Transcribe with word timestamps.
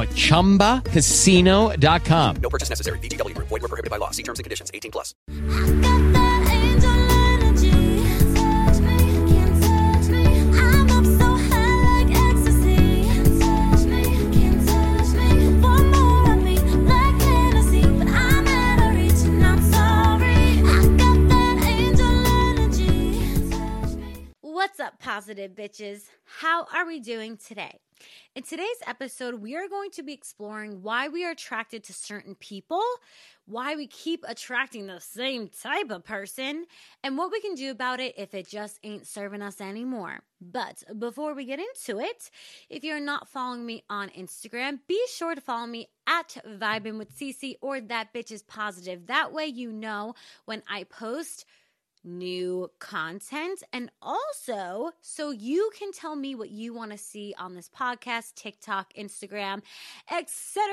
at 0.00 0.08
ChumbaCasino.com. 0.10 2.36
No 2.36 2.48
purchase 2.48 2.70
necessary. 2.70 2.98
VGW 3.00 3.34
Group. 3.34 3.48
Void 3.48 3.60
were 3.60 3.68
prohibited 3.68 3.90
by 3.90 3.98
law. 3.98 4.12
See 4.12 4.22
terms 4.22 4.38
and 4.38 4.44
conditions. 4.44 4.70
18 4.72 4.90
plus. 4.90 5.14
What's 24.60 24.78
up, 24.78 24.98
positive 24.98 25.52
bitches? 25.52 26.04
How 26.24 26.66
are 26.72 26.86
we 26.86 27.00
doing 27.00 27.36
today? 27.36 27.80
In 28.34 28.42
today's 28.42 28.66
episode, 28.86 29.34
we 29.42 29.56
are 29.56 29.68
going 29.68 29.90
to 29.92 30.02
be 30.02 30.12
exploring 30.12 30.82
why 30.82 31.08
we 31.08 31.24
are 31.24 31.32
attracted 31.32 31.82
to 31.84 31.92
certain 31.92 32.34
people, 32.36 32.82
why 33.46 33.74
we 33.74 33.86
keep 33.86 34.24
attracting 34.28 34.86
the 34.86 35.00
same 35.00 35.48
type 35.48 35.90
of 35.90 36.04
person, 36.04 36.66
and 37.02 37.18
what 37.18 37.32
we 37.32 37.40
can 37.40 37.54
do 37.54 37.70
about 37.70 37.98
it 38.00 38.14
if 38.16 38.32
it 38.34 38.48
just 38.48 38.78
ain't 38.84 39.06
serving 39.06 39.42
us 39.42 39.60
anymore. 39.60 40.20
But 40.40 40.82
before 40.98 41.34
we 41.34 41.44
get 41.44 41.58
into 41.58 42.00
it, 42.00 42.30
if 42.68 42.84
you're 42.84 43.00
not 43.00 43.28
following 43.28 43.66
me 43.66 43.84
on 43.90 44.08
Instagram, 44.10 44.78
be 44.86 45.00
sure 45.12 45.34
to 45.34 45.40
follow 45.40 45.66
me 45.66 45.88
at 46.06 46.36
Vibin 46.46 46.98
with 46.98 47.16
Cece 47.18 47.56
or 47.60 47.80
that 47.80 48.14
bitch 48.14 48.32
is 48.32 48.42
positive. 48.42 49.06
That 49.06 49.32
way 49.32 49.46
you 49.46 49.72
know 49.72 50.14
when 50.44 50.62
I 50.68 50.84
post 50.84 51.44
new 52.02 52.70
content 52.78 53.62
and 53.72 53.90
also 54.00 54.90
so 55.00 55.30
you 55.30 55.70
can 55.78 55.92
tell 55.92 56.16
me 56.16 56.34
what 56.34 56.50
you 56.50 56.72
want 56.72 56.92
to 56.92 56.98
see 56.98 57.34
on 57.38 57.54
this 57.54 57.68
podcast, 57.68 58.34
TikTok, 58.34 58.92
Instagram, 58.94 59.62
etc. 60.10 60.72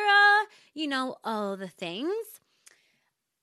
You 0.73 0.87
know, 0.87 1.17
all 1.23 1.57
the 1.57 1.67
things. 1.67 2.13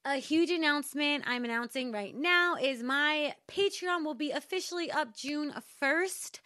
A 0.07 0.17
huge 0.17 0.51
announcement 0.51 1.25
I'm 1.27 1.45
announcing 1.45 1.91
right 1.91 2.15
now 2.15 2.57
is 2.57 2.83
my 2.83 3.35
Patreon 3.49 4.05
will 4.05 4.15
be 4.15 4.33
officially 4.33 4.91
up 4.91 5.17
June 5.17 5.55
1st. 5.83 6.41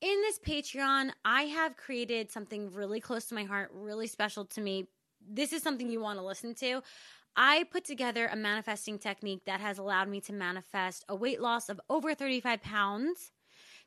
In 0.00 0.20
this 0.22 0.40
Patreon, 0.40 1.10
I 1.24 1.42
have 1.42 1.76
created 1.76 2.32
something 2.32 2.72
really 2.72 2.98
close 2.98 3.26
to 3.26 3.36
my 3.36 3.44
heart, 3.44 3.70
really 3.72 4.08
special 4.08 4.44
to 4.46 4.60
me. 4.60 4.88
This 5.24 5.52
is 5.52 5.62
something 5.62 5.88
you 5.88 6.00
want 6.00 6.18
to 6.18 6.24
listen 6.24 6.56
to. 6.56 6.82
I 7.36 7.64
put 7.70 7.84
together 7.84 8.26
a 8.26 8.36
manifesting 8.36 8.98
technique 8.98 9.44
that 9.46 9.60
has 9.60 9.78
allowed 9.78 10.08
me 10.08 10.20
to 10.22 10.32
manifest 10.32 11.04
a 11.08 11.16
weight 11.16 11.40
loss 11.40 11.68
of 11.68 11.80
over 11.88 12.14
35 12.14 12.62
pounds, 12.62 13.32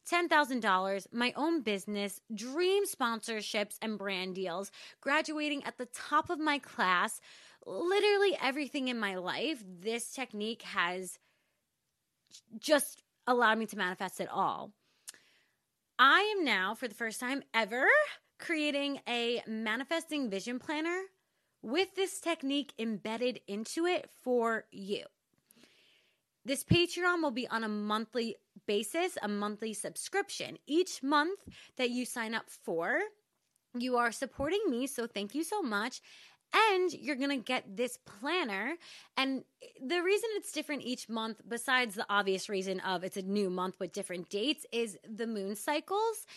$10,000, 0.10 1.08
my 1.12 1.34
own 1.36 1.62
business, 1.62 2.22
dream 2.34 2.84
sponsorships 2.86 3.78
and 3.82 3.98
brand 3.98 4.36
deals, 4.36 4.72
graduating 5.02 5.64
at 5.64 5.78
the 5.78 5.88
top 5.88 6.30
of 6.30 6.40
my 6.40 6.60
class, 6.60 7.20
literally 7.66 8.38
everything 8.42 8.88
in 8.88 9.00
my 9.00 9.16
life. 9.16 9.64
This 9.66 10.12
technique 10.12 10.64
has 10.64 11.20
just 12.60 13.04
allowed 13.28 13.58
me 13.58 13.66
to 13.68 13.78
manifest 13.78 14.20
it 14.20 14.30
all. 14.32 14.72
I 15.98 16.34
am 16.38 16.44
now, 16.44 16.76
for 16.76 16.88
the 16.88 16.96
first 16.96 17.20
time 17.20 17.44
ever, 17.54 17.88
creating 18.38 19.00
a 19.08 19.42
manifesting 19.48 20.30
vision 20.30 20.60
planner 20.60 21.04
with 21.66 21.96
this 21.96 22.20
technique 22.20 22.74
embedded 22.78 23.42
into 23.48 23.88
it 23.88 24.08
for 24.24 24.66
you. 24.72 25.04
This 26.46 26.64
Patreon 26.64 27.24
will 27.24 27.32
be 27.32 27.48
on 27.48 27.64
a 27.64 27.68
monthly 27.68 28.36
basis, 28.68 29.18
a 29.24 29.28
monthly 29.28 29.74
subscription. 29.74 30.60
Each 30.68 31.02
month 31.02 31.40
that 31.78 31.90
you 31.90 32.06
sign 32.06 32.36
up 32.36 32.52
for, 32.52 33.00
you 33.74 33.98
are 33.98 34.12
supporting 34.12 34.62
me, 34.70 34.86
so 34.86 35.08
thank 35.08 35.34
you 35.34 35.44
so 35.44 35.64
much. 35.64 36.02
And 36.72 36.94
you're 36.94 37.16
gonna 37.16 37.38
get 37.38 37.76
this 37.76 37.98
planner. 37.98 38.76
And 39.18 39.44
the 39.84 40.04
reason 40.04 40.30
it's 40.34 40.52
different 40.52 40.84
each 40.84 41.10
month, 41.10 41.42
besides 41.48 41.96
the 41.96 42.06
obvious 42.10 42.48
reason 42.48 42.80
of 42.82 43.04
it's 43.04 43.18
a 43.18 43.24
new 43.24 43.50
month 43.50 43.80
with 43.80 43.92
different 43.92 44.30
dates, 44.30 44.68
is 44.72 45.00
the 45.04 45.26
moon 45.26 45.56
cycles 45.56 46.28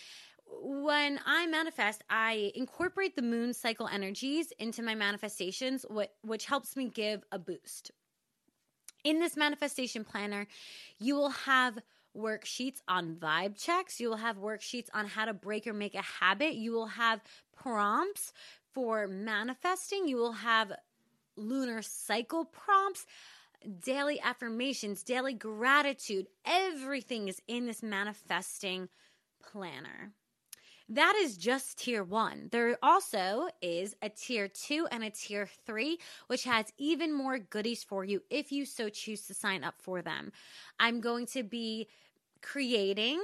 when 0.50 1.20
I 1.25 1.47
manifest, 1.47 2.03
I 2.09 2.53
incorporate 2.54 3.16
the 3.16 3.22
moon 3.22 3.53
cycle 3.53 3.88
energies 3.88 4.53
into 4.59 4.82
my 4.82 4.94
manifestations, 4.94 5.84
which 6.22 6.47
helps 6.47 6.76
me 6.76 6.88
give 6.88 7.22
a 7.31 7.38
boost. 7.38 7.91
In 9.04 9.20
this 9.20 9.36
manifestation 9.36 10.04
planner, 10.04 10.47
you 10.98 11.14
will 11.14 11.31
have 11.31 11.78
worksheets 12.16 12.81
on 12.88 13.16
vibe 13.16 13.56
checks. 13.56 14.00
You 14.00 14.09
will 14.10 14.16
have 14.16 14.36
worksheets 14.36 14.88
on 14.92 15.06
how 15.06 15.25
to 15.25 15.34
break 15.34 15.66
or 15.66 15.72
make 15.72 15.94
a 15.94 16.03
habit. 16.03 16.54
You 16.54 16.72
will 16.72 16.86
have 16.86 17.22
prompts 17.56 18.32
for 18.72 19.06
manifesting. 19.06 20.09
You 20.09 20.16
will 20.16 20.32
have 20.32 20.72
lunar 21.36 21.82
cycle 21.82 22.44
prompts, 22.44 23.06
daily 23.80 24.20
affirmations, 24.20 25.03
daily 25.03 25.34
gratitude. 25.34 26.26
Everything 26.44 27.28
is 27.28 27.41
in 27.47 27.66
this 27.66 27.82
manifesting 27.82 28.88
planner. 29.41 30.12
That 30.91 31.15
is 31.16 31.37
just 31.37 31.78
tier 31.78 32.03
one. 32.03 32.49
There 32.50 32.78
also 32.82 33.49
is 33.60 33.94
a 34.00 34.09
tier 34.09 34.49
two 34.49 34.87
and 34.91 35.04
a 35.04 35.10
tier 35.10 35.49
three, 35.66 35.99
which 36.28 36.44
has 36.44 36.72
even 36.78 37.12
more 37.12 37.38
goodies 37.38 37.84
for 37.84 38.04
you 38.04 38.22
if 38.31 38.50
you 38.50 38.65
so 38.65 38.88
choose 38.88 39.27
to 39.27 39.34
sign 39.34 39.65
up 39.65 39.75
for 39.78 40.00
them. 40.00 40.32
I'm 40.81 41.00
going 41.00 41.27
to 41.27 41.43
be 41.43 41.88
creating 42.41 43.22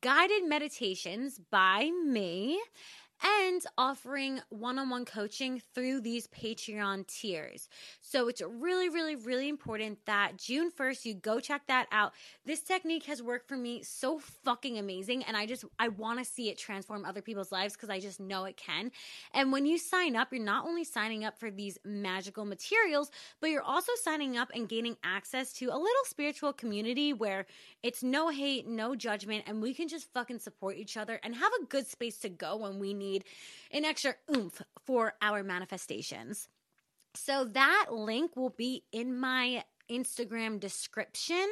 guided 0.00 0.48
meditations 0.48 1.38
by 1.50 1.90
me 2.04 2.60
and 3.22 3.64
offering 3.78 4.40
one 4.48 4.78
on 4.78 4.90
one 4.90 5.04
coaching 5.04 5.62
through 5.74 6.00
these 6.00 6.26
Patreon 6.28 7.06
tiers. 7.06 7.68
So 8.00 8.28
it's 8.28 8.42
really, 8.42 8.88
really, 8.88 9.14
really 9.14 9.48
important 9.48 9.98
that 10.06 10.36
June 10.36 10.70
1st, 10.70 11.04
you 11.04 11.14
go 11.14 11.38
check 11.38 11.62
that 11.68 11.86
out. 11.92 12.12
This 12.44 12.60
technique 12.60 13.04
has 13.06 13.22
worked 13.22 13.48
for 13.48 13.56
me 13.56 13.82
so 13.82 14.18
fucking 14.18 14.78
amazing. 14.78 15.22
And 15.24 15.36
I 15.36 15.46
just, 15.46 15.64
I 15.78 15.88
want 15.88 16.18
to 16.18 16.24
see 16.24 16.48
it 16.48 16.58
transform 16.58 17.04
other 17.04 17.22
people's 17.22 17.52
lives 17.52 17.74
because 17.74 17.90
I 17.90 18.00
just 18.00 18.18
know 18.18 18.44
it 18.44 18.56
can. 18.56 18.90
And 19.32 19.52
when 19.52 19.66
you 19.66 19.78
sign 19.78 20.16
up, 20.16 20.32
you're 20.32 20.42
not 20.42 20.66
only 20.66 20.84
signing 20.84 21.24
up 21.24 21.38
for 21.38 21.50
these 21.50 21.78
magical 21.84 22.44
materials, 22.44 23.10
but 23.40 23.50
you're 23.50 23.62
also 23.62 23.92
signing 24.02 24.36
up 24.36 24.50
and 24.54 24.68
gaining 24.68 24.96
access 25.04 25.52
to 25.54 25.66
a 25.66 25.76
little 25.76 26.04
spiritual 26.04 26.52
community 26.52 27.12
where 27.12 27.46
it's 27.82 28.02
no 28.02 28.28
hate, 28.28 28.66
no 28.66 28.94
judgment, 28.94 29.44
and 29.46 29.62
we 29.62 29.74
can 29.74 29.88
just 29.88 30.12
fucking 30.12 30.38
support 30.38 30.76
each 30.76 30.96
other 30.96 31.20
and 31.22 31.34
have 31.34 31.52
a 31.60 31.66
good 31.66 31.86
space 31.86 32.18
to 32.18 32.28
go 32.28 32.56
when 32.56 32.78
we 32.78 32.94
need 32.94 33.11
need 33.12 33.24
an 33.70 33.84
extra 33.84 34.14
oomph 34.34 34.62
for 34.84 35.14
our 35.20 35.42
manifestations. 35.42 36.48
So 37.14 37.44
that 37.44 37.86
link 37.90 38.36
will 38.36 38.50
be 38.50 38.84
in 38.92 39.18
my 39.18 39.64
Instagram 39.90 40.58
description, 40.58 41.46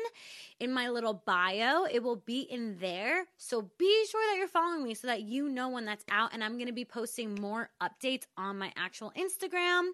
in 0.58 0.72
my 0.72 0.88
little 0.88 1.22
bio. 1.26 1.84
It 1.84 2.02
will 2.02 2.16
be 2.16 2.40
in 2.40 2.78
there. 2.78 3.26
So 3.36 3.70
be 3.78 4.06
sure 4.10 4.22
that 4.30 4.38
you're 4.38 4.48
following 4.48 4.84
me 4.84 4.94
so 4.94 5.08
that 5.08 5.22
you 5.22 5.48
know 5.48 5.68
when 5.68 5.84
that's 5.84 6.04
out. 6.10 6.30
And 6.32 6.42
I'm 6.42 6.54
going 6.54 6.66
to 6.66 6.72
be 6.72 6.84
posting 6.84 7.34
more 7.34 7.70
updates 7.82 8.24
on 8.36 8.58
my 8.58 8.72
actual 8.76 9.12
Instagram. 9.16 9.90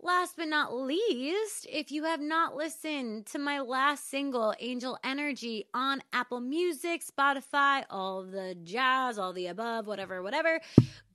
Last 0.00 0.36
but 0.36 0.48
not 0.48 0.72
least, 0.72 1.66
if 1.68 1.90
you 1.90 2.04
have 2.04 2.20
not 2.20 2.54
listened 2.54 3.26
to 3.26 3.38
my 3.38 3.60
last 3.60 4.08
single, 4.08 4.54
Angel 4.60 4.96
Energy, 5.02 5.66
on 5.74 6.02
Apple 6.12 6.40
Music, 6.40 7.02
Spotify, 7.04 7.84
all 7.90 8.22
the 8.22 8.56
jazz, 8.62 9.18
all 9.18 9.32
the 9.32 9.48
above, 9.48 9.88
whatever, 9.88 10.22
whatever, 10.22 10.60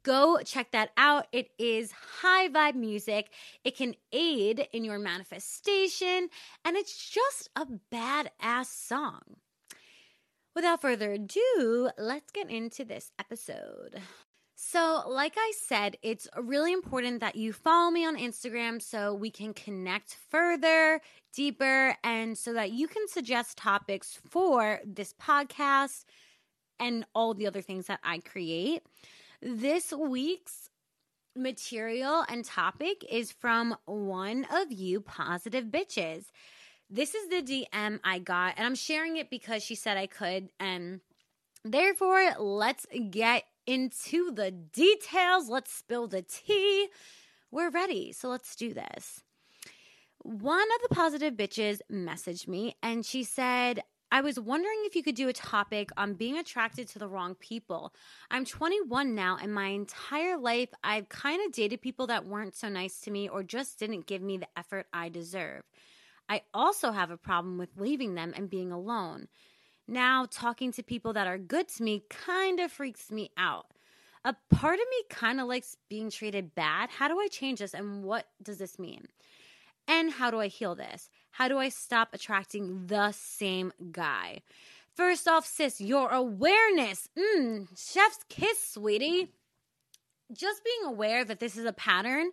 Go 0.03 0.39
check 0.43 0.71
that 0.71 0.91
out. 0.97 1.27
It 1.31 1.51
is 1.57 1.93
high 1.93 2.49
vibe 2.49 2.75
music. 2.75 3.31
It 3.63 3.77
can 3.77 3.95
aid 4.11 4.67
in 4.73 4.83
your 4.83 4.99
manifestation, 4.99 6.27
and 6.65 6.75
it's 6.75 7.09
just 7.09 7.49
a 7.55 7.65
badass 7.89 8.65
song. 8.65 9.21
Without 10.53 10.81
further 10.81 11.13
ado, 11.13 11.89
let's 11.97 12.31
get 12.31 12.49
into 12.49 12.83
this 12.83 13.11
episode. 13.17 14.01
So, 14.73 15.03
like 15.07 15.35
I 15.37 15.53
said, 15.55 15.97
it's 16.01 16.27
really 16.35 16.73
important 16.73 17.19
that 17.19 17.35
you 17.35 17.53
follow 17.53 17.91
me 17.91 18.07
on 18.07 18.17
Instagram 18.17 18.81
so 18.81 19.13
we 19.13 19.29
can 19.29 19.53
connect 19.53 20.17
further, 20.31 20.99
deeper, 21.31 21.95
and 22.03 22.35
so 22.35 22.53
that 22.53 22.71
you 22.71 22.87
can 22.87 23.07
suggest 23.07 23.55
topics 23.55 24.19
for 24.31 24.79
this 24.83 25.13
podcast 25.13 26.05
and 26.79 27.05
all 27.13 27.35
the 27.35 27.45
other 27.45 27.61
things 27.61 27.85
that 27.85 27.99
I 28.03 28.17
create. 28.17 28.81
This 29.43 29.93
week's 29.93 30.71
material 31.35 32.25
and 32.27 32.43
topic 32.43 33.05
is 33.07 33.31
from 33.31 33.77
one 33.85 34.47
of 34.51 34.71
you 34.71 35.01
positive 35.01 35.65
bitches. 35.65 36.23
This 36.89 37.13
is 37.13 37.29
the 37.29 37.43
DM 37.43 37.99
I 38.03 38.17
got, 38.17 38.55
and 38.57 38.65
I'm 38.65 38.73
sharing 38.73 39.17
it 39.17 39.29
because 39.29 39.61
she 39.61 39.75
said 39.75 39.97
I 39.97 40.07
could. 40.07 40.49
And 40.59 41.01
therefore, 41.63 42.33
let's 42.39 42.87
get 43.11 43.43
into 43.65 44.31
the 44.31 44.51
details. 44.51 45.49
Let's 45.49 45.73
spill 45.73 46.07
the 46.07 46.21
tea. 46.21 46.89
We're 47.51 47.69
ready, 47.69 48.11
so 48.11 48.29
let's 48.29 48.55
do 48.55 48.73
this. 48.73 49.23
One 50.19 50.67
of 50.75 50.89
the 50.89 50.95
positive 50.95 51.33
bitches 51.35 51.79
messaged 51.91 52.47
me 52.47 52.75
and 52.81 53.05
she 53.05 53.23
said, 53.23 53.83
I 54.13 54.21
was 54.21 54.39
wondering 54.39 54.77
if 54.83 54.95
you 54.95 55.01
could 55.01 55.15
do 55.15 55.27
a 55.27 55.33
topic 55.33 55.89
on 55.97 56.13
being 56.13 56.37
attracted 56.37 56.87
to 56.89 56.99
the 56.99 57.07
wrong 57.07 57.33
people. 57.33 57.95
I'm 58.29 58.45
21 58.45 59.15
now, 59.15 59.39
and 59.41 59.51
my 59.51 59.69
entire 59.69 60.37
life 60.37 60.69
I've 60.83 61.09
kind 61.09 61.43
of 61.43 61.51
dated 61.51 61.81
people 61.81 62.05
that 62.07 62.27
weren't 62.27 62.55
so 62.55 62.69
nice 62.69 62.99
to 63.01 63.11
me 63.11 63.27
or 63.27 63.41
just 63.41 63.79
didn't 63.79 64.05
give 64.05 64.21
me 64.21 64.37
the 64.37 64.47
effort 64.55 64.85
I 64.93 65.09
deserve. 65.09 65.63
I 66.29 66.43
also 66.53 66.91
have 66.91 67.09
a 67.09 67.17
problem 67.17 67.57
with 67.57 67.75
leaving 67.75 68.13
them 68.13 68.33
and 68.35 68.51
being 68.51 68.71
alone. 68.71 69.29
Now, 69.87 70.25
talking 70.29 70.71
to 70.73 70.83
people 70.83 71.13
that 71.13 71.27
are 71.27 71.37
good 71.37 71.67
to 71.69 71.83
me 71.83 72.03
kind 72.09 72.59
of 72.59 72.71
freaks 72.71 73.11
me 73.11 73.31
out. 73.37 73.67
A 74.25 74.35
part 74.49 74.75
of 74.75 74.85
me 74.89 75.03
kind 75.09 75.41
of 75.41 75.47
likes 75.47 75.75
being 75.89 76.09
treated 76.09 76.55
bad. 76.55 76.89
How 76.89 77.07
do 77.07 77.19
I 77.19 77.27
change 77.27 77.59
this 77.59 77.73
and 77.73 78.03
what 78.03 78.27
does 78.41 78.57
this 78.57 78.79
mean? 78.79 79.07
And 79.87 80.11
how 80.11 80.31
do 80.31 80.39
I 80.39 80.47
heal 80.47 80.75
this? 80.75 81.09
How 81.31 81.49
do 81.49 81.57
I 81.57 81.67
stop 81.67 82.13
attracting 82.13 82.87
the 82.87 83.11
same 83.11 83.73
guy? 83.91 84.39
First 84.95 85.27
off, 85.27 85.45
sis, 85.45 85.81
your 85.81 86.09
awareness. 86.09 87.09
Mmm, 87.17 87.67
chef's 87.75 88.19
kiss, 88.29 88.63
sweetie. 88.63 89.33
Just 90.31 90.63
being 90.63 90.85
aware 90.85 91.25
that 91.25 91.39
this 91.39 91.57
is 91.57 91.65
a 91.65 91.73
pattern 91.73 92.31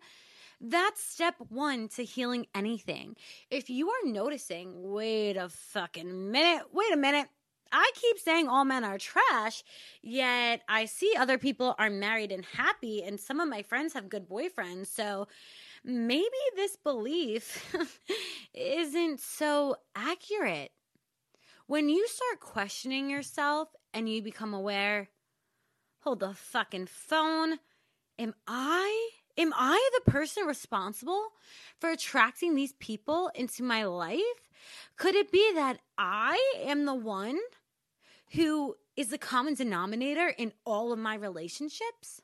that's 0.61 1.03
step 1.03 1.37
one 1.49 1.89
to 1.89 2.05
healing 2.05 2.47
anything. 2.55 3.17
If 3.51 3.71
you 3.71 3.89
are 3.89 4.05
noticing, 4.05 4.93
wait 4.93 5.39
a 5.39 5.49
fucking 5.49 6.31
minute, 6.31 6.67
wait 6.73 6.93
a 6.93 6.99
minute. 6.99 7.29
I 7.73 7.91
keep 7.95 8.19
saying 8.19 8.49
all 8.49 8.65
men 8.65 8.85
are 8.85 8.99
trash, 8.99 9.63
yet 10.03 10.63
I 10.69 10.85
see 10.87 11.15
other 11.17 11.39
people 11.39 11.75
are 11.79 11.91
married 11.91 12.33
and 12.33 12.45
happy, 12.45 13.03
and 13.03 13.19
some 13.19 13.41
of 13.41 13.49
my 13.49 13.63
friends 13.63 13.95
have 13.95 14.09
good 14.09 14.29
boyfriends. 14.29 14.89
So 14.89 15.29
maybe 15.85 16.29
this 16.57 16.77
belief 16.77 17.75
isn't 18.55 19.21
so 19.21 19.77
accurate. 19.95 20.73
When 21.67 21.89
you 21.89 22.07
start 22.09 22.41
questioning 22.41 23.09
yourself 23.09 23.69
and 23.95 24.09
you 24.09 24.23
become 24.23 24.55
aware, 24.55 25.09
hold 26.01 26.21
the 26.21 26.35
fucking 26.35 26.87
phone. 26.87 27.59
Am 28.19 28.35
I 28.47 29.11
Am 29.39 29.55
I 29.57 29.91
the 30.05 30.11
person 30.11 30.45
responsible 30.45 31.29
for 31.79 31.89
attracting 31.89 32.55
these 32.55 32.75
people 32.75 33.31
into 33.35 33.63
my 33.63 33.85
life? 33.85 34.21
Could 34.97 35.15
it 35.15 35.33
be 35.33 35.53
that 35.55 35.79
I 35.97 36.57
am 36.59 36.85
the 36.85 36.95
one 36.95 37.39
who 38.31 38.77
is 38.97 39.09
the 39.09 39.19
common 39.19 39.55
denominator 39.55 40.29
in 40.29 40.53
all 40.65 40.93
of 40.93 40.99
my 40.99 41.15
relationships? 41.15 42.23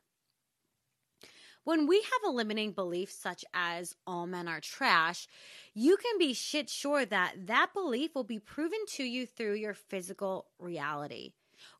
When 1.64 1.88
we 1.88 1.96
have 1.96 2.22
a 2.24 2.30
limiting 2.30 2.70
belief 2.70 3.10
such 3.10 3.44
as 3.52 3.96
all 4.06 4.28
men 4.28 4.46
are 4.46 4.60
trash, 4.60 5.26
you 5.74 5.96
can 5.96 6.16
be 6.16 6.32
shit 6.32 6.70
sure 6.70 7.04
that 7.04 7.46
that 7.46 7.72
belief 7.74 8.14
will 8.14 8.24
be 8.24 8.38
proven 8.38 8.78
to 8.90 9.02
you 9.02 9.26
through 9.26 9.54
your 9.54 9.74
physical 9.74 10.46
reality. 10.60 11.32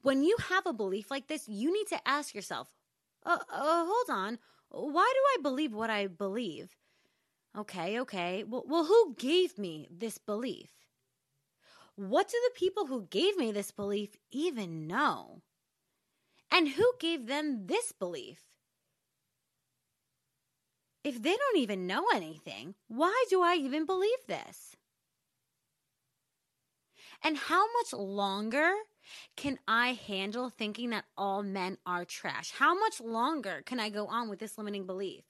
When 0.03 0.25
you 0.25 0.37
have 0.49 0.67
a 0.67 0.73
belief 0.73 1.09
like 1.09 1.29
this, 1.29 1.49
you 1.49 1.73
need 1.73 1.87
to 1.89 2.09
ask 2.09 2.35
yourself, 2.35 2.69
uh, 3.25 3.39
uh, 3.49 3.85
hold 3.87 4.11
on, 4.11 4.39
why 4.71 5.13
do 5.15 5.21
I 5.39 5.43
believe 5.43 5.73
what 5.73 5.91
I 5.91 6.09
believe? 6.09 6.75
Okay, 7.57 8.01
okay. 8.01 8.43
Well, 8.43 8.65
well, 8.67 8.85
who 8.85 9.15
gave 9.17 9.57
me 9.57 9.87
this 9.91 10.19
belief? 10.19 10.71
What 11.97 12.29
do 12.29 12.39
the 12.45 12.59
people 12.59 12.87
who 12.87 13.07
gave 13.09 13.37
me 13.37 13.53
this 13.53 13.71
belief 13.71 14.17
even 14.31 14.87
know? 14.87 15.43
And 16.51 16.69
who 16.69 16.93
gave 17.01 17.27
them 17.27 17.67
this 17.67 17.93
belief? 17.93 18.41
If 21.03 21.23
they 21.23 21.37
don't 21.37 21.59
even 21.59 21.87
know 21.87 22.07
anything, 22.15 22.75
why 22.89 23.25
do 23.31 23.43
I 23.43 23.55
even 23.55 23.87
believe 23.87 24.27
this? 24.27 24.77
And 27.23 27.37
how 27.37 27.65
much 27.73 27.93
longer 27.93 28.73
can 29.37 29.59
I 29.67 29.93
handle 29.93 30.51
thinking 30.51 30.91
that 30.91 31.05
all 31.17 31.43
men 31.43 31.79
are 31.87 32.05
trash? 32.05 32.53
How 32.59 32.79
much 32.79 33.01
longer 33.01 33.63
can 33.65 33.81
I 33.81 33.89
go 33.89 34.07
on 34.07 34.29
with 34.29 34.39
this 34.39 34.59
limiting 34.59 34.85
belief? 34.85 35.25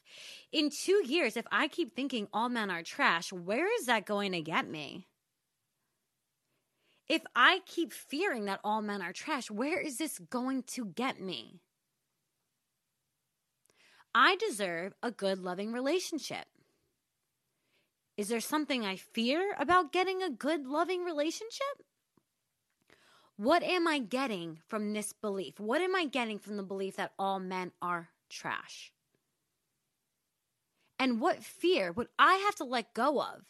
In 0.51 0.71
two 0.71 1.03
years, 1.07 1.37
if 1.37 1.47
I 1.53 1.69
keep 1.69 1.95
thinking 1.95 2.27
all 2.33 2.49
men 2.49 2.71
are 2.71 2.83
trash, 2.83 3.33
where 3.33 3.73
is 3.79 3.87
that 3.87 4.07
going 4.07 4.33
to 4.33 4.41
get 4.41 4.69
me? 4.69 5.07
If 7.09 7.23
I 7.37 7.61
keep 7.67 7.93
fearing 7.93 8.47
that 8.47 8.61
all 8.65 8.83
men 8.83 9.01
are 9.01 9.13
trash, 9.13 9.51
where 9.51 9.81
is 9.81 9.99
this 9.99 10.19
going 10.19 10.65
to 10.65 10.87
get 10.87 11.21
me? 11.21 11.61
I 14.15 14.37
deserve 14.37 14.95
a 15.03 15.11
good, 15.11 15.39
loving 15.39 15.73
relationship. 15.73 16.47
Is 18.17 18.29
there 18.29 18.41
something 18.41 18.85
I 18.85 18.97
fear 18.97 19.55
about 19.59 19.93
getting 19.93 20.23
a 20.23 20.31
good, 20.31 20.67
loving 20.67 21.05
relationship? 21.05 21.85
What 23.37 23.63
am 23.63 23.87
I 23.87 23.99
getting 23.99 24.61
from 24.67 24.95
this 24.95 25.13
belief? 25.13 25.61
What 25.61 25.83
am 25.83 25.95
I 25.95 26.07
getting 26.07 26.39
from 26.39 26.57
the 26.57 26.63
belief 26.63 26.97
that 26.97 27.13
all 27.19 27.39
men 27.39 27.73
are 27.83 28.09
trash? 28.31 28.91
And 30.99 31.21
what 31.21 31.45
fear 31.45 31.93
would 31.93 32.09
I 32.19 32.37
have 32.47 32.55
to 32.57 32.65
let 32.65 32.95
go 32.95 33.21
of 33.21 33.43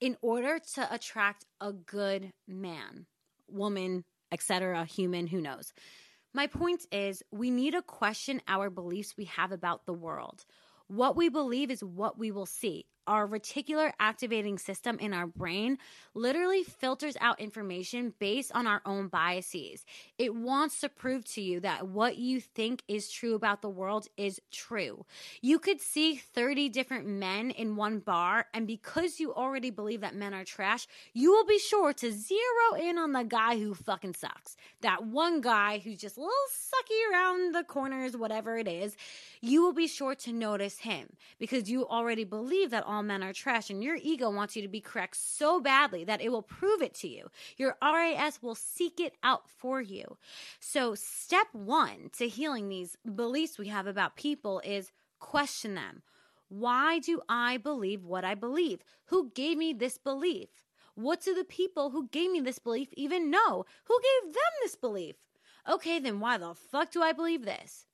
in 0.00 0.16
order 0.20 0.58
to 0.74 0.94
attract 0.94 1.44
a 1.60 1.72
good 1.72 2.32
man, 2.46 3.06
woman, 3.48 4.04
etc., 4.30 4.84
human, 4.84 5.26
who 5.26 5.40
knows? 5.40 5.72
My 6.34 6.46
point 6.46 6.86
is, 6.92 7.22
we 7.30 7.50
need 7.50 7.72
to 7.72 7.82
question 7.82 8.42
our 8.46 8.68
beliefs 8.68 9.14
we 9.16 9.24
have 9.24 9.52
about 9.52 9.86
the 9.86 9.94
world. 9.94 10.44
What 10.88 11.16
we 11.16 11.28
believe 11.28 11.70
is 11.70 11.82
what 11.82 12.18
we 12.18 12.30
will 12.30 12.46
see 12.46 12.86
our 13.06 13.26
reticular 13.26 13.92
activating 14.00 14.58
system 14.58 14.98
in 14.98 15.12
our 15.12 15.26
brain 15.26 15.78
literally 16.14 16.62
filters 16.62 17.16
out 17.20 17.40
information 17.40 18.14
based 18.18 18.52
on 18.54 18.66
our 18.66 18.80
own 18.86 19.08
biases. 19.08 19.84
It 20.18 20.34
wants 20.34 20.80
to 20.80 20.88
prove 20.88 21.24
to 21.32 21.40
you 21.40 21.60
that 21.60 21.88
what 21.88 22.16
you 22.16 22.40
think 22.40 22.82
is 22.88 23.10
true 23.10 23.34
about 23.34 23.62
the 23.62 23.68
world 23.68 24.08
is 24.16 24.40
true. 24.50 25.04
You 25.42 25.58
could 25.58 25.80
see 25.80 26.16
30 26.16 26.68
different 26.70 27.06
men 27.06 27.50
in 27.50 27.76
one 27.76 27.98
bar, 27.98 28.46
and 28.54 28.66
because 28.66 29.20
you 29.20 29.34
already 29.34 29.70
believe 29.70 30.00
that 30.00 30.14
men 30.14 30.34
are 30.34 30.44
trash, 30.44 30.86
you 31.12 31.30
will 31.30 31.46
be 31.46 31.58
sure 31.58 31.92
to 31.92 32.12
zero 32.12 32.74
in 32.80 32.98
on 32.98 33.12
the 33.12 33.24
guy 33.24 33.58
who 33.58 33.74
fucking 33.74 34.14
sucks. 34.14 34.56
That 34.80 35.04
one 35.04 35.40
guy 35.40 35.78
who's 35.78 35.98
just 35.98 36.16
a 36.16 36.20
little 36.20 36.34
sucky 36.50 37.12
around 37.12 37.54
the 37.54 37.64
corners, 37.64 38.16
whatever 38.16 38.58
it 38.58 38.68
is. 38.68 38.96
You 39.40 39.62
will 39.62 39.72
be 39.72 39.86
sure 39.86 40.14
to 40.14 40.32
notice 40.32 40.78
him 40.78 41.08
because 41.38 41.70
you 41.70 41.86
already 41.86 42.24
believe 42.24 42.70
that 42.70 42.86
all 42.96 43.02
men 43.02 43.22
are 43.22 43.32
trash, 43.32 43.68
and 43.68 43.84
your 43.84 43.98
ego 44.00 44.30
wants 44.30 44.56
you 44.56 44.62
to 44.62 44.68
be 44.68 44.80
correct 44.80 45.16
so 45.16 45.60
badly 45.60 46.02
that 46.04 46.22
it 46.22 46.32
will 46.32 46.42
prove 46.42 46.80
it 46.80 46.94
to 46.94 47.08
you. 47.08 47.30
Your 47.56 47.76
RAS 47.82 48.42
will 48.42 48.54
seek 48.54 48.98
it 48.98 49.14
out 49.22 49.48
for 49.48 49.80
you. 49.80 50.16
So, 50.58 50.94
step 50.94 51.48
one 51.52 52.10
to 52.16 52.26
healing 52.26 52.68
these 52.68 52.96
beliefs 53.14 53.58
we 53.58 53.68
have 53.68 53.86
about 53.86 54.16
people 54.16 54.60
is 54.64 54.92
question 55.20 55.74
them. 55.74 56.02
Why 56.48 56.98
do 56.98 57.20
I 57.28 57.58
believe 57.58 58.04
what 58.04 58.24
I 58.24 58.34
believe? 58.34 58.82
Who 59.06 59.30
gave 59.34 59.58
me 59.58 59.72
this 59.72 59.98
belief? 59.98 60.48
What 60.94 61.20
do 61.20 61.34
the 61.34 61.44
people 61.44 61.90
who 61.90 62.08
gave 62.08 62.30
me 62.30 62.40
this 62.40 62.58
belief 62.58 62.88
even 62.94 63.30
know? 63.30 63.66
Who 63.84 64.00
gave 64.00 64.32
them 64.32 64.52
this 64.62 64.76
belief? 64.76 65.16
Okay, 65.68 65.98
then 65.98 66.20
why 66.20 66.38
the 66.38 66.54
fuck 66.54 66.90
do 66.90 67.02
I 67.02 67.12
believe 67.12 67.44
this? 67.44 67.84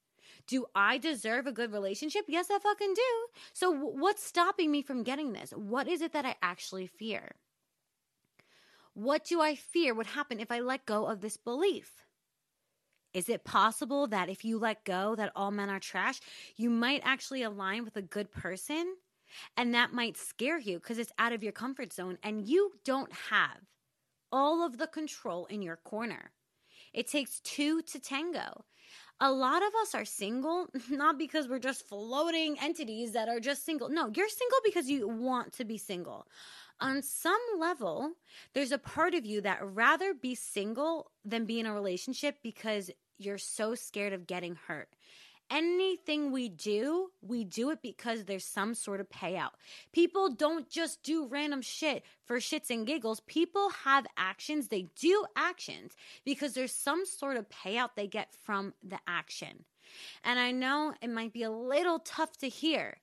Do 0.46 0.66
I 0.74 0.98
deserve 0.98 1.46
a 1.46 1.52
good 1.52 1.72
relationship? 1.72 2.24
Yes, 2.28 2.48
I 2.50 2.58
fucking 2.58 2.94
do. 2.94 3.26
So, 3.52 3.70
what's 3.70 4.24
stopping 4.24 4.70
me 4.70 4.82
from 4.82 5.02
getting 5.02 5.32
this? 5.32 5.52
What 5.52 5.88
is 5.88 6.00
it 6.02 6.12
that 6.12 6.24
I 6.24 6.36
actually 6.42 6.86
fear? 6.86 7.32
What 8.94 9.24
do 9.24 9.40
I 9.40 9.54
fear 9.54 9.94
would 9.94 10.06
happen 10.06 10.40
if 10.40 10.52
I 10.52 10.60
let 10.60 10.84
go 10.86 11.06
of 11.06 11.20
this 11.20 11.36
belief? 11.36 12.02
Is 13.14 13.28
it 13.28 13.44
possible 13.44 14.06
that 14.06 14.28
if 14.28 14.44
you 14.44 14.58
let 14.58 14.84
go 14.84 15.14
that 15.16 15.32
all 15.36 15.50
men 15.50 15.68
are 15.68 15.80
trash, 15.80 16.20
you 16.56 16.70
might 16.70 17.02
actually 17.04 17.42
align 17.42 17.84
with 17.84 17.96
a 17.96 18.02
good 18.02 18.30
person? 18.30 18.96
And 19.56 19.74
that 19.74 19.92
might 19.92 20.16
scare 20.16 20.58
you 20.58 20.78
because 20.78 20.98
it's 20.98 21.12
out 21.18 21.32
of 21.32 21.42
your 21.42 21.52
comfort 21.52 21.92
zone 21.92 22.18
and 22.22 22.46
you 22.46 22.72
don't 22.84 23.12
have 23.30 23.58
all 24.30 24.64
of 24.64 24.78
the 24.78 24.86
control 24.86 25.46
in 25.46 25.62
your 25.62 25.76
corner. 25.76 26.32
It 26.92 27.06
takes 27.06 27.40
two 27.40 27.82
to 27.82 27.98
tango. 27.98 28.64
A 29.24 29.30
lot 29.30 29.62
of 29.62 29.72
us 29.80 29.94
are 29.94 30.04
single, 30.04 30.66
not 30.90 31.16
because 31.16 31.46
we're 31.46 31.60
just 31.60 31.88
floating 31.88 32.58
entities 32.60 33.12
that 33.12 33.28
are 33.28 33.38
just 33.38 33.64
single. 33.64 33.88
No, 33.88 34.10
you're 34.12 34.28
single 34.28 34.58
because 34.64 34.90
you 34.90 35.06
want 35.06 35.52
to 35.54 35.64
be 35.64 35.78
single. 35.78 36.26
On 36.80 37.00
some 37.02 37.38
level, 37.60 38.14
there's 38.52 38.72
a 38.72 38.78
part 38.78 39.14
of 39.14 39.24
you 39.24 39.40
that 39.42 39.60
rather 39.62 40.12
be 40.12 40.34
single 40.34 41.12
than 41.24 41.44
be 41.44 41.60
in 41.60 41.66
a 41.66 41.72
relationship 41.72 42.38
because 42.42 42.90
you're 43.16 43.38
so 43.38 43.76
scared 43.76 44.12
of 44.12 44.26
getting 44.26 44.56
hurt 44.66 44.88
anything 45.52 46.32
we 46.32 46.48
do, 46.48 47.10
we 47.20 47.44
do 47.44 47.70
it 47.70 47.80
because 47.82 48.24
there's 48.24 48.44
some 48.44 48.74
sort 48.74 49.00
of 49.00 49.10
payout. 49.10 49.50
People 49.92 50.30
don't 50.30 50.68
just 50.68 51.02
do 51.02 51.26
random 51.26 51.60
shit 51.60 52.02
for 52.24 52.38
shits 52.38 52.70
and 52.70 52.86
giggles. 52.86 53.20
People 53.20 53.68
have 53.84 54.06
actions, 54.16 54.68
they 54.68 54.88
do 54.98 55.24
actions 55.36 55.92
because 56.24 56.54
there's 56.54 56.72
some 56.72 57.04
sort 57.04 57.36
of 57.36 57.46
payout 57.50 57.90
they 57.94 58.06
get 58.06 58.34
from 58.42 58.72
the 58.82 58.98
action. 59.06 59.64
And 60.24 60.38
I 60.38 60.52
know 60.52 60.94
it 61.02 61.10
might 61.10 61.34
be 61.34 61.42
a 61.42 61.50
little 61.50 61.98
tough 61.98 62.38
to 62.38 62.48
hear, 62.48 62.96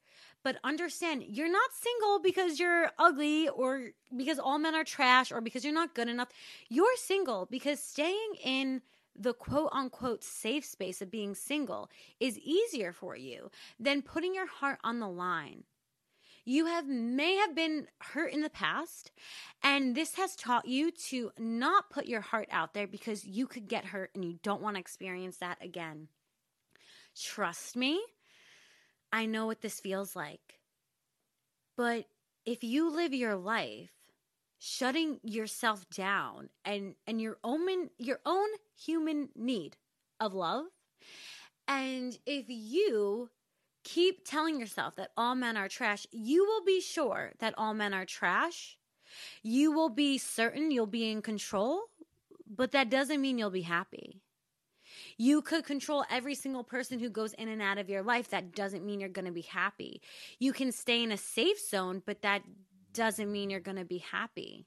but 0.44 0.58
understand 0.63 1.24
you're 1.27 1.51
not 1.51 1.70
single 1.72 2.20
because 2.20 2.60
you're 2.60 2.89
ugly 2.98 3.48
or 3.48 3.89
because 4.15 4.39
all 4.39 4.58
men 4.58 4.74
are 4.74 4.84
trash 4.84 5.32
or 5.32 5.39
because 5.39 5.63
you're 5.63 5.74
not 5.74 5.94
good 5.94 6.10
enough. 6.10 6.29
You're 6.68 6.98
single 6.98 7.48
because 7.50 7.79
staying 7.79 8.34
in 8.44 8.82
the 9.19 9.33
quote 9.33 9.69
unquote 9.73 10.23
safe 10.23 10.65
space 10.65 11.01
of 11.01 11.11
being 11.11 11.35
single 11.35 11.89
is 12.19 12.39
easier 12.39 12.93
for 12.93 13.15
you 13.15 13.51
than 13.79 14.01
putting 14.01 14.33
your 14.33 14.47
heart 14.47 14.79
on 14.83 14.99
the 14.99 15.07
line. 15.07 15.63
You 16.45 16.65
have 16.65 16.88
may 16.88 17.35
have 17.35 17.53
been 17.53 17.88
hurt 17.99 18.33
in 18.33 18.41
the 18.41 18.49
past 18.49 19.11
and 19.61 19.93
this 19.93 20.15
has 20.15 20.35
taught 20.35 20.67
you 20.67 20.89
to 21.09 21.31
not 21.38 21.89
put 21.89 22.07
your 22.07 22.21
heart 22.21 22.47
out 22.49 22.73
there 22.73 22.88
because 22.88 23.25
you 23.25 23.45
could 23.45 23.67
get 23.67 23.85
hurt 23.85 24.11
and 24.15 24.23
you 24.23 24.39
don't 24.41 24.61
want 24.61 24.75
to 24.77 24.79
experience 24.79 25.38
that 25.38 25.63
again. 25.63 26.07
Trust 27.21 27.75
me, 27.75 28.01
I 29.11 29.25
know 29.25 29.45
what 29.45 29.61
this 29.61 29.79
feels 29.79 30.15
like. 30.15 30.59
But 31.75 32.05
if 32.45 32.63
you 32.63 32.89
live 32.89 33.13
your 33.13 33.35
life 33.35 33.91
shutting 34.59 35.19
yourself 35.23 35.89
down 35.89 36.49
and 36.65 36.95
and 37.07 37.21
your 37.21 37.37
own 37.43 37.89
your 37.97 38.19
own 38.25 38.49
human 38.77 39.29
need 39.35 39.77
of 40.19 40.33
love 40.33 40.65
and 41.67 42.17
if 42.25 42.45
you 42.47 43.29
keep 43.85 44.25
telling 44.25 44.59
yourself 44.59 44.95
that 44.97 45.11
all 45.15 45.33
men 45.33 45.55
are 45.55 45.69
trash 45.69 46.05
you 46.11 46.45
will 46.45 46.63
be 46.63 46.81
sure 46.81 47.31
that 47.39 47.53
all 47.57 47.73
men 47.73 47.93
are 47.93 48.05
trash 48.05 48.77
you 49.41 49.71
will 49.71 49.89
be 49.89 50.17
certain 50.17 50.71
you'll 50.71 50.85
be 50.85 51.09
in 51.09 51.21
control 51.21 51.83
but 52.45 52.71
that 52.71 52.89
doesn't 52.89 53.21
mean 53.21 53.37
you'll 53.37 53.49
be 53.49 53.61
happy 53.61 54.21
you 55.17 55.41
could 55.41 55.65
control 55.65 56.05
every 56.09 56.35
single 56.35 56.63
person 56.63 56.99
who 56.99 57.09
goes 57.09 57.33
in 57.33 57.47
and 57.47 57.61
out 57.61 57.77
of 57.77 57.89
your 57.89 58.01
life. 58.01 58.29
That 58.29 58.55
doesn't 58.55 58.85
mean 58.85 58.99
you're 58.99 59.09
going 59.09 59.25
to 59.25 59.31
be 59.31 59.41
happy. 59.41 60.01
You 60.39 60.53
can 60.53 60.71
stay 60.71 61.03
in 61.03 61.11
a 61.11 61.17
safe 61.17 61.59
zone, 61.59 62.01
but 62.05 62.21
that 62.21 62.41
doesn't 62.93 63.31
mean 63.31 63.50
you're 63.50 63.60
going 63.60 63.77
to 63.77 63.86
be 63.86 64.00
happy. 64.00 64.65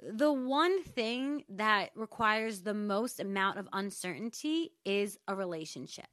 The 0.00 0.32
one 0.32 0.82
thing 0.84 1.44
that 1.48 1.90
requires 1.96 2.62
the 2.62 2.74
most 2.74 3.18
amount 3.18 3.58
of 3.58 3.68
uncertainty 3.72 4.72
is 4.84 5.18
a 5.26 5.34
relationship. 5.34 6.06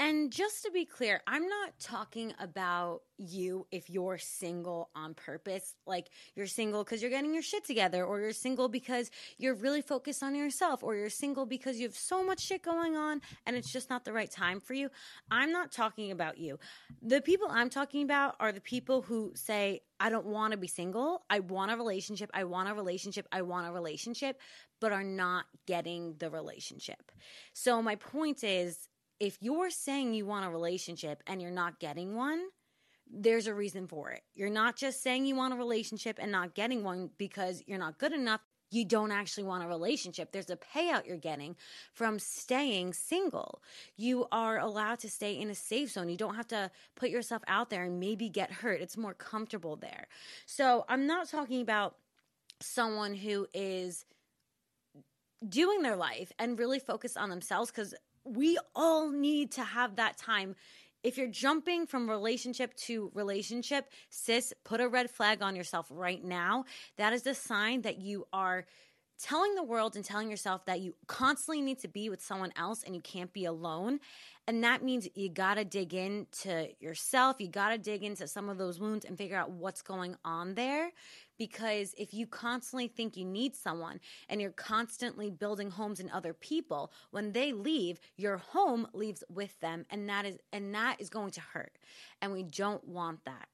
And 0.00 0.32
just 0.32 0.64
to 0.64 0.70
be 0.70 0.86
clear, 0.86 1.20
I'm 1.26 1.46
not 1.46 1.78
talking 1.78 2.32
about 2.40 3.02
you 3.18 3.66
if 3.70 3.90
you're 3.90 4.16
single 4.16 4.88
on 4.94 5.12
purpose. 5.12 5.74
Like 5.86 6.08
you're 6.34 6.46
single 6.46 6.82
because 6.82 7.02
you're 7.02 7.10
getting 7.10 7.34
your 7.34 7.42
shit 7.42 7.66
together, 7.66 8.02
or 8.02 8.18
you're 8.18 8.32
single 8.32 8.70
because 8.70 9.10
you're 9.36 9.52
really 9.52 9.82
focused 9.82 10.22
on 10.22 10.34
yourself, 10.34 10.82
or 10.82 10.96
you're 10.96 11.10
single 11.10 11.44
because 11.44 11.78
you 11.78 11.86
have 11.86 11.94
so 11.94 12.24
much 12.24 12.40
shit 12.40 12.62
going 12.62 12.96
on 12.96 13.20
and 13.44 13.54
it's 13.56 13.70
just 13.70 13.90
not 13.90 14.06
the 14.06 14.12
right 14.14 14.30
time 14.30 14.58
for 14.58 14.72
you. 14.72 14.88
I'm 15.30 15.52
not 15.52 15.70
talking 15.70 16.12
about 16.12 16.38
you. 16.38 16.58
The 17.02 17.20
people 17.20 17.48
I'm 17.50 17.68
talking 17.68 18.02
about 18.02 18.36
are 18.40 18.52
the 18.52 18.60
people 18.62 19.02
who 19.02 19.32
say, 19.34 19.82
I 20.00 20.08
don't 20.08 20.24
want 20.24 20.52
to 20.52 20.56
be 20.56 20.66
single. 20.66 21.24
I 21.28 21.40
want 21.40 21.72
a 21.72 21.76
relationship. 21.76 22.30
I 22.32 22.44
want 22.44 22.70
a 22.70 22.74
relationship. 22.74 23.28
I 23.30 23.42
want 23.42 23.68
a 23.68 23.72
relationship, 23.72 24.40
but 24.80 24.92
are 24.92 25.04
not 25.04 25.44
getting 25.66 26.14
the 26.18 26.30
relationship. 26.30 27.12
So 27.52 27.82
my 27.82 27.96
point 27.96 28.42
is, 28.42 28.88
if 29.20 29.36
you're 29.40 29.70
saying 29.70 30.14
you 30.14 30.24
want 30.26 30.46
a 30.46 30.50
relationship 30.50 31.22
and 31.26 31.40
you're 31.40 31.50
not 31.50 31.78
getting 31.78 32.16
one, 32.16 32.40
there's 33.12 33.46
a 33.46 33.54
reason 33.54 33.86
for 33.86 34.10
it. 34.10 34.22
You're 34.34 34.50
not 34.50 34.76
just 34.76 35.02
saying 35.02 35.26
you 35.26 35.36
want 35.36 35.52
a 35.52 35.56
relationship 35.56 36.18
and 36.20 36.32
not 36.32 36.54
getting 36.54 36.82
one 36.82 37.10
because 37.18 37.62
you're 37.66 37.78
not 37.78 37.98
good 37.98 38.12
enough. 38.12 38.40
You 38.70 38.84
don't 38.84 39.10
actually 39.10 39.44
want 39.44 39.64
a 39.64 39.66
relationship. 39.66 40.30
There's 40.30 40.48
a 40.48 40.56
payout 40.56 41.06
you're 41.06 41.16
getting 41.16 41.56
from 41.92 42.20
staying 42.20 42.94
single. 42.94 43.62
You 43.96 44.26
are 44.30 44.58
allowed 44.58 45.00
to 45.00 45.10
stay 45.10 45.32
in 45.38 45.50
a 45.50 45.56
safe 45.56 45.90
zone. 45.90 46.08
You 46.08 46.16
don't 46.16 46.36
have 46.36 46.46
to 46.48 46.70
put 46.94 47.10
yourself 47.10 47.42
out 47.48 47.68
there 47.68 47.82
and 47.82 47.98
maybe 47.98 48.28
get 48.28 48.52
hurt. 48.52 48.80
It's 48.80 48.96
more 48.96 49.14
comfortable 49.14 49.74
there. 49.74 50.06
So 50.46 50.84
I'm 50.88 51.08
not 51.08 51.28
talking 51.28 51.62
about 51.62 51.96
someone 52.60 53.14
who 53.14 53.48
is 53.52 54.04
doing 55.46 55.82
their 55.82 55.96
life 55.96 56.30
and 56.38 56.58
really 56.58 56.78
focus 56.78 57.16
on 57.16 57.28
themselves 57.28 57.72
because 57.72 57.94
we 58.24 58.58
all 58.74 59.10
need 59.10 59.52
to 59.52 59.62
have 59.62 59.96
that 59.96 60.16
time. 60.16 60.56
If 61.02 61.16
you're 61.16 61.28
jumping 61.28 61.86
from 61.86 62.10
relationship 62.10 62.74
to 62.74 63.10
relationship, 63.14 63.90
sis, 64.10 64.52
put 64.64 64.80
a 64.80 64.88
red 64.88 65.10
flag 65.10 65.42
on 65.42 65.56
yourself 65.56 65.86
right 65.90 66.22
now. 66.22 66.64
That 66.98 67.12
is 67.12 67.26
a 67.26 67.34
sign 67.34 67.82
that 67.82 67.98
you 67.98 68.26
are 68.32 68.66
telling 69.22 69.54
the 69.54 69.62
world 69.62 69.96
and 69.96 70.04
telling 70.04 70.30
yourself 70.30 70.64
that 70.64 70.80
you 70.80 70.94
constantly 71.06 71.60
need 71.60 71.78
to 71.78 71.88
be 71.88 72.08
with 72.08 72.22
someone 72.22 72.52
else 72.56 72.82
and 72.82 72.94
you 72.94 73.02
can't 73.02 73.32
be 73.32 73.44
alone. 73.44 74.00
And 74.46 74.64
that 74.64 74.82
means 74.82 75.08
you 75.14 75.28
got 75.28 75.54
to 75.54 75.64
dig 75.64 75.94
into 75.94 76.68
yourself. 76.80 77.36
You 77.38 77.48
got 77.48 77.70
to 77.70 77.78
dig 77.78 78.02
into 78.02 78.26
some 78.26 78.48
of 78.48 78.58
those 78.58 78.80
wounds 78.80 79.04
and 79.04 79.16
figure 79.16 79.36
out 79.36 79.50
what's 79.50 79.82
going 79.82 80.16
on 80.24 80.54
there 80.54 80.90
because 81.40 81.94
if 81.96 82.12
you 82.12 82.26
constantly 82.26 82.86
think 82.86 83.16
you 83.16 83.24
need 83.24 83.56
someone 83.56 83.98
and 84.28 84.42
you're 84.42 84.50
constantly 84.50 85.30
building 85.30 85.70
homes 85.70 85.98
in 85.98 86.10
other 86.10 86.34
people 86.34 86.92
when 87.12 87.32
they 87.32 87.50
leave 87.50 87.98
your 88.18 88.36
home 88.36 88.86
leaves 88.92 89.24
with 89.30 89.58
them 89.60 89.86
and 89.88 90.06
that 90.06 90.26
is 90.26 90.36
and 90.52 90.74
that 90.74 91.00
is 91.00 91.08
going 91.08 91.30
to 91.30 91.40
hurt 91.40 91.78
and 92.20 92.30
we 92.30 92.42
don't 92.42 92.86
want 92.86 93.24
that. 93.24 93.48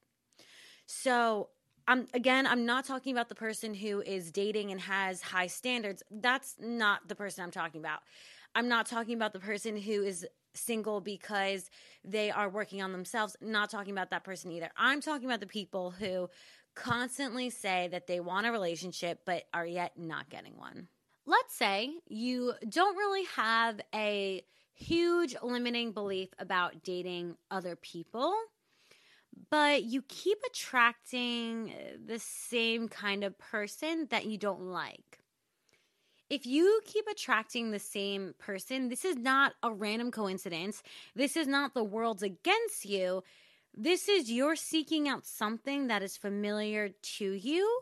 So 0.87 1.51
I'm 1.87 2.09
again 2.13 2.45
I'm 2.45 2.67
not 2.67 2.85
talking 2.85 3.13
about 3.13 3.29
the 3.29 3.37
person 3.37 3.73
who 3.73 4.01
is 4.01 4.33
dating 4.33 4.73
and 4.73 4.81
has 4.81 5.23
high 5.23 5.47
standards. 5.47 6.03
That's 6.11 6.57
not 6.59 7.07
the 7.07 7.15
person 7.15 7.45
I'm 7.45 7.53
talking 7.53 7.81
about. 7.81 8.01
I'm 8.57 8.69
not 8.69 8.87
talking 8.87 9.15
about 9.15 9.33
the 9.33 9.39
person 9.39 9.77
who 9.77 10.03
is 10.03 10.27
single 10.57 11.01
because 11.01 11.71
they 12.05 12.31
are 12.31 12.49
working 12.49 12.83
on 12.83 12.93
themselves. 12.93 13.37
Not 13.41 13.71
talking 13.71 13.93
about 13.93 14.11
that 14.11 14.25
person 14.25 14.51
either. 14.51 14.71
I'm 14.77 15.01
talking 15.01 15.27
about 15.27 15.41
the 15.41 15.47
people 15.47 15.93
who 15.93 16.29
constantly 16.77 17.51
say 17.51 17.89
that 17.91 18.07
they 18.07 18.21
want 18.21 18.47
a 18.47 18.53
relationship 18.53 19.21
but 19.25 19.45
are 19.53 19.67
yet 19.67 19.99
not 19.99 20.29
getting 20.29 20.57
one. 20.57 20.87
Let's 21.27 21.55
say 21.55 21.95
you 22.07 22.53
don't 22.69 22.97
really 22.97 23.25
have 23.35 23.81
a 23.93 24.45
huge 24.73 25.35
limiting 25.43 25.91
belief 25.91 26.29
about 26.39 26.85
dating 26.85 27.37
other 27.51 27.75
people, 27.75 28.33
but 29.51 29.83
you 29.83 30.03
keep 30.03 30.39
attracting 30.47 31.73
the 32.05 32.19
same 32.19 32.89
kind 32.89 33.25
of 33.25 33.37
person 33.39 34.07
that 34.11 34.27
you 34.27 34.39
don't 34.39 34.67
like. 34.67 35.19
If 36.29 36.45
you 36.45 36.81
keep 36.85 37.07
attracting 37.09 37.71
the 37.71 37.79
same 37.79 38.35
person, 38.39 38.89
this 38.89 39.05
is 39.05 39.17
not 39.17 39.55
a 39.63 39.73
random 39.73 40.11
coincidence. 40.11 40.83
This 41.15 41.37
is 41.37 41.47
not 41.47 41.73
the 41.73 41.85
world's 41.85 42.23
against 42.23 42.85
you. 42.85 43.23
This 43.79 44.09
is 44.09 44.31
you're 44.31 44.57
seeking 44.57 45.07
out 45.07 45.27
something 45.27 45.89
that 45.89 46.03
is 46.03 46.17
familiar 46.17 46.89
to 47.19 47.33
you. 47.33 47.81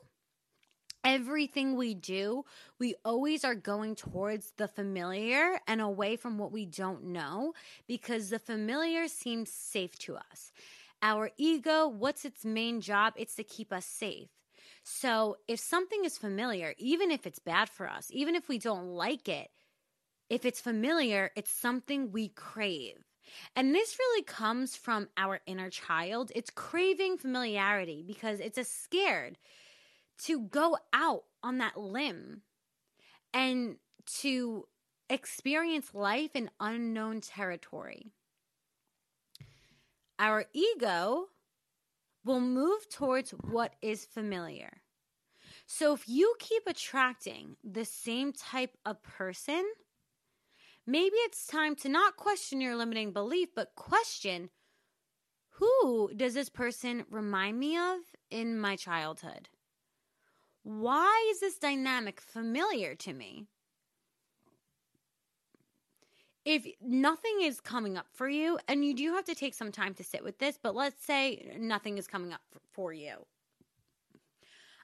Everything 1.04 1.76
we 1.76 1.94
do, 1.94 2.44
we 2.80 2.96
always 3.04 3.44
are 3.44 3.54
going 3.54 3.94
towards 3.94 4.52
the 4.56 4.66
familiar 4.66 5.60
and 5.68 5.80
away 5.80 6.16
from 6.16 6.36
what 6.36 6.50
we 6.50 6.66
don't 6.66 7.04
know 7.04 7.52
because 7.86 8.30
the 8.30 8.40
familiar 8.40 9.06
seems 9.06 9.52
safe 9.52 9.96
to 10.00 10.16
us. 10.16 10.50
Our 11.00 11.30
ego, 11.36 11.86
what's 11.86 12.24
its 12.24 12.44
main 12.44 12.80
job? 12.80 13.12
It's 13.16 13.36
to 13.36 13.44
keep 13.44 13.72
us 13.72 13.86
safe. 13.86 14.30
So 14.82 15.36
if 15.46 15.60
something 15.60 16.04
is 16.04 16.18
familiar, 16.18 16.74
even 16.76 17.12
if 17.12 17.24
it's 17.24 17.38
bad 17.38 17.68
for 17.68 17.88
us, 17.88 18.08
even 18.10 18.34
if 18.34 18.48
we 18.48 18.58
don't 18.58 18.88
like 18.88 19.28
it, 19.28 19.48
if 20.28 20.44
it's 20.44 20.60
familiar, 20.60 21.30
it's 21.36 21.52
something 21.52 22.10
we 22.10 22.30
crave. 22.30 23.04
And 23.56 23.74
this 23.74 23.98
really 23.98 24.22
comes 24.22 24.76
from 24.76 25.08
our 25.16 25.40
inner 25.46 25.70
child. 25.70 26.32
It's 26.34 26.50
craving 26.50 27.18
familiarity 27.18 28.02
because 28.06 28.40
it's 28.40 28.58
a 28.58 28.64
scared 28.64 29.38
to 30.24 30.40
go 30.40 30.76
out 30.92 31.24
on 31.42 31.58
that 31.58 31.76
limb 31.76 32.42
and 33.32 33.76
to 34.20 34.66
experience 35.10 35.94
life 35.94 36.30
in 36.34 36.50
unknown 36.60 37.20
territory. 37.20 38.12
Our 40.18 40.44
ego 40.52 41.26
will 42.24 42.40
move 42.40 42.88
towards 42.88 43.30
what 43.30 43.74
is 43.82 44.04
familiar. 44.04 44.80
So 45.66 45.94
if 45.94 46.08
you 46.08 46.34
keep 46.38 46.62
attracting 46.66 47.56
the 47.64 47.84
same 47.84 48.32
type 48.32 48.76
of 48.84 49.02
person, 49.02 49.64
maybe 50.86 51.16
it's 51.16 51.46
time 51.46 51.74
to 51.76 51.88
not 51.88 52.16
question 52.16 52.60
your 52.60 52.76
limiting 52.76 53.12
belief, 53.12 53.48
but 53.54 53.74
question 53.74 54.50
who 55.50 56.10
does 56.16 56.34
this 56.34 56.48
person 56.48 57.04
remind 57.10 57.58
me 57.58 57.76
of 57.76 57.98
in 58.30 58.58
my 58.58 58.74
childhood? 58.74 59.48
Why 60.64 61.28
is 61.30 61.40
this 61.40 61.58
dynamic 61.58 62.20
familiar 62.20 62.94
to 62.96 63.12
me? 63.12 63.46
If 66.44 66.66
nothing 66.82 67.38
is 67.42 67.60
coming 67.60 67.96
up 67.96 68.06
for 68.12 68.28
you, 68.28 68.58
and 68.68 68.84
you 68.84 68.94
do 68.94 69.14
have 69.14 69.24
to 69.26 69.34
take 69.34 69.54
some 69.54 69.72
time 69.72 69.94
to 69.94 70.04
sit 70.04 70.24
with 70.24 70.38
this, 70.38 70.58
but 70.60 70.74
let's 70.74 71.04
say 71.04 71.56
nothing 71.58 71.96
is 71.98 72.06
coming 72.06 72.32
up 72.32 72.42
for 72.72 72.92
you, 72.92 73.24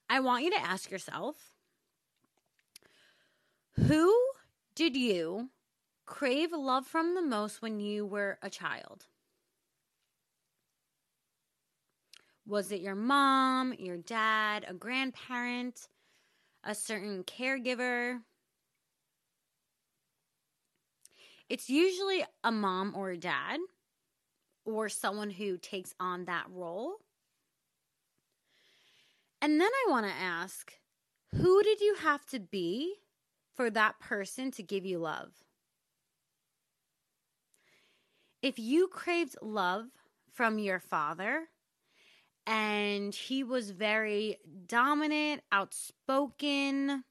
I 0.09 0.21
want 0.21 0.45
you 0.45 0.51
to 0.51 0.63
ask 0.63 0.91
yourself 0.91 1.37
who 3.87 4.15
did 4.75 4.97
you 4.97 5.51
crave 6.11 6.51
love 6.53 6.87
from 6.87 7.15
the 7.15 7.23
most 7.23 7.63
when 7.63 7.79
you 7.79 8.05
were 8.05 8.37
a 8.43 8.51
child? 8.51 9.07
Was 12.45 12.73
it 12.73 12.81
your 12.81 12.97
mom, 12.97 13.75
your 13.79 13.97
dad, 13.97 14.67
a 14.67 14.75
grandparent, 14.75 15.87
a 16.65 16.75
certain 16.75 17.23
caregiver? 17.23 18.19
It's 21.49 21.71
usually 21.71 22.25
a 22.43 22.51
mom 22.51 22.93
or 22.97 23.11
a 23.11 23.17
dad 23.17 23.61
or 24.65 24.89
someone 24.89 25.31
who 25.31 25.59
takes 25.59 25.95
on 26.01 26.25
that 26.25 26.47
role. 26.51 26.97
And 29.41 29.61
then 29.61 29.71
I 29.71 29.91
want 29.91 30.07
to 30.07 30.13
ask 30.13 30.73
who 31.37 31.63
did 31.63 31.81
you 31.81 31.95
have 32.03 32.27
to 32.27 32.41
be 32.41 32.97
for 33.55 33.71
that 33.71 34.01
person 34.01 34.51
to 34.51 34.63
give 34.65 34.85
you 34.85 34.99
love? 34.99 35.31
If 38.43 38.59
you 38.59 38.89
craved 38.89 39.37
love 39.43 39.87
from 40.33 40.59
your 40.59 40.81
father, 40.81 41.49
and 42.47 43.15
he 43.15 43.45
was 43.45 43.71
very 43.71 44.39
dominant, 44.67 45.43
outspoken, 45.53 47.05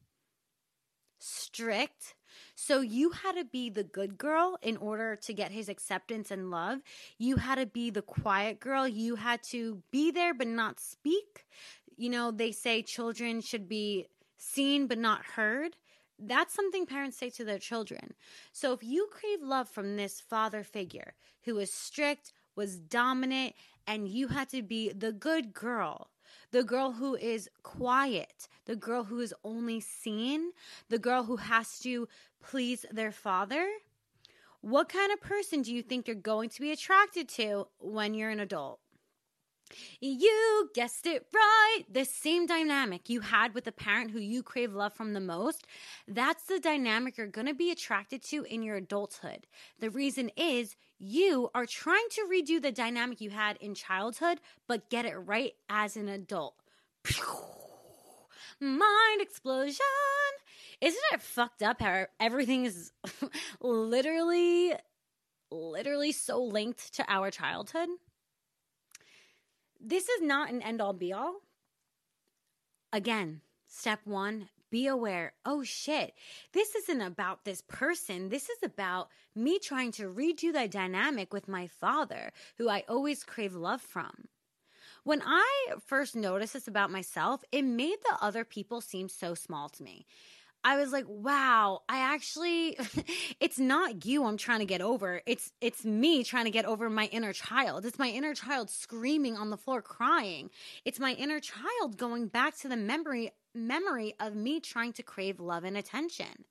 strict. 1.19 2.15
So 2.55 2.81
you 2.81 3.11
had 3.11 3.35
to 3.35 3.45
be 3.45 3.69
the 3.69 3.83
good 3.83 4.17
girl 4.17 4.57
in 4.61 4.77
order 4.77 5.15
to 5.17 5.33
get 5.33 5.51
his 5.51 5.69
acceptance 5.69 6.31
and 6.31 6.51
love. 6.51 6.79
You 7.17 7.37
had 7.37 7.55
to 7.55 7.65
be 7.65 7.89
the 7.89 8.01
quiet 8.01 8.59
girl. 8.59 8.87
You 8.87 9.15
had 9.15 9.43
to 9.43 9.81
be 9.91 10.11
there 10.11 10.33
but 10.33 10.47
not 10.47 10.79
speak. 10.79 11.45
You 11.95 12.09
know, 12.09 12.31
they 12.31 12.51
say 12.51 12.81
children 12.81 13.41
should 13.41 13.69
be 13.69 14.07
seen 14.37 14.87
but 14.87 14.97
not 14.97 15.23
heard. 15.25 15.75
That's 16.19 16.53
something 16.53 16.85
parents 16.85 17.17
say 17.17 17.29
to 17.31 17.45
their 17.45 17.59
children. 17.59 18.13
So 18.51 18.73
if 18.73 18.83
you 18.83 19.07
crave 19.11 19.41
love 19.41 19.69
from 19.69 19.95
this 19.95 20.19
father 20.19 20.63
figure 20.63 21.13
who 21.43 21.55
was 21.55 21.71
strict, 21.71 22.33
was 22.55 22.77
dominant, 22.77 23.55
and 23.87 24.07
you 24.07 24.27
had 24.27 24.49
to 24.49 24.61
be 24.61 24.91
the 24.91 25.13
good 25.13 25.53
girl, 25.53 26.09
the 26.51 26.63
girl 26.63 26.91
who 26.91 27.15
is 27.15 27.49
quiet, 27.63 28.47
the 28.65 28.75
girl 28.75 29.05
who 29.05 29.19
is 29.19 29.33
only 29.43 29.79
seen, 29.79 30.51
the 30.89 30.99
girl 30.99 31.23
who 31.23 31.37
has 31.37 31.79
to 31.79 32.07
please 32.43 32.85
their 32.91 33.11
father. 33.11 33.67
What 34.61 34.89
kind 34.89 35.11
of 35.13 35.21
person 35.21 35.61
do 35.61 35.73
you 35.73 35.81
think 35.81 36.07
you're 36.07 36.15
going 36.15 36.49
to 36.49 36.61
be 36.61 36.71
attracted 36.71 37.29
to 37.29 37.67
when 37.79 38.13
you're 38.13 38.29
an 38.29 38.41
adult? 38.41 38.79
You 40.01 40.69
guessed 40.73 41.05
it 41.05 41.27
right. 41.33 41.83
The 41.91 42.05
same 42.05 42.45
dynamic 42.45 43.09
you 43.09 43.21
had 43.21 43.53
with 43.53 43.65
the 43.65 43.71
parent 43.71 44.11
who 44.11 44.19
you 44.19 44.43
crave 44.43 44.73
love 44.73 44.93
from 44.93 45.13
the 45.13 45.19
most, 45.19 45.65
that's 46.07 46.43
the 46.43 46.59
dynamic 46.59 47.17
you're 47.17 47.27
going 47.27 47.47
to 47.47 47.53
be 47.53 47.71
attracted 47.71 48.23
to 48.25 48.43
in 48.43 48.63
your 48.63 48.77
adulthood. 48.77 49.45
The 49.79 49.89
reason 49.89 50.31
is 50.35 50.75
you 50.97 51.49
are 51.53 51.65
trying 51.65 52.07
to 52.11 52.27
redo 52.31 52.61
the 52.61 52.71
dynamic 52.71 53.21
you 53.21 53.29
had 53.29 53.57
in 53.57 53.75
childhood, 53.75 54.39
but 54.67 54.89
get 54.89 55.05
it 55.05 55.15
right 55.15 55.53
as 55.69 55.95
an 55.95 56.07
adult. 56.07 56.55
Mind 58.59 59.21
explosion. 59.21 59.85
Isn't 60.81 61.01
it 61.13 61.21
fucked 61.21 61.61
up 61.61 61.81
how 61.81 62.07
everything 62.19 62.65
is 62.65 62.91
literally, 63.61 64.73
literally 65.51 66.11
so 66.11 66.43
linked 66.43 66.93
to 66.95 67.05
our 67.07 67.31
childhood? 67.31 67.89
This 69.79 70.09
is 70.09 70.21
not 70.21 70.49
an 70.51 70.61
end 70.61 70.81
all 70.81 70.93
be 70.93 71.13
all. 71.13 71.41
Again, 72.91 73.41
step 73.67 73.99
one 74.03 74.49
be 74.71 74.87
aware 74.87 75.33
oh 75.45 75.63
shit, 75.63 76.13
this 76.53 76.75
isn't 76.75 77.01
about 77.01 77.43
this 77.43 77.61
person. 77.61 78.29
This 78.29 78.49
is 78.49 78.59
about 78.63 79.09
me 79.35 79.59
trying 79.59 79.91
to 79.93 80.09
redo 80.09 80.53
the 80.53 80.67
dynamic 80.67 81.33
with 81.33 81.47
my 81.47 81.67
father, 81.67 82.31
who 82.57 82.69
I 82.69 82.83
always 82.87 83.23
crave 83.23 83.55
love 83.55 83.81
from. 83.81 84.27
When 85.03 85.21
I 85.25 85.73
first 85.85 86.15
noticed 86.15 86.53
this 86.53 86.67
about 86.67 86.91
myself, 86.91 87.43
it 87.51 87.63
made 87.63 87.97
the 88.03 88.17
other 88.23 88.43
people 88.43 88.81
seem 88.81 89.09
so 89.09 89.33
small 89.33 89.69
to 89.69 89.83
me. 89.83 90.05
I 90.63 90.75
was 90.77 90.91
like, 90.91 91.05
wow, 91.07 91.81
I 91.87 91.99
actually 92.13 92.77
it's 93.39 93.59
not 93.59 94.05
you 94.05 94.25
I'm 94.25 94.37
trying 94.37 94.59
to 94.59 94.65
get 94.65 94.81
over. 94.81 95.21
It's 95.25 95.51
it's 95.61 95.85
me 95.85 96.23
trying 96.23 96.45
to 96.45 96.51
get 96.51 96.65
over 96.65 96.89
my 96.89 97.05
inner 97.05 97.33
child. 97.33 97.85
It's 97.85 97.99
my 97.99 98.09
inner 98.09 98.33
child 98.33 98.69
screaming 98.69 99.37
on 99.37 99.49
the 99.49 99.57
floor 99.57 99.81
crying. 99.81 100.49
It's 100.83 100.99
my 100.99 101.13
inner 101.13 101.39
child 101.39 101.97
going 101.97 102.27
back 102.27 102.57
to 102.57 102.67
the 102.67 102.77
memory 102.77 103.31
memory 103.55 104.15
of 104.19 104.35
me 104.35 104.59
trying 104.59 104.93
to 104.93 105.03
crave 105.03 105.39
love 105.39 105.63
and 105.63 105.77
attention. 105.77 106.45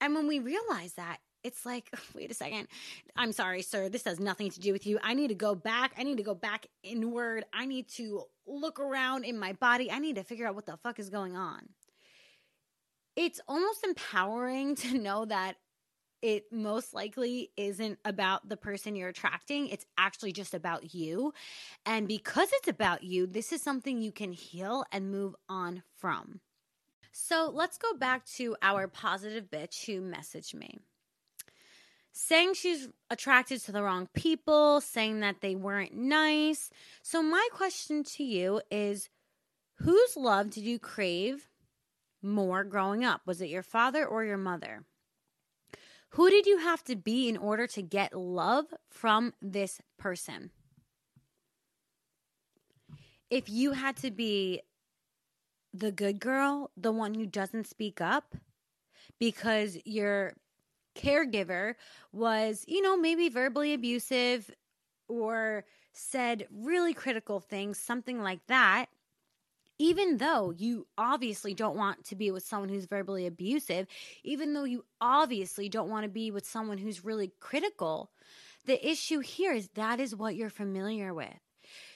And 0.00 0.14
when 0.14 0.26
we 0.26 0.40
realize 0.40 0.94
that, 0.94 1.18
it's 1.42 1.64
like, 1.64 1.90
wait 2.14 2.30
a 2.30 2.34
second. 2.34 2.68
I'm 3.16 3.32
sorry, 3.32 3.62
sir. 3.62 3.88
This 3.88 4.04
has 4.04 4.20
nothing 4.20 4.50
to 4.50 4.60
do 4.60 4.72
with 4.72 4.86
you. 4.86 4.98
I 5.02 5.14
need 5.14 5.28
to 5.28 5.34
go 5.34 5.54
back. 5.54 5.92
I 5.96 6.02
need 6.02 6.18
to 6.18 6.22
go 6.22 6.34
back 6.34 6.66
inward. 6.82 7.44
I 7.54 7.64
need 7.64 7.88
to 7.92 8.24
look 8.46 8.78
around 8.80 9.24
in 9.24 9.38
my 9.38 9.54
body. 9.54 9.90
I 9.90 9.98
need 9.98 10.16
to 10.16 10.24
figure 10.24 10.46
out 10.46 10.54
what 10.54 10.66
the 10.66 10.76
fuck 10.76 10.98
is 10.98 11.08
going 11.08 11.36
on 11.36 11.68
it's 13.16 13.40
almost 13.48 13.84
empowering 13.84 14.74
to 14.76 14.98
know 14.98 15.24
that 15.24 15.56
it 16.22 16.44
most 16.52 16.94
likely 16.94 17.50
isn't 17.56 17.98
about 18.04 18.48
the 18.48 18.56
person 18.56 18.94
you're 18.94 19.08
attracting. 19.08 19.68
It's 19.68 19.84
actually 19.98 20.32
just 20.32 20.54
about 20.54 20.94
you. 20.94 21.34
And 21.84 22.06
because 22.06 22.48
it's 22.52 22.68
about 22.68 23.02
you, 23.02 23.26
this 23.26 23.52
is 23.52 23.60
something 23.60 24.00
you 24.00 24.12
can 24.12 24.32
heal 24.32 24.84
and 24.92 25.10
move 25.10 25.34
on 25.48 25.82
from. 25.98 26.40
So 27.10 27.50
let's 27.52 27.76
go 27.76 27.92
back 27.94 28.24
to 28.36 28.56
our 28.62 28.86
positive 28.86 29.50
bitch 29.50 29.84
who 29.84 30.00
messaged 30.00 30.54
me. 30.54 30.78
Saying 32.12 32.54
she's 32.54 32.88
attracted 33.10 33.60
to 33.62 33.72
the 33.72 33.82
wrong 33.82 34.08
people, 34.14 34.80
saying 34.80 35.20
that 35.20 35.40
they 35.40 35.54
weren't 35.54 35.94
nice. 35.94 36.70
So, 37.02 37.22
my 37.22 37.48
question 37.52 38.04
to 38.04 38.22
you 38.22 38.60
is 38.70 39.08
whose 39.76 40.14
love 40.14 40.50
did 40.50 40.64
you 40.64 40.78
crave 40.78 41.48
more 42.22 42.64
growing 42.64 43.04
up? 43.04 43.22
Was 43.26 43.40
it 43.40 43.48
your 43.48 43.62
father 43.62 44.06
or 44.06 44.24
your 44.24 44.36
mother? 44.38 44.84
Who 46.10 46.28
did 46.28 46.46
you 46.46 46.58
have 46.58 46.84
to 46.84 46.96
be 46.96 47.28
in 47.28 47.36
order 47.36 47.66
to 47.68 47.82
get 47.82 48.14
love 48.14 48.66
from 48.90 49.32
this 49.40 49.80
person? 49.98 50.50
If 53.30 53.48
you 53.48 53.72
had 53.72 53.96
to 53.98 54.10
be 54.10 54.60
the 55.72 55.90
good 55.90 56.20
girl, 56.20 56.70
the 56.76 56.92
one 56.92 57.14
who 57.14 57.24
doesn't 57.24 57.66
speak 57.66 58.00
up 58.00 58.34
because 59.18 59.78
your 59.86 60.34
caregiver 60.94 61.74
was, 62.12 62.64
you 62.68 62.82
know, 62.82 62.96
maybe 62.96 63.30
verbally 63.30 63.72
abusive 63.72 64.50
or 65.08 65.64
said 65.92 66.46
really 66.50 66.92
critical 66.92 67.40
things, 67.40 67.78
something 67.78 68.20
like 68.20 68.46
that, 68.48 68.86
even 69.82 70.18
though 70.18 70.52
you 70.56 70.86
obviously 70.96 71.54
don't 71.54 71.76
want 71.76 72.04
to 72.04 72.14
be 72.14 72.30
with 72.30 72.46
someone 72.46 72.68
who's 72.68 72.84
verbally 72.84 73.26
abusive, 73.26 73.88
even 74.22 74.54
though 74.54 74.62
you 74.62 74.84
obviously 75.00 75.68
don't 75.68 75.90
want 75.90 76.04
to 76.04 76.08
be 76.08 76.30
with 76.30 76.46
someone 76.46 76.78
who's 76.78 77.04
really 77.04 77.32
critical, 77.40 78.08
the 78.64 78.88
issue 78.88 79.18
here 79.18 79.52
is 79.52 79.70
that 79.74 79.98
is 79.98 80.14
what 80.14 80.36
you're 80.36 80.50
familiar 80.50 81.12
with. 81.12 81.34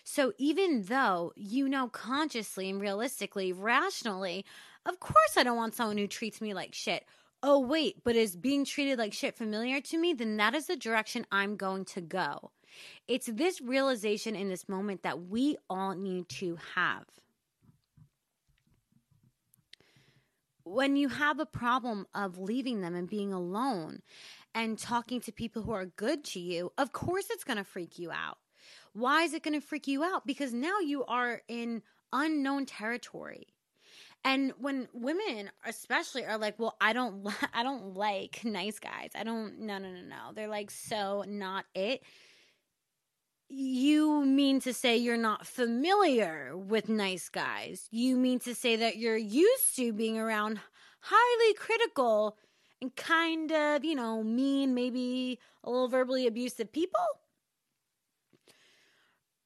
So 0.02 0.32
even 0.36 0.82
though 0.82 1.32
you 1.36 1.68
know 1.68 1.86
consciously 1.86 2.68
and 2.68 2.80
realistically, 2.80 3.52
rationally, 3.52 4.44
of 4.84 4.98
course 4.98 5.36
I 5.36 5.44
don't 5.44 5.56
want 5.56 5.76
someone 5.76 5.98
who 5.98 6.08
treats 6.08 6.40
me 6.40 6.54
like 6.54 6.74
shit. 6.74 7.04
Oh, 7.40 7.60
wait, 7.60 8.02
but 8.02 8.16
is 8.16 8.34
being 8.34 8.64
treated 8.64 8.98
like 8.98 9.12
shit 9.12 9.36
familiar 9.36 9.80
to 9.82 9.96
me? 9.96 10.12
Then 10.12 10.38
that 10.38 10.56
is 10.56 10.66
the 10.66 10.74
direction 10.74 11.24
I'm 11.30 11.54
going 11.54 11.84
to 11.84 12.00
go. 12.00 12.50
It's 13.06 13.26
this 13.26 13.60
realization 13.60 14.34
in 14.34 14.48
this 14.48 14.68
moment 14.68 15.04
that 15.04 15.28
we 15.28 15.56
all 15.70 15.94
need 15.94 16.28
to 16.30 16.58
have. 16.74 17.04
When 20.66 20.96
you 20.96 21.08
have 21.08 21.38
a 21.38 21.46
problem 21.46 22.06
of 22.12 22.38
leaving 22.38 22.80
them 22.80 22.96
and 22.96 23.08
being 23.08 23.32
alone 23.32 24.02
and 24.52 24.76
talking 24.76 25.20
to 25.20 25.32
people 25.32 25.62
who 25.62 25.70
are 25.70 25.86
good 25.86 26.24
to 26.24 26.40
you, 26.40 26.72
of 26.76 26.92
course 26.92 27.26
it's 27.30 27.44
going 27.44 27.56
to 27.56 27.64
freak 27.64 28.00
you 28.00 28.10
out. 28.10 28.38
Why 28.92 29.22
is 29.22 29.32
it 29.32 29.44
going 29.44 29.58
to 29.58 29.64
freak 29.64 29.86
you 29.86 30.02
out? 30.02 30.26
Because 30.26 30.52
now 30.52 30.80
you 30.80 31.04
are 31.04 31.40
in 31.46 31.82
unknown 32.12 32.66
territory. 32.66 33.46
And 34.24 34.52
when 34.58 34.88
women 34.92 35.50
especially 35.64 36.24
are 36.24 36.36
like, 36.36 36.58
"Well, 36.58 36.76
I 36.80 36.92
don't 36.92 37.24
I 37.54 37.62
don't 37.62 37.94
like 37.94 38.40
nice 38.44 38.80
guys. 38.80 39.10
I 39.14 39.22
don't 39.22 39.60
no 39.60 39.78
no 39.78 39.88
no 39.92 40.00
no." 40.00 40.32
They're 40.34 40.48
like 40.48 40.72
so 40.72 41.24
not 41.28 41.64
it. 41.76 42.02
You 43.48 44.24
mean 44.24 44.60
to 44.60 44.74
say 44.74 44.96
you're 44.96 45.16
not 45.16 45.46
familiar 45.46 46.56
with 46.56 46.88
nice 46.88 47.28
guys. 47.28 47.86
You 47.92 48.16
mean 48.16 48.40
to 48.40 48.54
say 48.54 48.74
that 48.76 48.96
you're 48.96 49.16
used 49.16 49.76
to 49.76 49.92
being 49.92 50.18
around 50.18 50.60
highly 51.00 51.54
critical 51.54 52.38
and 52.82 52.94
kind 52.96 53.52
of, 53.52 53.84
you 53.84 53.94
know, 53.94 54.24
mean, 54.24 54.74
maybe 54.74 55.38
a 55.62 55.70
little 55.70 55.88
verbally 55.88 56.26
abusive 56.26 56.72
people? 56.72 57.00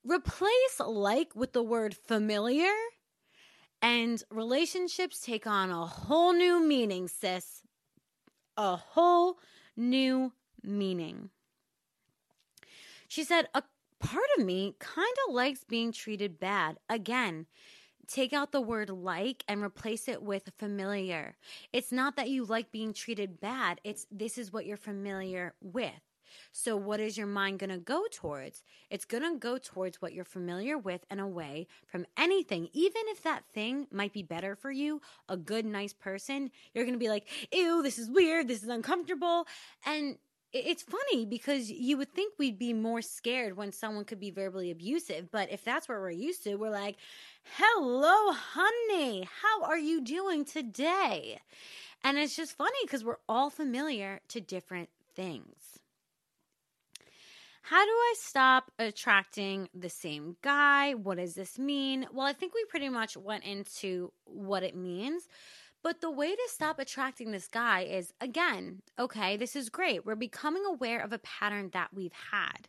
Replace 0.03 0.81
like 0.81 1.37
with 1.37 1.53
the 1.53 1.63
word 1.63 1.95
familiar, 1.95 2.73
and 3.83 4.23
relationships 4.31 5.21
take 5.21 5.47
on 5.47 5.71
a 5.71 5.85
whole 5.85 6.33
new 6.33 6.59
meaning, 6.67 7.07
sis. 7.07 7.61
A 8.57 8.77
whole 8.77 9.37
new 9.77 10.33
meaning. 10.63 11.29
She 13.09 13.25
said, 13.25 13.49
A 13.55 13.63
part 14.01 14.25
of 14.37 14.45
me 14.45 14.75
kind 14.79 15.15
of 15.29 15.35
likes 15.35 15.65
being 15.65 15.93
treated 15.93 16.41
bad. 16.41 16.79
Again, 16.89 17.47
take 18.09 18.33
out 18.33 18.53
the 18.53 18.61
word 18.61 18.91
like 18.91 19.45
and 19.47 19.63
replace 19.63 20.09
it 20.09 20.23
with 20.23 20.51
familiar. 20.59 21.37
It's 21.73 21.93
not 21.93 22.17
that 22.17 22.31
you 22.31 22.45
like 22.45 22.73
being 22.73 22.93
treated 22.93 23.41
bad, 23.41 23.81
it's 23.85 24.07
this 24.11 24.39
is 24.39 24.53
what 24.53 24.67
you're 24.67 24.77
familiar 24.77 25.55
with. 25.61 26.01
So, 26.53 26.77
what 26.77 27.01
is 27.01 27.17
your 27.17 27.27
mind 27.27 27.59
going 27.59 27.71
to 27.71 27.79
go 27.79 28.05
towards? 28.13 28.63
It's 28.89 29.05
going 29.05 29.23
to 29.23 29.39
go 29.39 29.59
towards 29.59 30.01
what 30.01 30.13
you're 30.13 30.25
familiar 30.25 30.79
with 30.79 31.05
and 31.11 31.21
away 31.21 31.67
from 31.87 32.07
anything. 32.17 32.69
Even 32.73 33.03
if 33.07 33.23
that 33.23 33.45
thing 33.53 33.87
might 33.91 34.13
be 34.13 34.23
better 34.23 34.57
for 34.57 34.71
you, 34.71 35.01
a 35.29 35.37
good, 35.37 35.65
nice 35.65 35.93
person, 35.93 36.51
you're 36.73 36.85
going 36.85 36.95
to 36.95 36.99
be 36.99 37.09
like, 37.09 37.27
ew, 37.53 37.83
this 37.83 37.99
is 37.99 38.11
weird, 38.11 38.49
this 38.49 38.63
is 38.63 38.69
uncomfortable. 38.69 39.47
And 39.85 40.19
it's 40.53 40.83
funny 40.83 41.25
because 41.27 41.71
you 41.71 41.97
would 41.97 42.13
think 42.13 42.35
we'd 42.39 42.59
be 42.59 42.73
more 42.73 43.03
scared 43.03 43.57
when 43.57 43.73
someone 43.73 44.05
could 44.05 44.21
be 44.21 44.31
verbally 44.31 44.71
abusive, 44.71 45.31
but 45.31 45.51
if 45.51 45.65
that's 45.65 45.89
what 45.89 45.99
we're 45.99 46.11
used 46.11 46.43
to, 46.45 46.57
we're 46.57 46.71
like, 46.71 46.97
hello, 47.57 48.33
honey, 48.33 49.29
how 49.43 49.65
are 49.65 49.79
you 49.79 50.01
doing 50.01 50.45
today? 50.45 51.41
And 52.03 52.19
it's 52.19 52.35
just 52.35 52.57
funny 52.57 52.79
because 52.83 53.05
we're 53.05 53.17
all 53.29 53.51
familiar 53.51 54.21
to 54.29 54.41
different 54.41 54.89
things. 55.15 55.79
How 57.63 57.85
do 57.85 57.91
I 57.91 58.15
stop 58.19 58.73
attracting 58.81 59.69
the 59.73 59.91
same 59.91 60.37
guy? 60.43 60.95
What 60.95 61.19
does 61.19 61.35
this 61.35 61.57
mean? 61.59 62.07
Well, 62.13 62.27
I 62.27 62.33
think 62.33 62.53
we 62.55 62.65
pretty 62.65 62.89
much 62.89 63.17
went 63.17 63.45
into 63.45 64.13
what 64.25 64.65
it 64.65 64.75
means. 64.75 65.29
But 65.83 66.01
the 66.01 66.11
way 66.11 66.35
to 66.35 66.49
stop 66.49 66.79
attracting 66.79 67.31
this 67.31 67.49
guy 67.49 67.81
is 67.81 68.13
again, 68.21 68.83
okay, 68.99 69.37
this 69.37 69.57
is 69.57 69.71
great. 69.71 70.05
We're 70.05 70.15
becoming 70.15 70.65
aware 70.67 71.01
of 71.01 71.13
a 71.13 71.19
pattern 71.19 71.71
that 71.73 71.89
we've 71.95 72.13
had. 72.31 72.69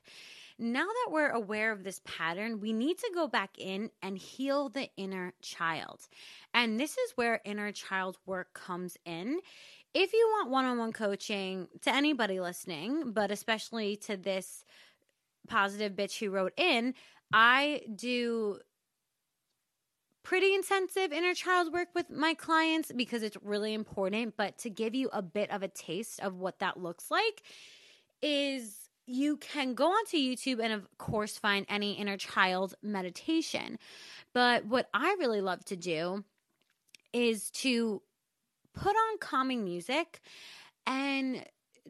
Now 0.57 0.85
that 0.85 1.11
we're 1.11 1.31
aware 1.31 1.71
of 1.71 1.83
this 1.83 2.01
pattern, 2.05 2.59
we 2.59 2.71
need 2.71 2.99
to 2.99 3.11
go 3.15 3.27
back 3.27 3.57
in 3.57 3.89
and 4.03 4.17
heal 4.17 4.69
the 4.69 4.89
inner 4.95 5.33
child. 5.41 6.07
And 6.53 6.79
this 6.79 6.97
is 6.97 7.13
where 7.15 7.41
inner 7.43 7.71
child 7.71 8.17
work 8.25 8.53
comes 8.53 8.95
in. 9.03 9.39
If 9.93 10.13
you 10.13 10.29
want 10.33 10.51
one 10.51 10.65
on 10.65 10.77
one 10.77 10.93
coaching 10.93 11.67
to 11.81 11.93
anybody 11.93 12.39
listening, 12.39 13.11
but 13.11 13.31
especially 13.31 13.95
to 13.97 14.15
this 14.15 14.63
positive 15.47 15.93
bitch 15.93 16.19
who 16.19 16.29
wrote 16.29 16.53
in, 16.57 16.93
I 17.33 17.81
do 17.95 18.59
pretty 20.23 20.53
intensive 20.53 21.11
inner 21.11 21.33
child 21.33 21.73
work 21.73 21.89
with 21.95 22.09
my 22.09 22.33
clients 22.33 22.91
because 22.95 23.23
it's 23.23 23.37
really 23.43 23.73
important. 23.73 24.35
But 24.37 24.57
to 24.59 24.69
give 24.69 24.95
you 24.95 25.09
a 25.11 25.21
bit 25.21 25.51
of 25.51 25.63
a 25.63 25.67
taste 25.67 26.19
of 26.19 26.35
what 26.35 26.59
that 26.59 26.77
looks 26.77 27.09
like, 27.11 27.43
is 28.21 28.75
you 29.07 29.37
can 29.37 29.73
go 29.73 29.87
onto 29.87 30.17
YouTube 30.17 30.63
and, 30.63 30.71
of 30.71 30.87
course, 30.97 31.37
find 31.37 31.65
any 31.69 31.93
inner 31.93 32.17
child 32.17 32.75
meditation. 32.81 33.77
But 34.33 34.65
what 34.65 34.89
I 34.93 35.15
really 35.19 35.41
love 35.41 35.65
to 35.65 35.75
do 35.75 36.23
is 37.13 37.49
to 37.51 38.01
put 38.73 38.95
on 38.95 39.17
calming 39.19 39.63
music 39.63 40.21
and 40.87 41.45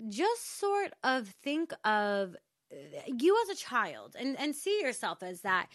just 0.09 0.59
sort 0.59 0.93
of 1.03 1.27
think 1.27 1.73
of 1.83 2.35
uh, 2.71 3.01
you 3.05 3.37
as 3.43 3.49
a 3.49 3.59
child 3.59 4.15
and 4.17 4.39
and 4.39 4.55
see 4.55 4.81
yourself 4.81 5.21
as 5.21 5.41
that 5.41 5.67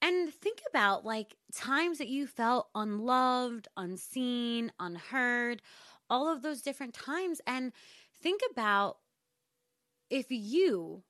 and 0.00 0.32
think 0.32 0.62
about 0.68 1.04
like 1.04 1.36
times 1.54 1.98
that 1.98 2.08
you 2.08 2.26
felt 2.26 2.68
unloved, 2.74 3.68
unseen, 3.76 4.72
unheard, 4.78 5.62
all 6.10 6.32
of 6.32 6.42
those 6.42 6.62
different 6.62 6.94
times 6.94 7.40
and 7.46 7.72
think 8.22 8.40
about 8.50 8.98
if 10.10 10.26
you 10.30 11.02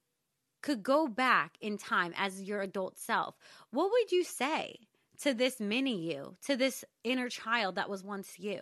could 0.62 0.82
go 0.82 1.06
back 1.06 1.56
in 1.60 1.78
time 1.78 2.12
as 2.16 2.42
your 2.42 2.62
adult 2.62 2.98
self, 2.98 3.36
what 3.70 3.90
would 3.90 4.10
you 4.10 4.24
say 4.24 4.76
to 5.20 5.34
this 5.34 5.60
mini 5.60 6.10
you, 6.10 6.36
to 6.46 6.56
this 6.56 6.84
inner 7.04 7.28
child 7.28 7.76
that 7.76 7.88
was 7.88 8.02
once 8.02 8.38
you? 8.38 8.60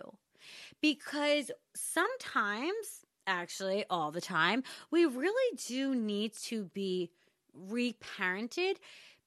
Because 0.81 1.51
sometimes 1.75 3.05
actually 3.27 3.85
all 3.89 4.11
the 4.11 4.21
time. 4.21 4.63
We 4.89 5.05
really 5.05 5.57
do 5.67 5.93
need 5.93 6.33
to 6.45 6.63
be 6.63 7.11
reparented 7.69 8.75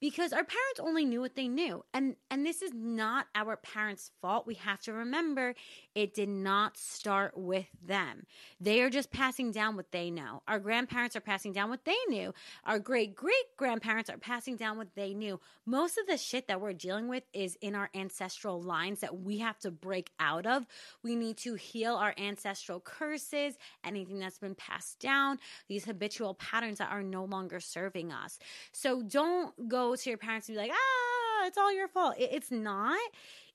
because 0.00 0.32
our 0.32 0.44
parents 0.44 0.80
only 0.80 1.04
knew 1.04 1.20
what 1.20 1.36
they 1.36 1.48
knew. 1.48 1.84
And 1.92 2.16
and 2.30 2.44
this 2.46 2.62
is 2.62 2.72
not 2.74 3.26
our 3.34 3.56
parents 3.56 4.10
fault. 4.20 4.46
We 4.46 4.54
have 4.54 4.80
to 4.82 4.92
remember 4.92 5.54
it 5.94 6.14
did 6.14 6.28
not 6.28 6.76
start 6.76 7.36
with 7.36 7.66
them. 7.84 8.24
They 8.60 8.82
are 8.82 8.90
just 8.90 9.10
passing 9.10 9.52
down 9.52 9.76
what 9.76 9.92
they 9.92 10.10
know. 10.10 10.42
Our 10.48 10.58
grandparents 10.58 11.16
are 11.16 11.20
passing 11.20 11.52
down 11.52 11.70
what 11.70 11.84
they 11.84 11.96
knew. 12.08 12.32
Our 12.64 12.78
great 12.78 13.14
great 13.14 13.56
grandparents 13.56 14.10
are 14.10 14.18
passing 14.18 14.56
down 14.56 14.78
what 14.78 14.94
they 14.94 15.14
knew. 15.14 15.40
Most 15.66 15.98
of 15.98 16.06
the 16.06 16.16
shit 16.16 16.48
that 16.48 16.60
we're 16.60 16.72
dealing 16.72 17.08
with 17.08 17.24
is 17.32 17.56
in 17.60 17.74
our 17.74 17.90
ancestral 17.94 18.60
lines 18.60 19.00
that 19.00 19.20
we 19.20 19.38
have 19.38 19.58
to 19.60 19.70
break 19.70 20.10
out 20.18 20.46
of. 20.46 20.66
We 21.02 21.14
need 21.16 21.36
to 21.38 21.54
heal 21.54 21.94
our 21.94 22.14
ancestral 22.18 22.80
curses 22.80 23.56
anything 23.84 24.18
that's 24.18 24.38
been 24.38 24.54
passed 24.54 24.98
down 25.00 25.38
these 25.68 25.84
habitual 25.84 26.34
patterns 26.34 26.78
that 26.78 26.90
are 26.90 27.02
no 27.02 27.24
longer 27.24 27.60
serving 27.60 28.12
us. 28.12 28.38
So 28.72 29.02
don't 29.02 29.68
go 29.68 29.89
to 29.96 30.10
your 30.10 30.18
parents 30.18 30.48
and 30.48 30.56
be 30.56 30.60
like, 30.60 30.72
ah, 30.72 31.46
it's 31.46 31.58
all 31.58 31.72
your 31.72 31.88
fault. 31.88 32.14
It's 32.18 32.50
not. 32.50 32.98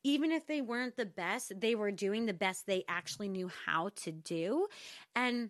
Even 0.04 0.32
if 0.32 0.46
they 0.46 0.62
weren't 0.62 0.98
the 0.98 1.06
best, 1.06 1.60
they 1.60 1.74
were 1.74 1.92
doing 1.92 2.26
the 2.26 2.34
best 2.34 2.68
they 2.68 2.84
actually 2.88 3.28
knew 3.28 3.50
how 3.66 3.90
to 3.96 4.12
do. 4.12 4.68
And 5.16 5.50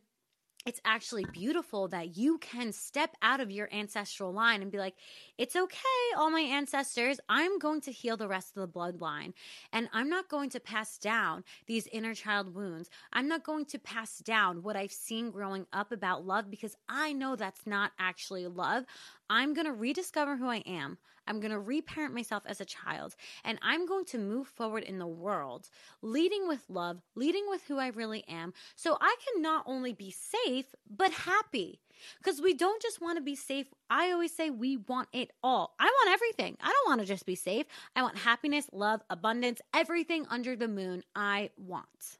it's 0.66 0.82
actually 0.84 1.26
beautiful 1.32 1.88
that 1.90 2.18
you 2.18 2.40
can 2.40 2.72
step 2.72 3.16
out 3.22 3.40
of 3.40 3.52
your 3.52 3.70
ancestral 3.72 4.34
line 4.34 4.64
and 4.64 4.72
be 4.72 4.80
like, 4.80 4.96
it's 5.38 5.56
okay, 5.56 5.78
all 6.18 6.32
my 6.32 6.40
ancestors. 6.42 7.20
I'm 7.30 7.60
going 7.60 7.82
to 7.82 7.92
heal 7.92 8.18
the 8.18 8.28
rest 8.28 8.58
of 8.58 8.62
the 8.62 8.80
bloodline. 8.80 9.34
And 9.72 9.88
I'm 9.94 10.10
not 10.10 10.28
going 10.28 10.50
to 10.52 10.60
pass 10.60 10.98
down 10.98 11.44
these 11.68 11.88
inner 11.88 12.16
child 12.16 12.56
wounds. 12.56 12.90
I'm 13.14 13.28
not 13.28 13.44
going 13.44 13.66
to 13.66 13.80
pass 13.80 14.18
down 14.18 14.64
what 14.64 14.76
I've 14.76 14.92
seen 14.92 15.30
growing 15.30 15.68
up 15.72 15.92
about 15.92 16.26
love 16.26 16.50
because 16.50 16.76
I 16.90 17.14
know 17.14 17.36
that's 17.36 17.68
not 17.68 17.92
actually 18.00 18.48
love. 18.48 18.86
I'm 19.30 19.54
going 19.54 19.68
to 19.68 19.74
rediscover 19.74 20.36
who 20.36 20.48
I 20.48 20.64
am. 20.66 20.98
I'm 21.28 21.40
going 21.40 21.52
to 21.52 21.60
reparent 21.60 22.14
myself 22.14 22.44
as 22.46 22.62
a 22.62 22.66
child, 22.66 23.16
and 23.44 23.60
I'm 23.62 23.86
going 23.86 24.06
to 24.06 24.18
move 24.18 24.48
forward 24.48 24.84
in 24.84 25.00
the 25.00 25.08
world, 25.08 25.70
leading 26.02 26.48
with 26.48 26.64
love, 26.70 27.02
leading 27.16 27.46
with 27.50 27.64
who 27.64 27.80
I 27.80 27.88
really 27.88 28.24
am, 28.28 28.54
so 28.76 28.98
I 29.00 29.16
can 29.26 29.42
not 29.42 29.64
only 29.66 29.94
be 29.94 30.12
safe, 30.12 30.68
but 30.90 31.12
happy. 31.12 31.80
Because 32.18 32.42
we 32.42 32.54
don't 32.54 32.82
just 32.82 33.02
want 33.02 33.18
to 33.18 33.24
be 33.24 33.36
safe. 33.36 33.68
I 33.90 34.12
always 34.12 34.36
say 34.36 34.50
we 34.50 34.78
want 34.78 35.08
it 35.14 35.32
all. 35.42 35.76
I 35.80 35.86
want 35.86 36.14
everything. 36.14 36.58
I 36.62 36.68
don't 36.68 36.90
want 36.90 37.02
to 37.02 37.08
just 37.08 37.26
be 37.26 37.36
safe. 37.36 37.66
I 37.96 38.02
want 38.02 38.18
happiness, 38.18 38.68
love, 38.72 39.02
abundance, 39.10 39.62
everything 39.74 40.26
under 40.30 40.56
the 40.56 40.68
moon. 40.68 41.04
I 41.16 41.52
want. 41.58 42.20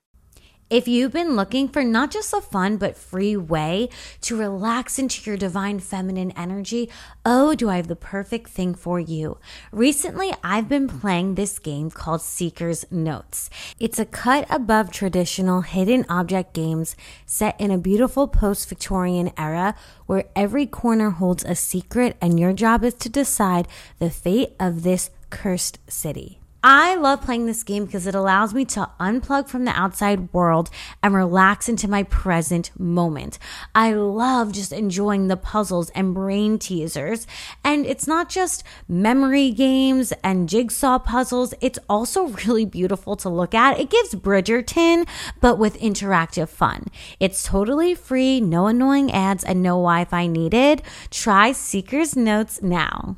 If 0.68 0.88
you've 0.88 1.12
been 1.12 1.36
looking 1.36 1.68
for 1.68 1.84
not 1.84 2.10
just 2.10 2.34
a 2.34 2.42
fun 2.42 2.78
but 2.78 2.98
free 2.98 3.38
way 3.38 3.88
to 4.22 4.36
relax 4.36 4.98
into 4.98 5.22
your 5.30 5.38
divine 5.38 5.80
feminine 5.80 6.32
energy, 6.32 6.90
oh, 7.24 7.54
do 7.54 7.70
I 7.70 7.76
have 7.76 7.88
the 7.88 7.96
perfect 7.96 8.50
thing 8.50 8.74
for 8.74 9.00
you. 9.00 9.38
Recently, 9.72 10.34
I've 10.44 10.68
been 10.68 10.88
playing 10.88 11.36
this 11.36 11.60
game 11.60 11.92
called 11.92 12.22
Seeker's 12.22 12.84
Notes. 12.90 13.48
It's 13.80 14.00
a 14.00 14.06
cut 14.06 14.48
above 14.50 14.90
traditional 14.90 15.62
hidden 15.62 16.04
object 16.10 16.56
games 16.56 16.96
set 17.28 17.62
in 17.62 17.70
a 17.70 17.78
beautiful 17.78 18.28
post 18.28 18.68
Victorian 18.68 19.32
era 19.38 19.76
where 20.08 20.26
every 20.36 20.66
corner 20.66 21.12
holds 21.12 21.46
a 21.46 21.54
secret 21.54 22.18
and 22.20 22.40
your 22.40 22.54
job 22.54 22.84
is 22.84 22.96
to 22.96 23.10
decide 23.10 23.68
the 24.00 24.10
fate 24.10 24.56
of 24.60 24.82
this 24.82 25.12
cursed 25.30 25.78
city. 25.88 26.40
I 26.68 26.96
love 26.96 27.22
playing 27.22 27.46
this 27.46 27.62
game 27.62 27.86
because 27.86 28.08
it 28.08 28.16
allows 28.16 28.56
me 28.56 28.66
to 28.66 28.90
unplug 29.00 29.48
from 29.48 29.66
the 29.66 29.80
outside 29.80 30.34
world 30.34 30.72
and 31.04 31.14
relax 31.14 31.70
into 31.70 31.88
my 31.88 32.02
present 32.02 32.72
moment. 32.76 33.38
I 33.76 33.94
love 33.94 34.52
just 34.52 34.74
enjoying 34.74 35.28
the 35.28 35.38
puzzles 35.38 35.92
and 35.92 36.16
brain 36.16 36.58
teasers. 36.58 37.28
And 37.64 37.86
it's 37.86 38.08
not 38.08 38.30
just 38.30 38.64
memory 38.88 39.52
games 39.52 40.12
and 40.24 40.50
jigsaw 40.50 40.98
puzzles, 40.98 41.54
it's 41.62 41.78
also 41.88 42.30
really 42.48 42.66
beautiful 42.66 43.16
to 43.18 43.30
look 43.30 43.54
at. 43.54 43.80
It 43.80 43.92
gives 43.92 44.16
Bridgerton, 44.16 45.08
but 45.42 45.60
with 45.60 45.80
interactive 45.80 46.50
fun. 46.50 46.88
It's 47.20 47.44
totally 47.44 47.94
free, 47.94 48.42
no 48.42 48.66
annoying 48.66 49.12
ads, 49.12 49.44
and 49.44 49.62
no 49.62 49.74
Wi 49.74 50.06
Fi 50.06 50.26
needed. 50.26 50.82
Try 51.12 51.52
Seeker's 51.52 52.16
Notes 52.16 52.64
now. 52.64 53.18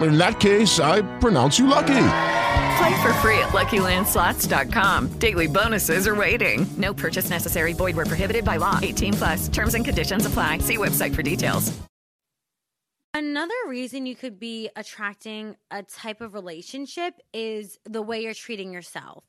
In 0.00 0.16
that 0.18 0.40
case, 0.40 0.80
I 0.80 1.02
pronounce 1.18 1.58
you 1.58 1.66
lucky. 1.66 2.06
Play 2.78 3.02
for 3.02 3.12
free 3.14 3.38
at 3.38 3.50
LuckyLandSlots.com. 3.50 5.08
Daily 5.18 5.46
bonuses 5.46 6.06
are 6.06 6.14
waiting. 6.14 6.66
No 6.76 6.94
purchase 6.94 7.30
necessary. 7.30 7.72
Void 7.72 7.96
where 7.96 8.06
prohibited 8.06 8.44
by 8.44 8.56
law. 8.56 8.78
18 8.82 9.14
plus. 9.14 9.48
Terms 9.48 9.74
and 9.74 9.84
conditions 9.84 10.24
apply. 10.26 10.58
See 10.58 10.76
website 10.76 11.14
for 11.14 11.22
details. 11.22 11.80
Another 13.12 13.54
reason 13.66 14.06
you 14.06 14.14
could 14.14 14.38
be 14.38 14.70
attracting 14.76 15.56
a 15.72 15.82
type 15.82 16.20
of 16.20 16.32
relationship 16.32 17.14
is 17.34 17.76
the 17.84 18.00
way 18.00 18.22
you're 18.22 18.34
treating 18.34 18.72
yourself. 18.72 19.24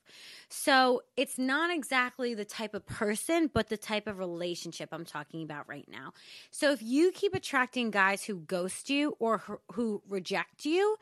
So 0.54 1.00
it's 1.16 1.38
not 1.38 1.74
exactly 1.74 2.34
the 2.34 2.44
type 2.44 2.74
of 2.74 2.84
person, 2.84 3.50
but 3.52 3.70
the 3.70 3.78
type 3.78 4.06
of 4.06 4.18
relationship 4.18 4.90
I'm 4.92 5.06
talking 5.06 5.42
about 5.42 5.66
right 5.66 5.88
now. 5.90 6.12
So 6.50 6.72
if 6.72 6.82
you 6.82 7.10
keep 7.10 7.34
attracting 7.34 7.90
guys 7.90 8.24
who 8.24 8.36
ghost 8.36 8.90
you 8.90 9.16
or 9.18 9.38
who- 9.72 10.02
reject 10.06 10.66
you, 10.66 10.98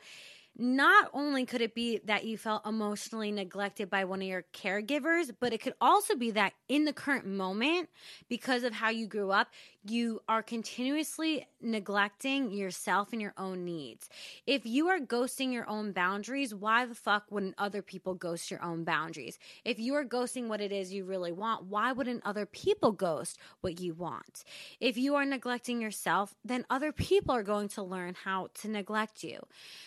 not 0.57 1.09
only 1.13 1.45
could 1.45 1.61
it 1.61 1.73
be 1.73 2.01
that 2.05 2.25
you 2.25 2.37
felt 2.37 2.65
emotionally 2.65 3.31
neglected 3.31 3.89
by 3.89 4.03
one 4.03 4.21
of 4.21 4.27
your 4.27 4.45
caregivers, 4.53 5.31
but 5.39 5.53
it 5.53 5.59
could 5.59 5.73
also 5.79 6.15
be 6.15 6.31
that 6.31 6.53
in 6.67 6.85
the 6.85 6.93
current 6.93 7.25
moment, 7.25 7.89
because 8.29 8.63
of 8.63 8.73
how 8.73 8.89
you 8.89 9.07
grew 9.07 9.31
up, 9.31 9.47
you 9.83 10.21
are 10.27 10.43
continuously 10.43 11.47
neglecting 11.61 12.51
yourself 12.51 13.13
and 13.13 13.21
your 13.21 13.33
own 13.37 13.65
needs. 13.65 14.09
If 14.45 14.65
you 14.65 14.89
are 14.89 14.99
ghosting 14.99 15.51
your 15.51 15.67
own 15.67 15.91
boundaries, 15.91 16.53
why 16.53 16.85
the 16.85 16.95
fuck 16.95 17.23
wouldn't 17.31 17.55
other 17.57 17.81
people 17.81 18.13
ghost 18.13 18.51
your 18.51 18.61
own 18.61 18.83
boundaries? 18.83 19.39
If 19.65 19.79
you 19.79 19.95
are 19.95 20.05
ghosting 20.05 20.47
what 20.47 20.61
it 20.61 20.71
is 20.71 20.93
you 20.93 21.05
really 21.05 21.31
want, 21.31 21.65
why 21.65 21.93
wouldn't 21.93 22.25
other 22.25 22.45
people 22.45 22.91
ghost 22.91 23.39
what 23.61 23.79
you 23.79 23.93
want? 23.93 24.43
If 24.79 24.97
you 24.97 25.15
are 25.15 25.25
neglecting 25.25 25.81
yourself, 25.81 26.35
then 26.43 26.65
other 26.69 26.91
people 26.91 27.33
are 27.33 27.43
going 27.43 27.69
to 27.69 27.83
learn 27.83 28.15
how 28.23 28.49
to 28.55 28.67
neglect 28.69 29.23
you. 29.23 29.39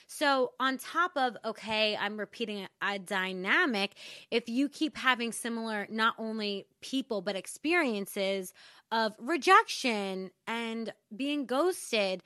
So, 0.06 0.53
on 0.60 0.78
top 0.78 1.12
of, 1.16 1.36
okay, 1.44 1.96
I'm 1.96 2.18
repeating 2.18 2.66
a 2.82 2.98
dynamic, 2.98 3.94
if 4.30 4.48
you 4.48 4.68
keep 4.68 4.96
having 4.96 5.32
similar, 5.32 5.86
not 5.90 6.14
only 6.18 6.66
people, 6.80 7.20
but 7.20 7.36
experiences 7.36 8.52
of 8.90 9.14
rejection 9.18 10.30
and 10.46 10.92
being 11.14 11.46
ghosted, 11.46 12.22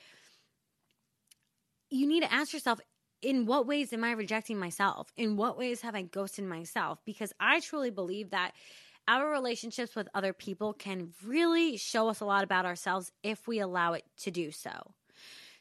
you 1.90 2.06
need 2.06 2.22
to 2.22 2.32
ask 2.32 2.52
yourself, 2.52 2.80
in 3.20 3.46
what 3.46 3.66
ways 3.66 3.92
am 3.92 4.04
I 4.04 4.12
rejecting 4.12 4.58
myself? 4.58 5.12
In 5.16 5.36
what 5.36 5.58
ways 5.58 5.80
have 5.80 5.94
I 5.94 6.02
ghosted 6.02 6.44
myself? 6.44 7.00
Because 7.04 7.32
I 7.40 7.60
truly 7.60 7.90
believe 7.90 8.30
that 8.30 8.52
our 9.08 9.28
relationships 9.30 9.96
with 9.96 10.08
other 10.14 10.32
people 10.32 10.74
can 10.74 11.12
really 11.24 11.76
show 11.78 12.08
us 12.08 12.20
a 12.20 12.24
lot 12.26 12.44
about 12.44 12.66
ourselves 12.66 13.10
if 13.22 13.48
we 13.48 13.58
allow 13.58 13.94
it 13.94 14.04
to 14.18 14.30
do 14.30 14.50
so. 14.50 14.94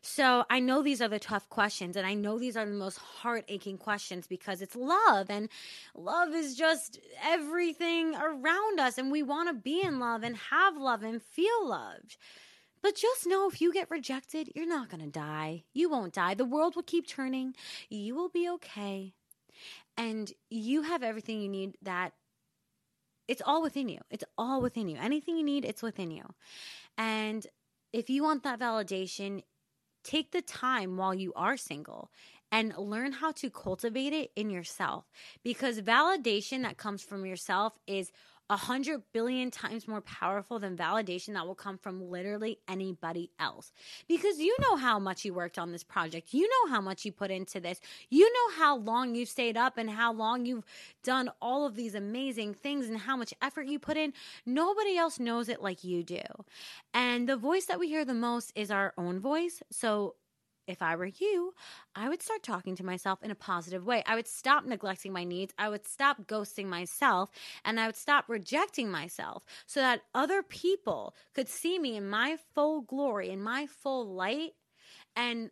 So 0.02 0.46
I 0.50 0.60
know 0.60 0.82
these 0.82 1.02
are 1.02 1.08
the 1.08 1.20
tough 1.20 1.50
questions, 1.50 1.96
and 1.96 2.06
I 2.06 2.14
know 2.14 2.38
these 2.38 2.56
are 2.56 2.66
the 2.66 2.72
most 2.72 2.98
heart 2.98 3.44
aching 3.48 3.78
questions 3.78 4.28
because 4.28 4.62
it's 4.62 4.76
love, 4.76 5.30
and 5.30 5.50
love 5.96 6.34
is 6.34 6.56
just 6.56 7.00
everything 7.24 8.16
around 8.16 8.80
us, 8.80 8.98
and 8.98 9.12
we 9.12 9.24
want 9.24 9.50
to 9.50 9.54
be 9.54 9.82
in 9.82 10.00
love 10.00 10.24
and 10.24 10.38
have 10.38 10.78
love 10.78 11.04
and 11.04 11.22
feel 11.22 11.68
loved. 11.68 12.18
But 12.82 12.96
just 12.96 13.26
know 13.28 13.50
if 13.50 13.60
you 13.60 13.74
get 13.74 13.90
rejected, 13.90 14.52
you're 14.56 14.68
not 14.68 14.90
going 14.90 15.04
to 15.04 15.08
die. 15.08 15.64
You 15.74 15.90
won't 15.90 16.14
die. 16.14 16.36
The 16.36 16.46
world 16.46 16.76
will 16.76 16.84
keep 16.84 17.08
turning. 17.08 17.56
You 17.90 18.16
will 18.16 18.30
be 18.30 18.48
okay. 18.50 19.14
And 19.98 20.32
you 20.50 20.84
have 20.84 21.02
everything 21.02 21.42
you 21.42 21.50
need 21.50 21.76
that 21.82 22.14
it's 23.28 23.42
all 23.46 23.62
within 23.62 23.90
you. 23.90 24.00
It's 24.10 24.24
all 24.38 24.62
within 24.62 24.88
you. 24.88 24.98
Anything 24.98 25.38
you 25.38 25.44
need, 25.44 25.66
it's 25.66 25.82
within 25.82 26.12
you. 26.12 26.24
And 26.98 27.46
if 27.92 28.10
you 28.10 28.24
want 28.24 28.44
that 28.44 28.60
validation, 28.60 29.44
take 30.08 30.32
the 30.32 30.42
time 30.42 30.96
while 30.96 31.14
you 31.14 31.34
are 31.36 31.58
single 31.58 32.10
and 32.52 32.74
learn 32.78 33.12
how 33.12 33.32
to 33.34 33.50
cultivate 33.50 34.14
it 34.14 34.32
in 34.36 34.50
yourself 34.50 35.06
because 35.44 35.82
validation 35.82 36.64
that 36.64 36.78
comes 36.78 37.04
from 37.04 37.26
yourself 37.26 37.74
is 37.88 38.12
a 38.50 38.56
hundred 38.56 39.02
billion 39.14 39.52
times 39.52 39.88
more 39.88 40.02
powerful 40.02 40.60
than 40.60 40.78
validation 40.78 41.34
that 41.34 41.46
will 41.46 41.56
come 41.56 41.78
from 41.78 42.10
literally 42.10 42.60
anybody 42.68 43.32
else. 43.40 43.72
Because 44.08 44.40
you 44.40 44.56
know 44.62 44.76
how 44.76 45.00
much 45.00 45.26
you 45.26 45.34
worked 45.34 45.58
on 45.58 45.72
this 45.72 45.84
project. 45.84 46.34
You 46.34 46.48
know 46.48 46.72
how 46.72 46.82
much 46.82 47.04
you 47.06 47.12
put 47.12 47.32
into 47.32 47.60
this. 47.60 47.80
You 48.10 48.32
know 48.32 48.56
how 48.58 48.78
long 48.78 49.16
you've 49.16 49.30
stayed 49.30 49.58
up 49.58 49.78
and 49.78 49.90
how 49.90 50.14
long 50.14 50.46
you've 50.46 50.66
done 51.04 51.30
all 51.42 51.66
of 51.66 51.76
these 51.76 51.96
amazing 51.96 52.54
things 52.54 52.88
and 52.88 52.98
how 52.98 53.18
much 53.18 53.34
effort 53.42 53.68
you 53.68 53.80
put 53.80 53.98
in. 53.98 54.14
Nobody 54.46 54.98
else 54.98 55.20
knows 55.20 55.50
it 55.50 55.62
like 55.62 55.84
you 55.84 56.04
do. 56.04 56.22
And 56.94 57.28
the 57.28 57.38
voice 57.38 57.66
that 57.66 57.80
we 57.80 57.88
hear 57.90 58.06
the 58.06 58.14
most 58.14 58.52
is 58.56 58.72
our 58.72 58.94
own 58.98 59.20
voice. 59.20 59.62
So 59.72 60.16
if 60.68 60.82
I 60.82 60.96
were 60.96 61.06
you, 61.06 61.54
I 61.96 62.10
would 62.10 62.22
start 62.22 62.44
talking 62.44 62.76
to 62.76 62.86
myself 62.86 63.24
in 63.24 63.32
a 63.32 63.36
positive 63.36 63.86
way. 63.86 64.04
I 64.06 64.16
would 64.16 64.28
stop 64.28 64.66
neglecting 64.66 65.14
my 65.14 65.24
needs. 65.24 65.54
I 65.58 65.70
would 65.70 65.88
stop 65.88 66.28
ghosting 66.28 66.68
myself 66.68 67.32
and 67.64 67.80
I 67.80 67.88
would 67.88 67.96
stop 67.96 68.26
rejecting 68.28 68.92
myself 68.92 69.46
so 69.66 69.80
that 69.80 70.02
other 70.14 70.44
people 70.44 71.16
could 71.34 71.48
see 71.48 71.80
me 71.80 71.96
in 71.96 72.10
my 72.10 72.38
full 72.54 72.82
glory, 72.82 73.30
in 73.30 73.42
my 73.42 73.66
full 73.66 74.14
light, 74.14 74.52
and 75.16 75.50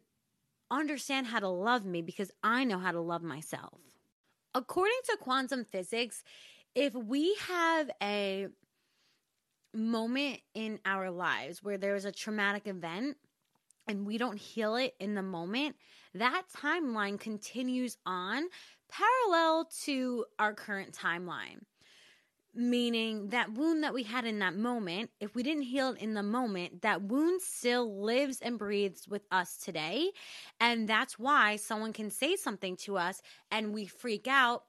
understand 0.69 1.27
how 1.27 1.39
to 1.39 1.47
love 1.47 1.85
me 1.85 2.01
because 2.01 2.31
I 2.43 2.65
know 2.65 2.77
how 2.77 2.91
to 2.91 3.01
love 3.01 3.23
myself. 3.23 3.79
According 4.53 4.99
to 5.05 5.17
quantum 5.19 5.65
physics, 5.65 6.23
if 6.75 6.93
we 6.93 7.35
have 7.47 7.89
a 8.01 8.47
moment 9.73 10.39
in 10.53 10.79
our 10.85 11.11
lives 11.11 11.63
where 11.63 11.77
there's 11.77 12.05
a 12.05 12.11
traumatic 12.11 12.67
event, 12.67 13.17
and 13.87 14.05
we 14.05 14.17
don't 14.17 14.37
heal 14.37 14.75
it 14.75 14.95
in 14.99 15.15
the 15.15 15.23
moment, 15.23 15.75
that 16.13 16.43
timeline 16.55 17.19
continues 17.19 17.97
on 18.05 18.45
parallel 18.89 19.69
to 19.83 20.25
our 20.39 20.53
current 20.53 20.93
timeline. 20.93 21.61
Meaning 22.57 23.29
that 23.29 23.53
wound 23.53 23.83
that 23.83 23.93
we 23.93 24.03
had 24.03 24.23
in 24.23 24.39
that 24.39 24.55
moment, 24.55 25.09
if 25.19 25.35
we 25.35 25.43
didn't 25.43 25.63
heal 25.63 25.89
it 25.89 26.01
in 26.01 26.13
the 26.13 26.23
moment, 26.23 26.83
that 26.83 27.01
wound 27.01 27.41
still 27.41 28.01
lives 28.01 28.39
and 28.41 28.57
breathes 28.57 29.09
with 29.09 29.23
us 29.29 29.57
today. 29.57 30.11
And 30.61 30.87
that's 30.87 31.19
why 31.19 31.57
someone 31.57 31.91
can 31.91 32.09
say 32.09 32.37
something 32.37 32.77
to 32.77 32.97
us 32.97 33.21
and 33.51 33.73
we 33.73 33.87
freak 33.87 34.25
out 34.29 34.63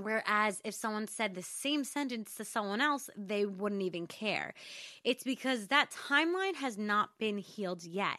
Whereas 0.00 0.60
if 0.64 0.74
someone 0.74 1.08
said 1.08 1.34
the 1.34 1.42
same 1.42 1.82
sentence 1.82 2.34
to 2.36 2.44
someone 2.44 2.80
else, 2.80 3.10
they 3.16 3.44
wouldn't 3.46 3.82
even 3.82 4.06
care. 4.06 4.54
It's 5.02 5.24
because 5.24 5.66
that 5.66 5.90
timeline 5.90 6.54
has 6.54 6.78
not 6.78 7.18
been 7.18 7.38
healed 7.38 7.84
yet. 7.84 8.18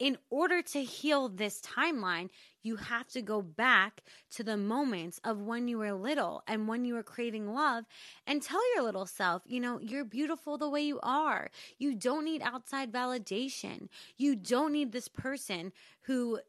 In 0.00 0.16
order 0.30 0.62
to 0.62 0.82
heal 0.82 1.28
this 1.28 1.60
timeline, 1.60 2.30
you 2.62 2.76
have 2.76 3.08
to 3.08 3.22
go 3.22 3.42
back 3.42 4.02
to 4.30 4.44
the 4.44 4.56
moments 4.56 5.20
of 5.24 5.40
when 5.40 5.66
you 5.66 5.78
were 5.78 5.92
little 5.92 6.42
and 6.46 6.68
when 6.68 6.84
you 6.84 6.94
were 6.94 7.02
craving 7.02 7.52
love 7.52 7.84
and 8.26 8.42
tell 8.42 8.60
your 8.74 8.84
little 8.84 9.06
self, 9.06 9.42
you 9.44 9.58
know, 9.58 9.80
you're 9.80 10.04
beautiful 10.04 10.56
the 10.58 10.68
way 10.68 10.82
you 10.82 11.00
are. 11.02 11.50
You 11.78 11.94
don't 11.94 12.24
need 12.24 12.42
outside 12.42 12.92
validation. 12.92 13.88
You 14.16 14.36
don't 14.36 14.72
need 14.72 14.92
this 14.92 15.08
person 15.08 15.72
who 16.02 16.40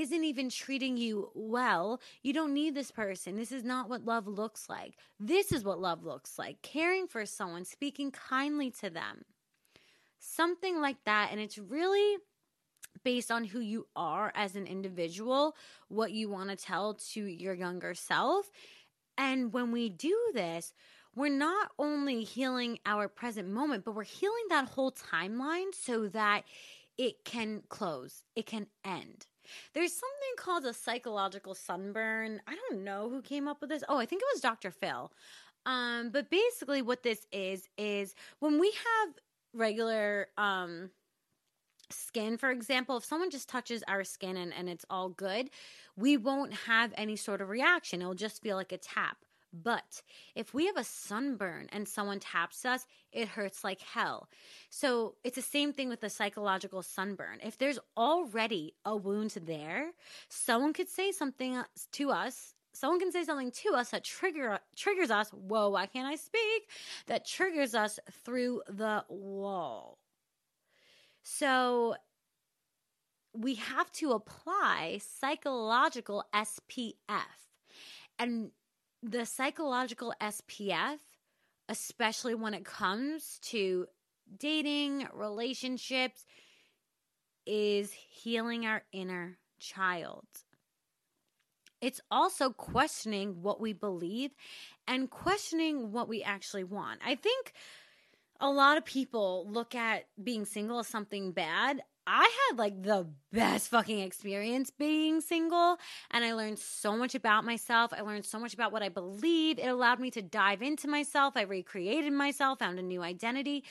isn't 0.00 0.24
even 0.24 0.50
treating 0.50 0.96
you 0.96 1.30
well, 1.34 2.00
you 2.22 2.32
don't 2.32 2.54
need 2.54 2.74
this 2.74 2.90
person. 2.90 3.36
This 3.36 3.52
is 3.52 3.64
not 3.64 3.88
what 3.88 4.04
love 4.04 4.26
looks 4.26 4.68
like. 4.68 4.94
This 5.18 5.52
is 5.52 5.64
what 5.64 5.80
love 5.80 6.04
looks 6.04 6.38
like 6.38 6.62
caring 6.62 7.06
for 7.06 7.24
someone, 7.26 7.64
speaking 7.64 8.10
kindly 8.10 8.70
to 8.80 8.90
them. 8.90 9.24
Something 10.18 10.80
like 10.80 11.04
that. 11.04 11.28
And 11.30 11.40
it's 11.40 11.58
really 11.58 12.18
based 13.04 13.30
on 13.30 13.44
who 13.44 13.60
you 13.60 13.86
are 13.96 14.32
as 14.34 14.56
an 14.56 14.66
individual, 14.66 15.56
what 15.88 16.12
you 16.12 16.28
want 16.28 16.50
to 16.50 16.56
tell 16.56 16.94
to 16.94 17.24
your 17.24 17.54
younger 17.54 17.94
self. 17.94 18.50
And 19.16 19.52
when 19.52 19.72
we 19.72 19.88
do 19.88 20.16
this, 20.34 20.72
we're 21.14 21.28
not 21.28 21.70
only 21.78 22.22
healing 22.22 22.78
our 22.86 23.08
present 23.08 23.48
moment, 23.48 23.84
but 23.84 23.94
we're 23.94 24.04
healing 24.04 24.44
that 24.50 24.68
whole 24.68 24.92
timeline 24.92 25.74
so 25.74 26.08
that 26.08 26.44
it 26.96 27.24
can 27.24 27.62
close, 27.68 28.22
it 28.36 28.46
can 28.46 28.66
end. 28.84 29.26
There's 29.74 29.92
something 29.92 30.34
called 30.36 30.64
a 30.64 30.74
psychological 30.74 31.54
sunburn. 31.54 32.40
I 32.46 32.54
don't 32.54 32.84
know 32.84 33.08
who 33.08 33.22
came 33.22 33.48
up 33.48 33.60
with 33.60 33.70
this. 33.70 33.84
Oh, 33.88 33.98
I 33.98 34.06
think 34.06 34.22
it 34.22 34.34
was 34.34 34.40
Dr. 34.40 34.70
Phil. 34.70 35.12
Um, 35.66 36.10
but 36.10 36.30
basically, 36.30 36.82
what 36.82 37.02
this 37.02 37.26
is 37.32 37.68
is 37.76 38.14
when 38.38 38.58
we 38.58 38.68
have 38.70 39.14
regular 39.52 40.28
um, 40.38 40.90
skin, 41.90 42.38
for 42.38 42.50
example, 42.50 42.96
if 42.96 43.04
someone 43.04 43.30
just 43.30 43.48
touches 43.48 43.82
our 43.88 44.04
skin 44.04 44.36
and, 44.36 44.52
and 44.54 44.68
it's 44.68 44.84
all 44.90 45.08
good, 45.08 45.50
we 45.96 46.16
won't 46.16 46.54
have 46.54 46.92
any 46.96 47.16
sort 47.16 47.40
of 47.40 47.48
reaction. 47.48 48.00
It'll 48.00 48.14
just 48.14 48.42
feel 48.42 48.56
like 48.56 48.72
a 48.72 48.78
tap. 48.78 49.18
But 49.52 50.02
if 50.34 50.52
we 50.52 50.66
have 50.66 50.76
a 50.76 50.84
sunburn 50.84 51.68
and 51.72 51.88
someone 51.88 52.20
taps 52.20 52.64
us, 52.64 52.86
it 53.12 53.28
hurts 53.28 53.64
like 53.64 53.80
hell. 53.80 54.28
So 54.70 55.14
it's 55.24 55.36
the 55.36 55.42
same 55.42 55.72
thing 55.72 55.88
with 55.88 56.00
the 56.00 56.10
psychological 56.10 56.82
sunburn. 56.82 57.38
If 57.42 57.56
there's 57.56 57.78
already 57.96 58.74
a 58.84 58.96
wound 58.96 59.30
there, 59.42 59.92
someone 60.28 60.72
could 60.72 60.88
say 60.88 61.12
something 61.12 61.62
to 61.92 62.10
us. 62.10 62.54
Someone 62.74 63.00
can 63.00 63.10
say 63.10 63.24
something 63.24 63.50
to 63.50 63.74
us 63.74 63.90
that 63.90 64.04
trigger 64.04 64.58
triggers 64.76 65.10
us. 65.10 65.30
Whoa, 65.30 65.70
why 65.70 65.86
can't 65.86 66.06
I 66.06 66.16
speak? 66.16 66.68
That 67.06 67.26
triggers 67.26 67.74
us 67.74 67.98
through 68.24 68.62
the 68.68 69.04
wall. 69.08 69.98
So 71.22 71.96
we 73.32 73.54
have 73.54 73.90
to 73.92 74.12
apply 74.12 75.00
psychological 75.02 76.24
SPF. 76.34 76.94
And 78.18 78.50
the 79.02 79.24
psychological 79.24 80.12
SPF, 80.20 80.98
especially 81.68 82.34
when 82.34 82.54
it 82.54 82.64
comes 82.64 83.38
to 83.42 83.86
dating, 84.38 85.06
relationships, 85.12 86.24
is 87.46 87.92
healing 87.92 88.66
our 88.66 88.82
inner 88.92 89.38
child. 89.58 90.26
It's 91.80 92.00
also 92.10 92.50
questioning 92.50 93.42
what 93.42 93.60
we 93.60 93.72
believe 93.72 94.32
and 94.86 95.08
questioning 95.08 95.92
what 95.92 96.08
we 96.08 96.22
actually 96.22 96.64
want. 96.64 97.00
I 97.04 97.14
think 97.14 97.52
a 98.40 98.50
lot 98.50 98.78
of 98.78 98.84
people 98.84 99.46
look 99.48 99.74
at 99.74 100.06
being 100.22 100.44
single 100.44 100.80
as 100.80 100.88
something 100.88 101.32
bad. 101.32 101.82
I 102.10 102.48
had 102.48 102.58
like 102.58 102.82
the 102.82 103.06
best 103.32 103.68
fucking 103.68 103.98
experience 103.98 104.70
being 104.70 105.20
single, 105.20 105.76
and 106.10 106.24
I 106.24 106.32
learned 106.32 106.58
so 106.58 106.96
much 106.96 107.14
about 107.14 107.44
myself. 107.44 107.92
I 107.94 108.00
learned 108.00 108.24
so 108.24 108.38
much 108.38 108.54
about 108.54 108.72
what 108.72 108.82
I 108.82 108.88
believe. 108.88 109.58
It 109.58 109.66
allowed 109.66 110.00
me 110.00 110.10
to 110.12 110.22
dive 110.22 110.62
into 110.62 110.88
myself. 110.88 111.34
I 111.36 111.42
recreated 111.42 112.14
myself, 112.14 112.60
found 112.60 112.78
a 112.78 112.82
new 112.82 113.02
identity. 113.02 113.62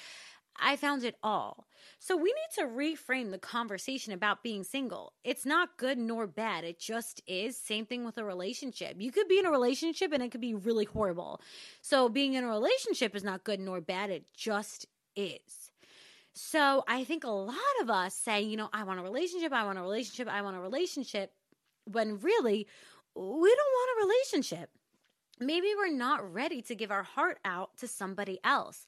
I 0.56 0.76
found 0.76 1.04
it 1.04 1.15
all. 1.23 1.65
So 1.97 2.15
we 2.15 2.26
need 2.26 2.56
to 2.56 2.67
reframe 2.67 3.32
the 3.32 3.39
conversation 3.39 4.13
about 4.13 4.43
being 4.43 4.63
single. 4.63 5.13
It's 5.23 5.45
not 5.45 5.78
good 5.78 5.97
nor 5.97 6.28
bad. 6.28 6.63
It 6.63 6.80
just 6.80 7.21
is. 7.26 7.58
Same 7.58 7.88
thing 7.88 8.06
with 8.06 8.19
a 8.19 8.23
relationship. 8.23 8.97
You 9.00 9.12
could 9.12 9.28
be 9.28 9.39
in 9.39 9.47
a 9.47 9.52
relationship 9.52 10.12
and 10.13 10.21
it 10.21 10.32
could 10.32 10.41
be 10.41 10.54
really 10.54 10.86
horrible. 10.86 11.41
So 11.82 12.08
being 12.08 12.36
in 12.36 12.43
a 12.43 12.47
relationship 12.47 13.15
is 13.15 13.23
not 13.23 13.43
good 13.43 13.60
nor 13.60 13.82
bad. 13.82 14.12
It 14.12 14.26
just 14.36 14.86
is. 15.15 15.66
So 16.38 16.84
I 16.88 17.04
think 17.04 17.23
a 17.23 17.32
lot 17.32 17.58
of 17.82 17.89
us 17.89 18.13
say, 18.13 18.41
you 18.41 18.58
know, 18.58 18.69
I 18.71 18.84
want 18.84 19.00
a 19.00 19.04
relationship, 19.04 19.52
I 19.52 19.65
want 19.65 19.80
a 19.80 19.82
relationship, 19.82 20.28
I 20.28 20.43
want 20.43 20.56
a 20.56 20.60
relationship, 20.60 21.32
when 21.86 22.19
really 22.19 22.67
we 23.15 23.56
don't 23.56 23.73
want 23.73 23.97
a 23.97 24.06
relationship. 24.06 24.69
Maybe 25.39 25.73
we're 25.76 25.91
not 25.91 26.32
ready 26.32 26.62
to 26.62 26.76
give 26.76 26.91
our 26.91 27.02
heart 27.02 27.39
out 27.43 27.71
to 27.78 27.88
somebody 27.88 28.39
else. 28.43 28.86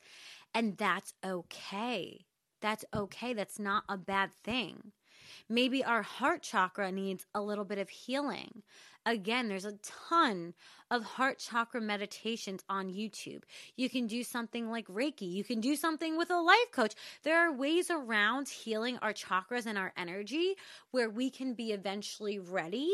And 0.53 0.77
that's 0.77 1.13
okay. 1.25 2.27
That's 2.61 2.85
okay. 2.95 3.33
That's 3.33 3.57
not 3.57 3.83
a 3.89 3.97
bad 3.97 4.31
thing. 4.43 4.91
Maybe 5.47 5.83
our 5.83 6.03
heart 6.03 6.43
chakra 6.43 6.91
needs 6.91 7.25
a 7.33 7.41
little 7.41 7.65
bit 7.65 7.79
of 7.79 7.89
healing. 7.89 8.61
Again, 9.05 9.47
there's 9.47 9.65
a 9.65 9.77
ton 9.81 10.53
of 10.91 11.03
heart 11.03 11.37
chakra 11.37 11.79
meditations 11.79 12.63
on 12.67 12.89
YouTube. 12.89 13.43
You 13.75 13.89
can 13.89 14.07
do 14.07 14.23
something 14.23 14.69
like 14.69 14.87
Reiki. 14.87 15.31
You 15.31 15.43
can 15.43 15.61
do 15.61 15.75
something 15.75 16.17
with 16.17 16.31
a 16.31 16.39
life 16.39 16.71
coach. 16.71 16.95
There 17.23 17.37
are 17.39 17.53
ways 17.53 17.91
around 17.91 18.49
healing 18.49 18.97
our 19.01 19.13
chakras 19.13 19.65
and 19.65 19.77
our 19.77 19.93
energy 19.95 20.55
where 20.91 21.09
we 21.09 21.29
can 21.29 21.53
be 21.53 21.71
eventually 21.71 22.39
ready 22.39 22.89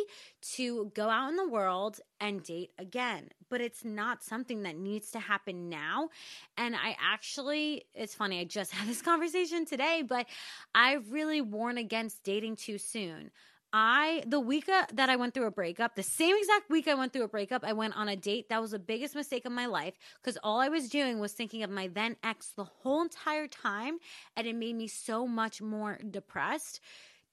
to 0.56 0.91
go 0.94 1.10
out 1.10 1.30
in 1.30 1.38
the 1.38 1.48
world 1.48 2.00
and 2.20 2.44
date 2.44 2.72
again. 2.78 3.30
But 3.50 3.62
it's 3.62 3.86
not 3.86 4.24
something 4.24 4.63
that 4.63 4.78
needs 4.78 5.12
to 5.12 5.20
happen 5.20 5.70
now. 5.70 6.10
And 6.58 6.76
I 6.76 6.98
actually, 7.02 7.86
it's 7.94 8.15
funny, 8.15 8.41
I 8.41 8.44
just 8.44 8.72
had 8.74 8.88
this 8.88 9.02
conversation 9.02 9.65
today, 9.65 10.04
but 10.08 10.28
I 10.74 10.96
really 11.10 11.41
warn 11.41 11.78
against 11.78 12.24
dating 12.24 12.58
too 12.58 12.78
soon. 12.78 13.32
I 13.73 14.23
the 14.25 14.39
week 14.39 14.69
uh, 14.69 14.86
that 14.93 15.10
I 15.10 15.15
went 15.15 15.34
through 15.34 15.47
a 15.47 15.51
breakup, 15.51 15.95
the 15.95 16.04
same 16.04 16.36
exact 16.38 16.69
week 16.69 16.88
I 16.88 16.93
went 16.93 17.13
through 17.13 17.23
a 17.23 17.28
breakup, 17.28 17.63
I 17.63 17.73
went 17.73 17.97
on 17.97 18.08
a 18.08 18.15
date. 18.15 18.49
That 18.49 18.62
was 18.62 18.71
the 18.71 18.80
biggest 18.80 19.15
mistake 19.15 19.45
of 19.45 19.51
my 19.51 19.65
life 19.65 19.95
because 20.21 20.38
all 20.43 20.60
I 20.60 20.69
was 20.69 20.89
doing 20.89 21.19
was 21.19 21.34
thinking 21.34 21.63
of 21.63 21.69
my 21.69 21.88
then 21.88 22.15
ex 22.23 22.54
the 22.56 22.63
whole 22.63 23.01
entire 23.01 23.47
time, 23.47 23.97
and 24.36 24.47
it 24.47 24.56
made 24.56 24.75
me 24.75 24.88
so 24.88 25.28
much 25.28 25.62
more 25.62 25.99
depressed. 26.10 26.80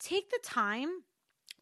Take 0.01 0.31
the 0.31 0.40
time 0.42 0.88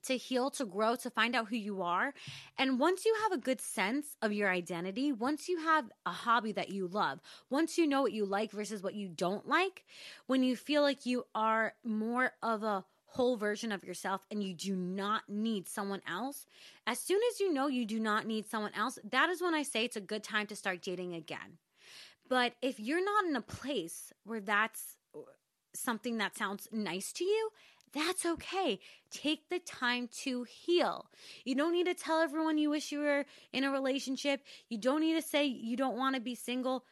to 0.05 0.17
heal, 0.17 0.51
to 0.51 0.65
grow, 0.65 0.97
to 0.97 1.11
find 1.11 1.37
out 1.37 1.49
who 1.49 1.57
you 1.57 1.83
are. 1.83 2.15
And 2.59 2.79
once 2.79 3.05
you 3.05 3.15
have 3.23 3.33
a 3.33 3.43
good 3.43 3.61
sense 3.61 4.17
of 4.23 4.33
your 4.33 4.51
identity, 4.51 5.13
once 5.13 5.49
you 5.49 5.59
have 5.59 5.91
a 6.07 6.11
hobby 6.11 6.53
that 6.53 6.71
you 6.71 6.87
love, 6.89 7.21
once 7.51 7.77
you 7.79 7.87
know 7.87 8.03
what 8.03 8.13
you 8.13 8.25
like 8.25 8.51
versus 8.51 8.83
what 8.83 8.95
you 8.95 9.09
don't 9.09 9.49
like, 9.49 9.85
when 10.27 10.43
you 10.43 10.57
feel 10.57 10.83
like 10.83 11.07
you 11.07 11.25
are 11.35 11.75
more 11.85 12.33
of 12.43 12.63
a 12.63 12.85
whole 13.13 13.37
version 13.37 13.73
of 13.73 13.85
yourself 13.85 14.23
and 14.31 14.43
you 14.43 14.55
do 14.55 14.75
not 14.77 15.23
need 15.29 15.69
someone 15.69 16.03
else, 16.09 16.47
as 16.87 16.99
soon 16.99 17.21
as 17.31 17.41
you 17.41 17.53
know 17.53 17.67
you 17.67 17.85
do 17.85 17.99
not 17.99 18.27
need 18.27 18.49
someone 18.49 18.73
else, 18.75 18.99
that 19.11 19.29
is 19.31 19.43
when 19.43 19.55
I 19.55 19.63
say 19.63 19.85
it's 19.85 19.97
a 19.97 20.01
good 20.01 20.23
time 20.23 20.47
to 20.47 20.57
start 20.57 20.83
dating 20.83 21.15
again. 21.15 21.59
But 22.29 22.55
if 22.63 22.79
you're 22.79 23.05
not 23.05 23.25
in 23.25 23.35
a 23.35 23.41
place 23.41 24.13
where 24.25 24.41
that's 24.41 24.97
something 25.75 26.19
that 26.19 26.37
sounds 26.37 26.69
nice 26.73 27.13
to 27.15 27.25
you, 27.25 27.51
that's 27.93 28.25
okay. 28.25 28.79
Take 29.11 29.49
the 29.49 29.59
time 29.59 30.09
to 30.23 30.45
heal. 30.45 31.07
You 31.45 31.57
don't 31.57 31.73
need 31.73 31.87
to 31.87 31.95
tell 31.95 32.21
everyone 32.21 32.59
you 32.59 32.71
wish 32.71 32.93
you 32.93 33.01
were 33.01 33.27
in 33.53 33.65
a 33.65 33.71
relationship. 33.71 34.43
You 34.69 34.79
don't 34.79 35.01
need 35.01 35.15
to 35.15 35.23
say 35.23 35.45
you 35.45 35.77
don't 35.77 35.97
want 35.97 36.15
to 36.15 36.21
be 36.21 36.37
single 36.37 36.85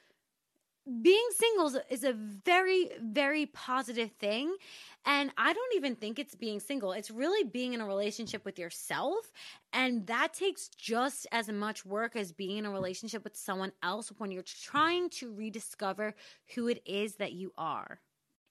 being 1.03 1.27
single 1.37 1.81
is 1.90 2.03
a 2.03 2.12
very 2.12 2.90
very 3.03 3.46
positive 3.46 4.11
thing 4.12 4.57
and 5.05 5.31
i 5.37 5.53
don't 5.53 5.77
even 5.77 5.94
think 5.94 6.18
it's 6.18 6.35
being 6.35 6.61
single. 6.61 6.92
It's 6.92 7.11
really 7.11 7.44
being 7.44 7.74
in 7.74 7.81
a 7.81 7.87
relationship 7.87 8.44
with 8.44 8.59
yourself 8.59 9.31
and 9.72 10.07
that 10.07 10.33
takes 10.33 10.68
just 10.68 11.27
as 11.31 11.48
much 11.48 11.85
work 11.85 12.16
as 12.16 12.33
being 12.33 12.57
in 12.59 12.66
a 12.66 12.70
relationship 12.70 13.22
with 13.24 13.37
someone 13.37 13.72
else 13.83 14.11
when 14.18 14.31
you're 14.31 14.42
trying 14.42 15.11
to 15.11 15.35
rediscover 15.35 16.14
who 16.55 16.68
it 16.68 16.83
is 16.87 17.16
that 17.16 17.33
you 17.33 17.53
are. 17.59 18.01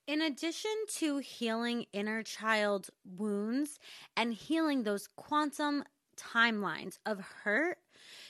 In 0.06 0.22
addition 0.22 0.72
to 0.98 1.18
healing 1.18 1.86
inner 1.92 2.24
child 2.24 2.90
wounds 3.04 3.80
and 4.16 4.34
healing 4.34 4.84
those 4.84 5.10
quantum 5.18 5.84
timelines 6.18 6.98
of 7.06 7.20
hurt 7.44 7.78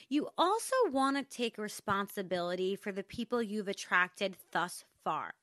you 0.08 0.28
also 0.36 0.74
want 0.90 1.16
to 1.16 1.36
take 1.36 1.58
responsibility 1.58 2.76
for 2.76 2.92
the 2.92 3.02
people 3.02 3.42
you've 3.42 3.68
attracted 3.68 4.36
thus 4.52 4.84
far. 5.04 5.34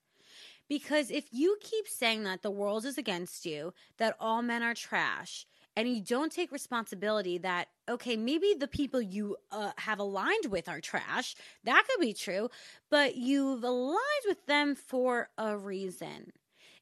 Because 0.67 1.12
if 1.12 1.25
you 1.32 1.58
keep 1.62 1.88
saying 1.88 2.23
that 2.23 2.41
the 2.41 2.49
world 2.49 2.86
is 2.86 2.97
against 2.97 3.45
you, 3.45 3.73
that 3.97 4.15
all 4.19 4.41
men 4.41 4.63
are 4.63 4.73
trash, 4.73 5.45
and 5.75 5.88
you 5.88 6.01
don't 6.01 6.32
take 6.32 6.51
responsibility 6.51 7.38
that, 7.39 7.67
okay, 7.89 8.15
maybe 8.15 8.56
the 8.58 8.67
people 8.67 9.01
you 9.01 9.36
uh, 9.51 9.71
have 9.78 9.99
aligned 9.99 10.45
with 10.49 10.69
are 10.69 10.80
trash, 10.80 11.36
that 11.65 11.86
could 11.88 12.01
be 12.01 12.13
true, 12.13 12.49
but 12.89 13.15
you've 13.15 13.63
aligned 13.63 13.99
with 14.25 14.45
them 14.45 14.73
for 14.73 15.30
a 15.38 15.58
reason. 15.58 16.32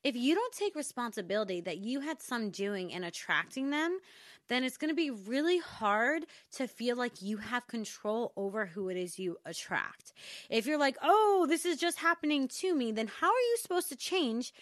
If 0.03 0.15
you 0.15 0.35
don't 0.35 0.53
take 0.53 0.75
responsibility 0.75 1.61
that 1.61 1.77
you 1.77 2.01
had 2.01 2.21
some 2.21 2.51
doing 2.51 2.91
in 2.91 3.03
attracting 3.03 3.69
them, 3.69 3.99
then 4.49 4.63
it's 4.63 4.77
going 4.77 4.89
to 4.89 4.95
be 4.95 5.11
really 5.11 5.59
hard 5.59 6.25
to 6.53 6.67
feel 6.67 6.95
like 6.95 7.21
you 7.21 7.37
have 7.37 7.67
control 7.67 8.33
over 8.35 8.65
who 8.65 8.89
it 8.89 8.97
is 8.97 9.19
you 9.19 9.37
attract. 9.45 10.13
If 10.49 10.65
you're 10.65 10.77
like, 10.77 10.97
oh, 11.01 11.45
this 11.47 11.65
is 11.65 11.77
just 11.77 11.99
happening 11.99 12.47
to 12.59 12.75
me, 12.75 12.91
then 12.91 13.07
how 13.07 13.27
are 13.27 13.31
you 13.31 13.57
supposed 13.61 13.89
to 13.89 13.95
change 13.95 14.53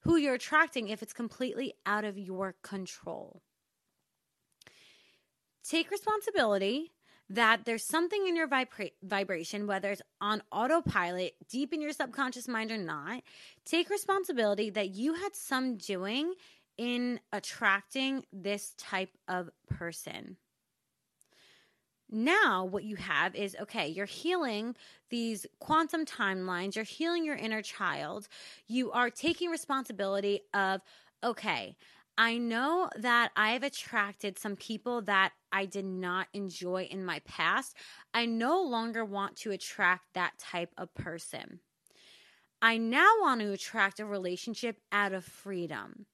who 0.00 0.16
you're 0.16 0.34
attracting 0.34 0.88
if 0.88 1.02
it's 1.02 1.12
completely 1.12 1.74
out 1.86 2.04
of 2.04 2.18
your 2.18 2.54
control? 2.62 3.42
Take 5.68 5.90
responsibility 5.90 6.92
that 7.30 7.64
there's 7.64 7.82
something 7.82 8.26
in 8.26 8.36
your 8.36 8.46
vibra- 8.46 8.92
vibration, 9.02 9.66
whether 9.66 9.90
it's 9.90 10.02
on 10.20 10.42
autopilot, 10.52 11.34
deep 11.48 11.72
in 11.72 11.80
your 11.80 11.92
subconscious 11.92 12.46
mind 12.46 12.70
or 12.70 12.76
not. 12.76 13.22
Take 13.64 13.88
responsibility 13.88 14.68
that 14.70 14.90
you 14.90 15.14
had 15.14 15.34
some 15.34 15.76
doing 15.76 16.34
in 16.76 17.20
attracting 17.32 18.24
this 18.32 18.74
type 18.78 19.16
of 19.28 19.50
person. 19.68 20.36
Now, 22.10 22.64
what 22.64 22.84
you 22.84 22.96
have 22.96 23.34
is 23.34 23.56
okay, 23.60 23.88
you're 23.88 24.06
healing 24.06 24.76
these 25.10 25.46
quantum 25.58 26.04
timelines, 26.04 26.76
you're 26.76 26.84
healing 26.84 27.24
your 27.24 27.36
inner 27.36 27.62
child, 27.62 28.28
you 28.68 28.92
are 28.92 29.10
taking 29.10 29.50
responsibility 29.50 30.40
of 30.52 30.80
okay, 31.24 31.76
I 32.16 32.38
know 32.38 32.90
that 32.96 33.32
I've 33.34 33.64
attracted 33.64 34.38
some 34.38 34.54
people 34.54 35.02
that 35.02 35.32
I 35.50 35.66
did 35.66 35.84
not 35.84 36.28
enjoy 36.32 36.86
in 36.90 37.04
my 37.04 37.20
past. 37.20 37.74
I 38.12 38.26
no 38.26 38.62
longer 38.62 39.04
want 39.04 39.36
to 39.38 39.50
attract 39.50 40.14
that 40.14 40.38
type 40.38 40.70
of 40.78 40.94
person. 40.94 41.58
I 42.62 42.76
now 42.76 43.10
want 43.20 43.40
to 43.40 43.52
attract 43.52 43.98
a 43.98 44.06
relationship 44.06 44.78
out 44.92 45.12
of 45.12 45.24
freedom. 45.24 46.06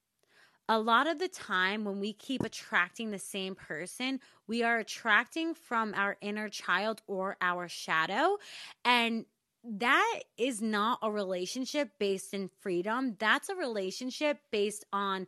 A 0.71 0.79
lot 0.79 1.05
of 1.05 1.19
the 1.19 1.27
time, 1.27 1.83
when 1.83 1.99
we 1.99 2.13
keep 2.13 2.43
attracting 2.43 3.11
the 3.11 3.19
same 3.19 3.55
person, 3.55 4.21
we 4.47 4.63
are 4.63 4.77
attracting 4.77 5.53
from 5.53 5.93
our 5.93 6.15
inner 6.21 6.47
child 6.47 7.01
or 7.07 7.35
our 7.41 7.67
shadow. 7.67 8.37
And 8.85 9.25
that 9.65 10.21
is 10.37 10.61
not 10.61 10.99
a 11.01 11.11
relationship 11.11 11.89
based 11.99 12.33
in 12.33 12.49
freedom. 12.61 13.17
That's 13.19 13.49
a 13.49 13.55
relationship 13.55 14.39
based 14.49 14.85
on 14.93 15.27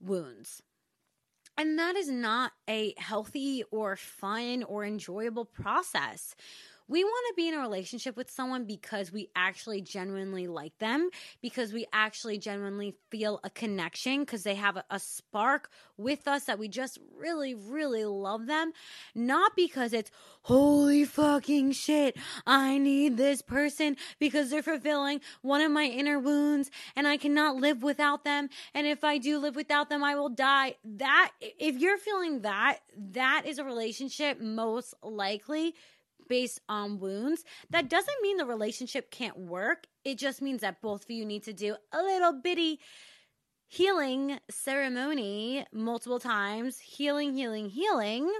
wounds. 0.00 0.60
And 1.56 1.78
that 1.78 1.94
is 1.94 2.10
not 2.10 2.50
a 2.68 2.94
healthy 2.98 3.62
or 3.70 3.94
fun 3.94 4.64
or 4.64 4.84
enjoyable 4.84 5.44
process 5.44 6.34
we 6.86 7.02
want 7.02 7.26
to 7.28 7.34
be 7.34 7.48
in 7.48 7.54
a 7.54 7.60
relationship 7.60 8.16
with 8.16 8.30
someone 8.30 8.64
because 8.64 9.10
we 9.10 9.30
actually 9.34 9.80
genuinely 9.80 10.46
like 10.46 10.76
them, 10.78 11.08
because 11.40 11.72
we 11.72 11.86
actually 11.92 12.38
genuinely 12.38 12.94
feel 13.10 13.40
a 13.42 13.50
connection, 13.50 14.20
because 14.20 14.42
they 14.42 14.54
have 14.54 14.76
a, 14.76 14.84
a, 14.90 14.98
spark 14.98 15.70
with 15.96 16.26
us 16.28 16.44
that 16.44 16.58
we 16.58 16.68
just 16.68 16.98
really, 17.16 17.54
really 17.54 18.04
love 18.04 18.46
them. 18.46 18.72
Not 19.14 19.52
because 19.56 19.92
it's, 19.92 20.10
holy 20.42 21.04
fucking 21.04 21.72
shit, 21.72 22.16
I 22.46 22.78
need 22.78 23.16
this 23.16 23.40
person 23.40 23.96
because 24.18 24.50
they're 24.50 24.62
fulfilling 24.62 25.20
one 25.42 25.60
of 25.60 25.70
my 25.70 25.84
inner 25.84 26.18
wounds 26.18 26.70
and 26.96 27.06
I 27.06 27.16
cannot 27.16 27.56
live 27.56 27.82
without 27.82 28.24
them. 28.24 28.48
And 28.74 28.86
if 28.86 29.04
I 29.04 29.18
do 29.18 29.38
live 29.38 29.56
without 29.56 29.88
them, 29.88 30.04
I 30.04 30.14
will 30.16 30.28
die. 30.28 30.74
That, 30.84 31.32
if 31.40 31.76
you're 31.76 31.98
feeling 31.98 32.40
that, 32.42 32.78
that 33.12 33.44
is 33.46 33.58
a 33.58 33.64
relationship 33.64 34.40
most 34.40 34.94
likely 35.02 35.74
based 36.28 36.60
on 36.68 36.98
wounds, 36.98 37.44
that 37.70 37.88
doesn't 37.88 38.22
mean 38.22 38.36
the 38.36 38.46
relationship 38.46 39.10
can't 39.10 39.38
work. 39.38 39.86
It 40.04 40.18
just 40.18 40.42
means 40.42 40.60
that 40.60 40.82
both 40.82 41.04
of 41.04 41.10
you 41.10 41.24
need 41.24 41.44
to 41.44 41.52
do 41.52 41.76
a 41.92 42.02
little 42.02 42.32
bitty 42.32 42.80
healing 43.66 44.38
ceremony 44.50 45.66
multiple 45.72 46.20
times, 46.20 46.78
healing, 46.78 47.34
healing, 47.34 47.68
healing. 47.68 48.30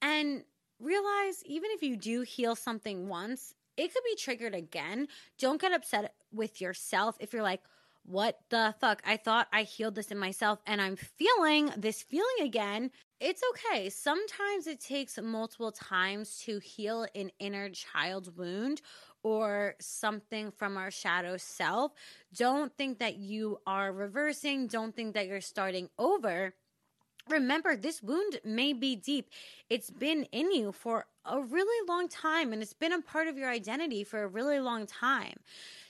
And 0.00 0.44
realize 0.80 1.42
even 1.44 1.70
if 1.72 1.82
you 1.82 1.96
do 1.96 2.22
heal 2.22 2.54
something 2.56 3.08
once, 3.08 3.54
it 3.76 3.92
could 3.92 4.02
be 4.04 4.16
triggered 4.16 4.54
again. 4.54 5.08
Don't 5.38 5.60
get 5.60 5.72
upset 5.72 6.14
with 6.32 6.60
yourself 6.60 7.16
if 7.20 7.32
you're 7.32 7.42
like, 7.42 7.62
what 8.04 8.38
the 8.48 8.74
fuck? 8.80 9.02
I 9.06 9.16
thought 9.16 9.48
I 9.52 9.62
healed 9.62 9.94
this 9.94 10.10
in 10.10 10.18
myself 10.18 10.60
and 10.66 10.80
I'm 10.80 10.96
feeling 10.96 11.70
this 11.76 12.02
feeling 12.02 12.36
again. 12.40 12.90
It's 13.20 13.42
okay. 13.50 13.90
Sometimes 13.90 14.66
it 14.68 14.80
takes 14.80 15.18
multiple 15.20 15.72
times 15.72 16.38
to 16.44 16.60
heal 16.60 17.06
an 17.16 17.30
inner 17.40 17.68
child 17.70 18.36
wound 18.36 18.80
or 19.24 19.74
something 19.80 20.52
from 20.52 20.76
our 20.76 20.90
shadow 20.92 21.36
self. 21.36 21.92
Don't 22.32 22.76
think 22.76 22.98
that 23.00 23.16
you 23.16 23.58
are 23.66 23.92
reversing, 23.92 24.68
don't 24.68 24.94
think 24.94 25.14
that 25.14 25.26
you're 25.26 25.40
starting 25.40 25.88
over. 25.98 26.54
Remember, 27.28 27.76
this 27.76 28.02
wound 28.02 28.40
may 28.44 28.72
be 28.72 28.96
deep. 28.96 29.30
It's 29.70 29.90
been 29.90 30.24
in 30.32 30.52
you 30.52 30.72
for 30.72 31.06
a 31.24 31.42
really 31.42 31.88
long 31.88 32.08
time 32.08 32.52
and 32.52 32.62
it's 32.62 32.72
been 32.72 32.92
a 32.92 33.02
part 33.02 33.28
of 33.28 33.36
your 33.38 33.50
identity 33.50 34.04
for 34.04 34.22
a 34.22 34.28
really 34.28 34.60
long 34.60 34.86
time. 34.86 35.36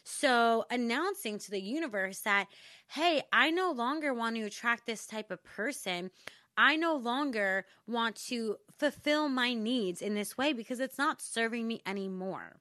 So, 0.05 0.65
announcing 0.71 1.39
to 1.41 1.51
the 1.51 1.61
universe 1.61 2.21
that, 2.21 2.49
hey, 2.89 3.23
I 3.33 3.51
no 3.51 3.71
longer 3.71 4.15
want 4.15 4.37
to 4.37 4.43
attract 4.43 4.87
this 4.87 5.07
type 5.07 5.31
of 5.31 5.43
person. 5.45 6.11
I 6.59 6.75
no 6.75 6.97
longer 6.97 7.65
want 7.87 8.17
to 8.27 8.57
fulfill 8.77 9.29
my 9.29 9.55
needs 9.55 10.03
in 10.03 10.15
this 10.15 10.37
way 10.37 10.53
because 10.53 10.81
it's 10.81 10.99
not 10.99 11.23
serving 11.23 11.69
me 11.69 11.81
anymore. 11.87 12.57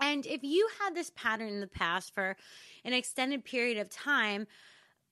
And 0.00 0.26
if 0.26 0.42
you 0.42 0.68
had 0.80 0.96
this 0.96 1.12
pattern 1.14 1.48
in 1.48 1.60
the 1.60 1.68
past 1.68 2.12
for 2.12 2.36
an 2.84 2.92
extended 2.92 3.44
period 3.44 3.78
of 3.78 3.88
time, 3.88 4.48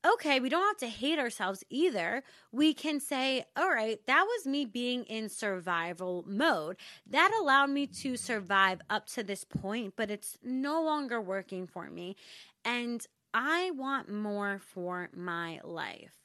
okay, 0.05 0.41
we 0.41 0.49
don't 0.49 0.67
have 0.67 0.79
to 0.79 0.89
hate 0.89 1.21
ourselves 1.21 1.63
either. 1.71 2.25
We 2.51 2.75
can 2.75 2.99
say, 2.99 3.45
all 3.57 3.71
right, 3.71 4.05
that 4.07 4.25
was 4.25 4.45
me 4.45 4.65
being 4.65 5.05
in 5.05 5.29
survival 5.29 6.25
mode. 6.27 6.79
That 7.09 7.31
allowed 7.41 7.71
me 7.71 7.87
to 7.87 8.17
survive 8.17 8.81
up 8.91 9.07
to 9.11 9.23
this 9.23 9.45
point, 9.45 9.95
but 9.97 10.11
it's 10.11 10.37
no 10.43 10.83
longer 10.83 11.21
working 11.21 11.69
for 11.69 11.89
me. 11.89 12.17
And 12.65 13.07
I 13.33 13.71
want 13.71 14.11
more 14.11 14.59
for 14.59 15.11
my 15.15 15.61
life. 15.63 16.20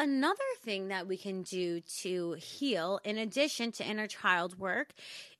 Another 0.00 0.38
thing 0.62 0.88
that 0.88 1.08
we 1.08 1.16
can 1.16 1.42
do 1.42 1.80
to 2.02 2.34
heal, 2.34 3.00
in 3.02 3.18
addition 3.18 3.72
to 3.72 3.84
inner 3.84 4.06
child 4.06 4.56
work, 4.56 4.92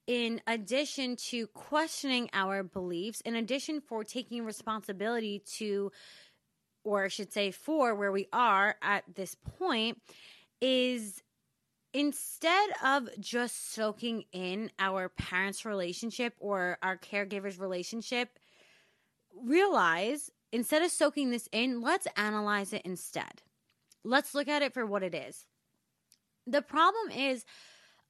in 0.09 0.41
addition 0.49 1.15
to 1.15 1.47
questioning 1.47 2.29
our 2.33 2.65
beliefs, 2.65 3.21
in 3.21 3.37
addition 3.37 3.81
for 3.81 4.03
taking 4.03 4.45
responsibility 4.45 5.45
to 5.59 5.93
or 6.83 7.05
I 7.05 7.09
should 7.09 7.33
say 7.33 7.53
for 7.53 7.95
where 7.95 8.11
we 8.11 8.27
are 8.33 8.75
at 8.83 9.05
this 9.15 9.37
point, 9.37 10.01
is 10.61 11.23
instead 11.95 12.71
of 12.85 13.09
just 13.21 13.73
soaking 13.73 14.25
in 14.33 14.73
our 14.81 15.09
parents' 15.09 15.65
relationship 15.65 16.35
or 16.41 16.79
our 16.83 16.97
caregiver's 16.97 17.61
relationship, 17.61 18.41
realize 19.41 20.31
instead 20.51 20.83
of 20.83 20.91
soaking 20.91 21.31
this 21.31 21.49
in, 21.53 21.81
let's 21.81 22.09
analyze 22.17 22.73
it 22.73 22.83
instead. 22.85 23.43
Let's 24.05 24.34
look 24.34 24.49
at 24.49 24.62
it 24.62 24.74
for 24.74 24.86
what 24.86 25.03
it 25.03 25.14
is. 25.14 25.44
The 26.46 26.62
problem 26.62 27.11
is, 27.11 27.44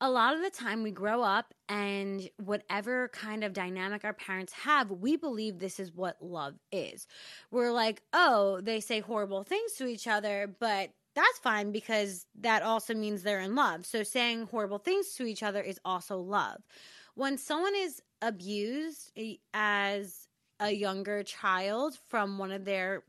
a 0.01 0.11
lot 0.11 0.35
of 0.35 0.43
the 0.43 0.51
time 0.51 0.83
we 0.83 0.93
grow 0.93 1.23
up 1.23 1.53
and 1.69 2.29
whatever 2.37 3.09
kind 3.09 3.43
of 3.43 3.53
dynamic 3.53 4.05
our 4.05 4.13
parents 4.13 4.53
have, 4.53 4.91
we 4.91 5.17
believe 5.17 5.59
this 5.59 5.81
is 5.81 5.93
what 5.93 6.23
love 6.23 6.55
is. 6.71 7.07
We're 7.51 7.73
like, 7.73 8.03
oh, 8.13 8.61
they 8.61 8.81
say 8.81 9.01
horrible 9.01 9.43
things 9.43 9.73
to 9.75 9.87
each 9.87 10.07
other, 10.07 10.55
but 10.61 10.91
that's 11.17 11.39
fine 11.43 11.73
because 11.73 12.27
that 12.41 12.63
also 12.63 12.95
means 12.95 13.23
they're 13.23 13.41
in 13.41 13.57
love. 13.57 13.87
So 13.87 14.05
saying 14.05 14.47
horrible 14.47 14.79
things 14.79 15.15
to 15.15 15.25
each 15.25 15.43
other 15.43 15.61
is 15.61 15.81
also 15.85 16.19
love. 16.19 16.59
When 17.17 17.37
someone 17.37 17.75
is 17.75 18.01
abused 18.23 19.11
eh, 19.17 19.35
as 19.53 20.29
a 20.61 20.71
younger 20.71 21.25
child 21.25 21.99
from 22.09 22.39
one 22.39 22.53
of 22.53 22.65
their 22.65 23.03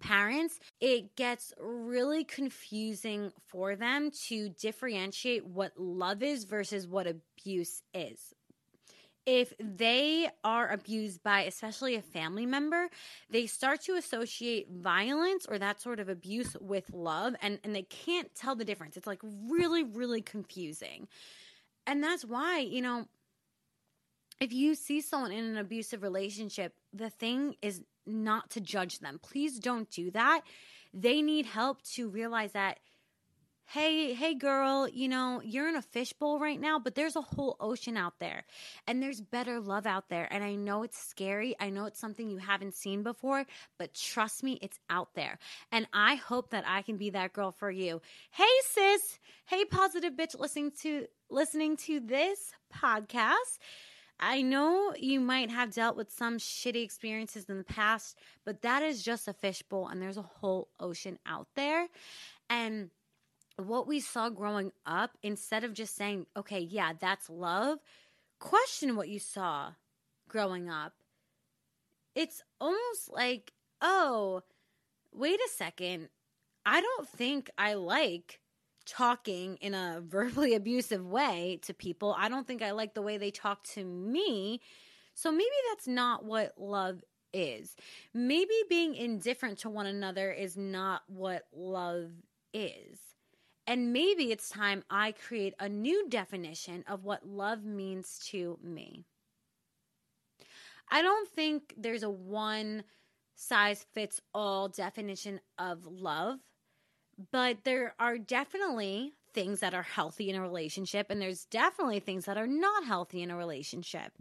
parents, 0.00 0.58
it 0.80 1.16
gets 1.16 1.52
really 1.58 2.24
confusing 2.24 3.32
for 3.46 3.76
them 3.76 4.10
to 4.28 4.48
differentiate 4.50 5.46
what 5.46 5.72
love 5.78 6.22
is 6.22 6.44
versus 6.44 6.86
what 6.86 7.06
abuse 7.06 7.82
is. 7.92 8.32
If 9.26 9.54
they 9.58 10.28
are 10.42 10.68
abused 10.68 11.22
by 11.22 11.42
especially 11.42 11.94
a 11.94 12.02
family 12.02 12.44
member, 12.44 12.90
they 13.30 13.46
start 13.46 13.80
to 13.82 13.94
associate 13.94 14.68
violence 14.70 15.46
or 15.48 15.58
that 15.58 15.80
sort 15.80 15.98
of 15.98 16.10
abuse 16.10 16.54
with 16.60 16.92
love 16.92 17.34
and, 17.40 17.58
and 17.64 17.74
they 17.74 17.84
can't 17.84 18.34
tell 18.34 18.54
the 18.54 18.66
difference. 18.66 18.98
It's 18.98 19.06
like 19.06 19.22
really, 19.22 19.82
really 19.82 20.20
confusing. 20.20 21.08
And 21.86 22.02
that's 22.02 22.24
why, 22.24 22.58
you 22.58 22.82
know, 22.82 23.06
if 24.44 24.52
you 24.52 24.74
see 24.74 25.00
someone 25.00 25.32
in 25.32 25.44
an 25.44 25.56
abusive 25.56 26.02
relationship, 26.02 26.74
the 26.92 27.08
thing 27.08 27.56
is 27.62 27.80
not 28.06 28.50
to 28.50 28.60
judge 28.60 28.98
them. 28.98 29.18
Please 29.22 29.58
don't 29.58 29.90
do 29.90 30.10
that. 30.10 30.42
They 30.92 31.22
need 31.22 31.46
help 31.46 31.82
to 31.94 32.10
realize 32.10 32.52
that 32.52 32.78
hey, 33.68 34.12
hey 34.12 34.34
girl, 34.34 34.86
you 34.86 35.08
know, 35.08 35.40
you're 35.42 35.70
in 35.70 35.74
a 35.74 35.80
fishbowl 35.80 36.38
right 36.38 36.60
now, 36.60 36.78
but 36.78 36.94
there's 36.94 37.16
a 37.16 37.22
whole 37.22 37.56
ocean 37.58 37.96
out 37.96 38.12
there 38.20 38.44
and 38.86 39.02
there's 39.02 39.22
better 39.22 39.58
love 39.58 39.86
out 39.86 40.10
there. 40.10 40.28
And 40.30 40.44
I 40.44 40.54
know 40.54 40.82
it's 40.82 40.98
scary. 40.98 41.56
I 41.58 41.70
know 41.70 41.86
it's 41.86 41.98
something 41.98 42.28
you 42.28 42.36
haven't 42.36 42.74
seen 42.74 43.02
before, 43.02 43.46
but 43.78 43.94
trust 43.94 44.42
me, 44.42 44.58
it's 44.60 44.78
out 44.90 45.14
there. 45.14 45.38
And 45.72 45.86
I 45.94 46.16
hope 46.16 46.50
that 46.50 46.64
I 46.66 46.82
can 46.82 46.98
be 46.98 47.08
that 47.10 47.32
girl 47.32 47.52
for 47.52 47.70
you. 47.70 48.02
Hey 48.30 48.44
sis, 48.68 49.18
hey 49.46 49.64
positive 49.64 50.12
bitch 50.12 50.38
listening 50.38 50.72
to 50.82 51.06
listening 51.30 51.78
to 51.78 52.00
this 52.00 52.52
podcast. 52.72 53.58
I 54.20 54.42
know 54.42 54.94
you 54.96 55.20
might 55.20 55.50
have 55.50 55.72
dealt 55.72 55.96
with 55.96 56.12
some 56.12 56.38
shitty 56.38 56.82
experiences 56.82 57.46
in 57.48 57.58
the 57.58 57.64
past, 57.64 58.16
but 58.44 58.62
that 58.62 58.82
is 58.82 59.02
just 59.02 59.28
a 59.28 59.32
fishbowl 59.32 59.88
and 59.88 60.00
there's 60.00 60.16
a 60.16 60.22
whole 60.22 60.68
ocean 60.78 61.18
out 61.26 61.48
there. 61.56 61.88
And 62.48 62.90
what 63.56 63.86
we 63.86 64.00
saw 64.00 64.30
growing 64.30 64.72
up, 64.86 65.12
instead 65.22 65.64
of 65.64 65.74
just 65.74 65.96
saying, 65.96 66.26
okay, 66.36 66.60
yeah, 66.60 66.92
that's 66.98 67.28
love, 67.28 67.78
question 68.38 68.96
what 68.96 69.08
you 69.08 69.18
saw 69.18 69.72
growing 70.28 70.68
up. 70.68 70.92
It's 72.14 72.42
almost 72.60 73.10
like, 73.10 73.52
oh, 73.80 74.42
wait 75.12 75.40
a 75.40 75.48
second. 75.50 76.08
I 76.64 76.80
don't 76.80 77.08
think 77.08 77.50
I 77.58 77.74
like 77.74 78.40
talking 78.86 79.56
in 79.56 79.74
a 79.74 80.00
verbally 80.06 80.54
abusive 80.54 81.06
way 81.06 81.58
to 81.62 81.74
people. 81.74 82.14
I 82.18 82.28
don't 82.28 82.46
think 82.46 82.62
I 82.62 82.72
like 82.72 82.94
the 82.94 83.02
way 83.02 83.18
they 83.18 83.30
talk 83.30 83.62
to 83.74 83.84
me. 83.84 84.60
So 85.14 85.30
maybe 85.30 85.44
that's 85.70 85.86
not 85.86 86.24
what 86.24 86.54
love 86.58 87.02
is. 87.32 87.76
Maybe 88.12 88.54
being 88.68 88.94
indifferent 88.94 89.58
to 89.58 89.70
one 89.70 89.86
another 89.86 90.30
is 90.30 90.56
not 90.56 91.02
what 91.08 91.44
love 91.52 92.10
is. 92.52 92.98
And 93.66 93.92
maybe 93.92 94.30
it's 94.30 94.48
time 94.48 94.84
I 94.90 95.12
create 95.12 95.54
a 95.58 95.68
new 95.68 96.08
definition 96.08 96.84
of 96.86 97.04
what 97.04 97.26
love 97.26 97.64
means 97.64 98.20
to 98.30 98.58
me. 98.62 99.04
I 100.90 101.02
don't 101.02 101.28
think 101.30 101.74
there's 101.76 102.02
a 102.02 102.10
one 102.10 102.84
size 103.36 103.84
fits 103.94 104.20
all 104.32 104.68
definition 104.68 105.40
of 105.58 105.86
love, 105.86 106.38
but 107.30 107.64
there 107.64 107.94
are 107.98 108.18
definitely 108.18 109.14
things 109.32 109.60
that 109.60 109.74
are 109.74 109.82
healthy 109.82 110.30
in 110.30 110.36
a 110.36 110.40
relationship, 110.40 111.10
and 111.10 111.20
there's 111.20 111.44
definitely 111.46 112.00
things 112.00 112.24
that 112.24 112.36
are 112.36 112.46
not 112.46 112.84
healthy 112.84 113.22
in 113.22 113.30
a 113.30 113.36
relationship. 113.36 114.12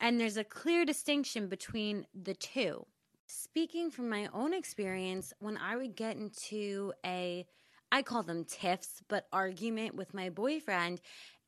And 0.00 0.18
there's 0.18 0.36
a 0.36 0.44
clear 0.44 0.84
distinction 0.84 1.48
between 1.48 2.06
the 2.14 2.34
two. 2.34 2.86
Speaking 3.26 3.90
from 3.90 4.08
my 4.08 4.28
own 4.32 4.54
experience, 4.54 5.32
when 5.40 5.56
I 5.56 5.76
would 5.76 5.96
get 5.96 6.16
into 6.16 6.92
a 7.04 7.46
I 7.92 8.02
call 8.02 8.22
them 8.22 8.44
tiffs, 8.44 9.02
but 9.08 9.26
argument 9.32 9.96
with 9.96 10.14
my 10.14 10.30
boyfriend, 10.30 11.00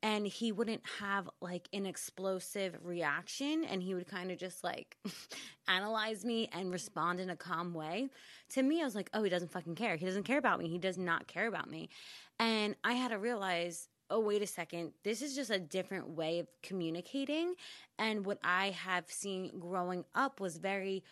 and 0.03 0.27
he 0.27 0.51
wouldn't 0.51 0.83
have 0.99 1.29
like 1.41 1.69
an 1.71 1.85
explosive 1.85 2.77
reaction 2.83 3.63
and 3.63 3.81
he 3.81 3.95
would 3.95 4.07
kind 4.07 4.31
of 4.31 4.37
just 4.37 4.61
like 4.61 4.97
analyze 5.69 6.25
me 6.25 6.49
and 6.51 6.71
respond 6.71 7.21
in 7.21 7.29
a 7.29 7.37
calm 7.37 7.73
way. 7.73 8.09
To 8.49 8.61
me, 8.61 8.81
I 8.81 8.83
was 8.83 8.95
like, 8.95 9.09
oh, 9.13 9.23
he 9.23 9.29
doesn't 9.29 9.53
fucking 9.53 9.75
care. 9.75 9.95
He 9.95 10.05
doesn't 10.05 10.23
care 10.23 10.37
about 10.37 10.59
me. 10.59 10.67
He 10.67 10.77
does 10.77 10.97
not 10.97 11.27
care 11.27 11.47
about 11.47 11.71
me. 11.71 11.89
And 12.37 12.75
I 12.83 12.93
had 12.93 13.11
to 13.11 13.17
realize, 13.17 13.87
oh, 14.09 14.19
wait 14.19 14.41
a 14.41 14.47
second. 14.47 14.91
This 15.05 15.21
is 15.21 15.35
just 15.35 15.49
a 15.49 15.57
different 15.57 16.09
way 16.09 16.39
of 16.39 16.47
communicating. 16.61 17.55
And 17.97 18.25
what 18.25 18.39
I 18.43 18.71
have 18.71 19.09
seen 19.09 19.57
growing 19.57 20.03
up 20.13 20.41
was 20.41 20.57
very 20.57 21.03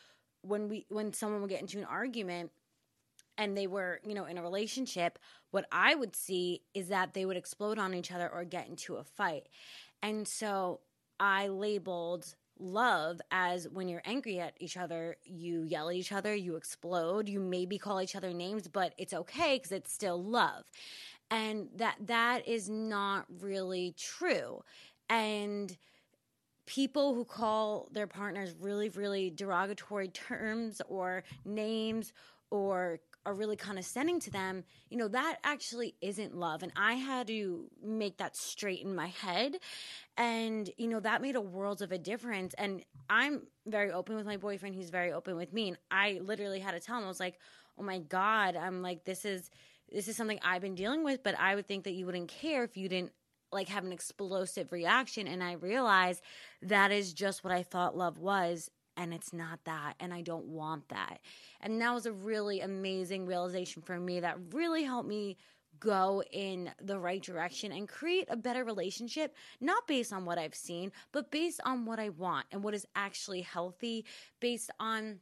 when 0.42 0.68
we 0.68 0.86
when 0.89 1.14
someone 1.14 1.39
would 1.42 1.50
get 1.50 1.62
into 1.62 1.78
an 1.78 1.86
argument 1.86 2.52
and 3.38 3.58
they 3.58 3.68
were, 3.68 4.02
you 4.06 4.14
know, 4.14 4.26
in 4.26 4.38
a 4.38 4.42
relationship, 4.42 5.18
what 5.52 5.66
I 5.72 5.95
would 5.95 6.16
see 6.16 6.62
is 6.74 6.88
that 6.88 7.14
they 7.14 7.26
would 7.26 7.38
explode 7.38 7.78
on 7.78 7.93
each 7.93 8.12
other 8.12 8.30
or 8.30 8.43
get 8.43 8.68
into 8.68 8.95
a 8.95 9.04
fight. 9.04 9.47
And 10.02 10.28
so 10.28 10.80
I 11.20 11.49
labeled 11.49 12.36
love 12.60 13.22
as 13.32 13.68
when 13.70 13.88
you're 13.88 14.02
angry 14.06 14.39
at 14.39 14.56
each 14.60 14.78
other, 14.78 15.18
you 15.24 15.64
yell 15.64 15.89
at 15.89 15.95
each 15.95 16.12
other, 16.12 16.34
you 16.34 16.56
explode, 16.56 17.28
you 17.28 17.39
maybe 17.39 17.78
call 17.78 18.02
each 18.02 18.16
other 18.16 18.34
names, 18.34 18.68
but 18.68 18.93
it's 18.97 19.14
okay 19.14 19.58
because 19.58 19.72
it's 19.72 19.91
still 19.91 20.22
love. 20.22 20.64
And 21.30 21.70
that 21.76 21.95
that 22.08 22.47
is 22.47 22.70
not 22.70 23.26
really 23.39 23.95
true. 23.97 24.64
And 25.10 25.76
people 26.66 27.14
who 27.14 27.26
call 27.26 27.89
their 27.91 28.08
partners 28.08 28.54
really, 28.60 28.89
really 28.89 29.30
derogatory 29.30 30.08
terms 30.10 30.82
or 30.88 31.24
names 31.45 32.14
or 32.49 32.99
are 33.26 33.34
really 33.34 33.55
condescending 33.55 34.19
to 34.19 34.32
them, 34.32 34.63
you 34.89 34.97
know, 34.97 35.07
that 35.07 35.38
actually 35.43 35.95
isn't 36.01 36.36
love. 36.36 36.63
And 36.63 36.72
I 36.76 36.93
had 36.93 37.28
to 37.28 37.69
make 37.84 38.17
that 38.17 38.36
straight 38.36 38.82
in 38.82 38.95
my 38.95 39.07
head. 39.07 39.57
And, 40.17 40.69
you 40.78 40.88
know, 40.88 40.99
that 40.99 41.22
made 41.22 41.36
a 41.36 41.41
world 41.41 41.82
of 41.82 41.91
a 41.91 41.97
difference. 41.97 42.53
And 42.55 42.84
I'm 43.09 43.43
very 43.67 43.91
open 43.91 44.15
with 44.15 44.26
my 44.26 44.38
boyfriend. 44.38 44.76
He's 44.76 44.89
very 44.89 45.11
open 45.11 45.36
with 45.36 45.53
me. 45.53 45.69
And 45.69 45.78
I 45.91 46.19
literally 46.24 46.59
had 46.59 46.72
to 46.72 46.80
tell 46.80 46.97
him, 46.97 47.05
I 47.05 47.07
was 47.07 47.19
like, 47.19 47.38
oh 47.78 47.84
my 47.84 47.99
God, 47.99 48.55
I'm 48.55 48.82
like, 48.82 49.05
this 49.05 49.26
is. 49.26 49.49
This 49.93 50.07
is 50.07 50.15
something 50.15 50.39
I've 50.41 50.61
been 50.61 50.76
dealing 50.76 51.03
with, 51.03 51.22
but 51.22 51.38
I 51.38 51.53
would 51.53 51.67
think 51.67 51.84
that 51.84 51.91
you 51.91 52.05
wouldn't 52.05 52.30
care 52.30 52.63
if 52.63 52.78
you 52.78 52.88
didn't 52.88 53.11
like 53.51 53.67
have 53.67 53.84
an 53.84 53.91
explosive 53.91 54.72
reaction 54.72 55.28
and 55.28 55.43
I 55.43 55.53
realized 55.53 56.22
that 56.61 56.91
is 56.91 57.11
just 57.11 57.43
what 57.43 57.51
I 57.51 57.63
thought 57.63 57.97
love 57.97 58.17
was 58.17 58.72
and 58.98 59.14
it's 59.14 59.34
not 59.34 59.60
that 59.66 59.96
and 60.00 60.14
I 60.14 60.22
don't 60.22 60.46
want 60.46 60.89
that. 60.89 61.20
And 61.62 61.82
that 61.82 61.94
was 61.94 62.06
a 62.06 62.12
really 62.12 62.62
amazing 62.62 63.26
realization 63.26 63.82
for 63.82 64.00
me 64.00 64.20
that 64.20 64.38
really 64.52 64.84
helped 64.84 65.08
me 65.08 65.38
go 65.80 66.24
in 66.32 66.70
the 66.82 67.00
right 67.00 67.22
direction 67.22 67.72
and 67.72 67.88
create 67.88 68.28
a 68.30 68.38
better 68.38 68.64
relationship, 68.64 69.36
not 69.60 69.88
based 69.88 70.14
on 70.14 70.26
what 70.26 70.38
I've 70.38 70.56
seen, 70.56 70.92
but 71.12 71.32
based 71.32 71.60
on 71.66 71.86
what 71.86 72.00
I 72.00 72.10
want 72.10 72.46
and 72.52 72.64
what 72.64 72.74
is 72.74 72.86
actually 72.96 73.42
healthy, 73.42 74.06
based 74.39 74.70
on 74.80 75.20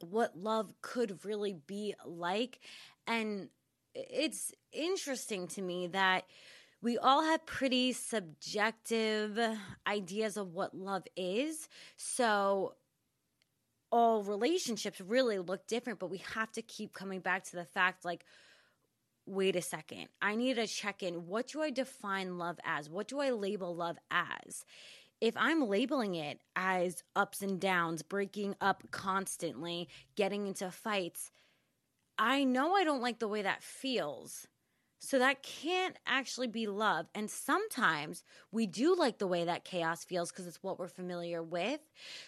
what 0.00 0.36
love 0.36 0.72
could 0.82 1.24
really 1.24 1.56
be 1.66 1.94
like. 2.04 2.60
And 3.06 3.48
it's 3.94 4.52
interesting 4.72 5.48
to 5.48 5.62
me 5.62 5.88
that 5.88 6.24
we 6.82 6.98
all 6.98 7.22
have 7.22 7.46
pretty 7.46 7.92
subjective 7.92 9.38
ideas 9.86 10.36
of 10.36 10.52
what 10.52 10.74
love 10.74 11.04
is. 11.16 11.68
So 11.96 12.74
all 13.90 14.22
relationships 14.22 15.00
really 15.00 15.38
look 15.38 15.66
different, 15.66 15.98
but 15.98 16.10
we 16.10 16.22
have 16.34 16.50
to 16.52 16.62
keep 16.62 16.92
coming 16.92 17.20
back 17.20 17.44
to 17.44 17.56
the 17.56 17.64
fact 17.64 18.04
like, 18.04 18.24
wait 19.26 19.56
a 19.56 19.62
second, 19.62 20.08
I 20.22 20.36
need 20.36 20.54
to 20.54 20.66
check 20.66 21.02
in. 21.02 21.26
What 21.26 21.48
do 21.48 21.62
I 21.62 21.70
define 21.70 22.38
love 22.38 22.58
as? 22.64 22.88
What 22.88 23.08
do 23.08 23.20
I 23.20 23.30
label 23.30 23.74
love 23.74 23.98
as? 24.10 24.64
If 25.20 25.34
I'm 25.36 25.68
labeling 25.68 26.14
it 26.14 26.40
as 26.54 27.02
ups 27.14 27.40
and 27.42 27.58
downs, 27.58 28.02
breaking 28.02 28.54
up 28.60 28.82
constantly, 28.90 29.88
getting 30.14 30.46
into 30.46 30.70
fights, 30.70 31.30
I 32.18 32.44
know 32.44 32.74
I 32.74 32.84
don't 32.84 33.02
like 33.02 33.18
the 33.18 33.28
way 33.28 33.42
that 33.42 33.62
feels. 33.62 34.46
So 35.06 35.20
that 35.20 35.44
can't 35.44 35.96
actually 36.04 36.48
be 36.48 36.66
love. 36.66 37.06
And 37.14 37.30
sometimes 37.30 38.24
we 38.50 38.66
do 38.66 38.96
like 38.96 39.18
the 39.18 39.28
way 39.28 39.44
that 39.44 39.62
chaos 39.62 40.02
feels 40.02 40.32
because 40.32 40.48
it's 40.48 40.64
what 40.64 40.80
we're 40.80 40.88
familiar 40.88 41.44
with. 41.44 41.78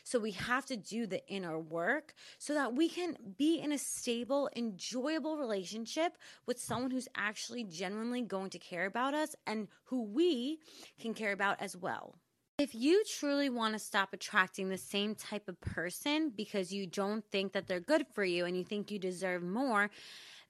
So 0.04 0.20
we 0.20 0.30
have 0.30 0.64
to 0.66 0.76
do 0.76 1.04
the 1.04 1.26
inner 1.26 1.58
work 1.58 2.14
so 2.38 2.54
that 2.54 2.76
we 2.76 2.88
can 2.88 3.16
be 3.36 3.58
in 3.58 3.72
a 3.72 3.78
stable, 3.78 4.48
enjoyable 4.54 5.38
relationship 5.38 6.18
with 6.46 6.60
someone 6.60 6.92
who's 6.92 7.08
actually 7.16 7.64
genuinely 7.64 8.22
going 8.22 8.50
to 8.50 8.60
care 8.60 8.86
about 8.86 9.12
us 9.12 9.34
and 9.44 9.66
who 9.86 10.04
we 10.04 10.60
can 11.00 11.14
care 11.14 11.32
about 11.32 11.60
as 11.60 11.76
well. 11.76 12.14
If 12.58 12.76
you 12.76 13.04
truly 13.18 13.50
want 13.50 13.74
to 13.74 13.80
stop 13.80 14.12
attracting 14.12 14.68
the 14.68 14.78
same 14.78 15.16
type 15.16 15.48
of 15.48 15.60
person 15.60 16.32
because 16.36 16.72
you 16.72 16.86
don't 16.86 17.24
think 17.32 17.52
that 17.52 17.66
they're 17.66 17.80
good 17.80 18.04
for 18.14 18.24
you 18.24 18.46
and 18.46 18.56
you 18.56 18.62
think 18.62 18.92
you 18.92 19.00
deserve 19.00 19.42
more, 19.42 19.90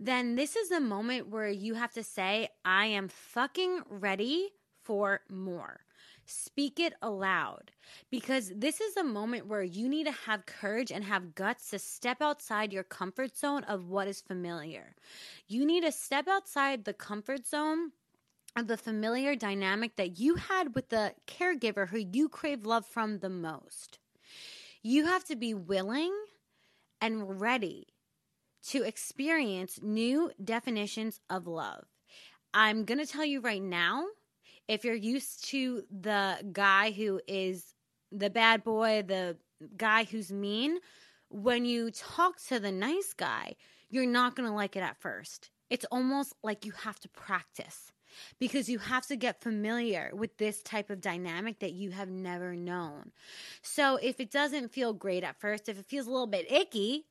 then 0.01 0.37
this 0.37 0.57
is 0.57 0.69
the 0.69 0.81
moment 0.81 1.29
where 1.29 1.49
you 1.49 1.75
have 1.75 1.93
to 1.95 2.05
say, 2.05 2.49
I 2.65 2.87
am 2.87 3.09
fucking 3.09 3.83
ready 3.89 4.51
for 4.85 5.21
more. 5.29 5.81
Speak 6.25 6.79
it 6.79 6.93
aloud 7.01 7.73
because 8.11 8.53
this 8.55 8.81
is 8.81 8.97
a 8.97 9.03
moment 9.03 9.47
where 9.47 9.63
you 9.63 9.89
need 9.89 10.05
to 10.05 10.13
have 10.13 10.47
courage 10.47 10.93
and 10.93 11.03
have 11.05 11.35
guts 11.35 11.71
to 11.71 11.79
step 11.79 12.21
outside 12.21 12.73
your 12.73 12.85
comfort 12.85 13.37
zone 13.37 13.65
of 13.65 13.89
what 13.89 14.07
is 14.07 14.21
familiar. 14.21 14.95
You 15.47 15.65
need 15.65 15.85
to 15.85 15.93
step 15.93 16.29
outside 16.29 16.85
the 16.85 16.93
comfort 16.93 17.47
zone 17.47 17.93
of 18.57 18.67
the 18.67 18.77
familiar 18.77 19.35
dynamic 19.37 19.97
that 19.97 20.19
you 20.19 20.35
had 20.35 20.75
with 20.75 20.91
the 20.91 21.15
caregiver 21.27 21.89
who 21.89 21.99
you 21.99 22.29
crave 22.29 22.67
love 22.67 22.85
from 22.85 23.19
the 23.19 23.31
most. 23.31 23.99
You 24.83 25.07
have 25.07 25.25
to 25.25 25.37
be 25.37 25.55
willing 25.55 26.13
and 27.01 27.41
ready 27.41 27.87
to 28.67 28.83
experience 28.83 29.81
new 29.83 30.31
definitions 30.43 31.21
of 31.31 31.47
love. 31.47 31.85
I'm 32.53 32.85
going 32.85 32.99
to 32.99 33.07
tell 33.07 33.25
you 33.25 33.41
right 33.41 33.63
now 33.63 34.05
if 34.69 34.85
you're 34.85 34.95
used 34.95 35.45
to 35.49 35.83
the 35.91 36.37
guy 36.53 36.91
who 36.91 37.21
is 37.27 37.75
the 38.13 38.31
bad 38.31 38.63
boy, 38.65 39.03
the 39.07 39.37
guy 39.77 40.05
who's 40.05 40.31
mean, 40.31 40.79
when 41.31 41.65
you 41.65 41.91
talk 41.91 42.41
to 42.49 42.61
the 42.61 42.73
nice 42.73 43.15
guy, 43.15 43.55
you're 43.91 44.07
not 44.07 44.37
going 44.37 44.49
to 44.49 44.55
like 44.55 44.77
it 44.77 44.81
at 44.81 45.01
first. 45.01 45.51
It's 45.71 45.87
almost 45.91 46.35
like 46.43 46.65
you 46.65 46.73
have 46.73 47.01
to 47.01 47.09
practice 47.09 47.93
because 48.39 48.69
you 48.69 48.79
have 48.79 49.07
to 49.07 49.17
get 49.17 49.43
familiar 49.43 50.11
with 50.15 50.37
this 50.39 50.63
type 50.63 50.91
of 50.91 51.01
dynamic 51.01 51.61
that 51.61 51.73
you 51.73 51.91
have 51.91 52.09
never 52.09 52.55
known. 52.55 53.13
So 53.63 53.97
if 53.97 54.21
it 54.21 54.31
doesn't 54.31 54.73
feel 54.73 54.93
great 54.93 55.25
at 55.25 55.41
first, 55.41 55.69
if 55.69 55.79
it 55.79 55.87
feels 55.87 56.07
a 56.07 56.11
little 56.11 56.27
bit 56.27 56.51
icky, 56.51 57.07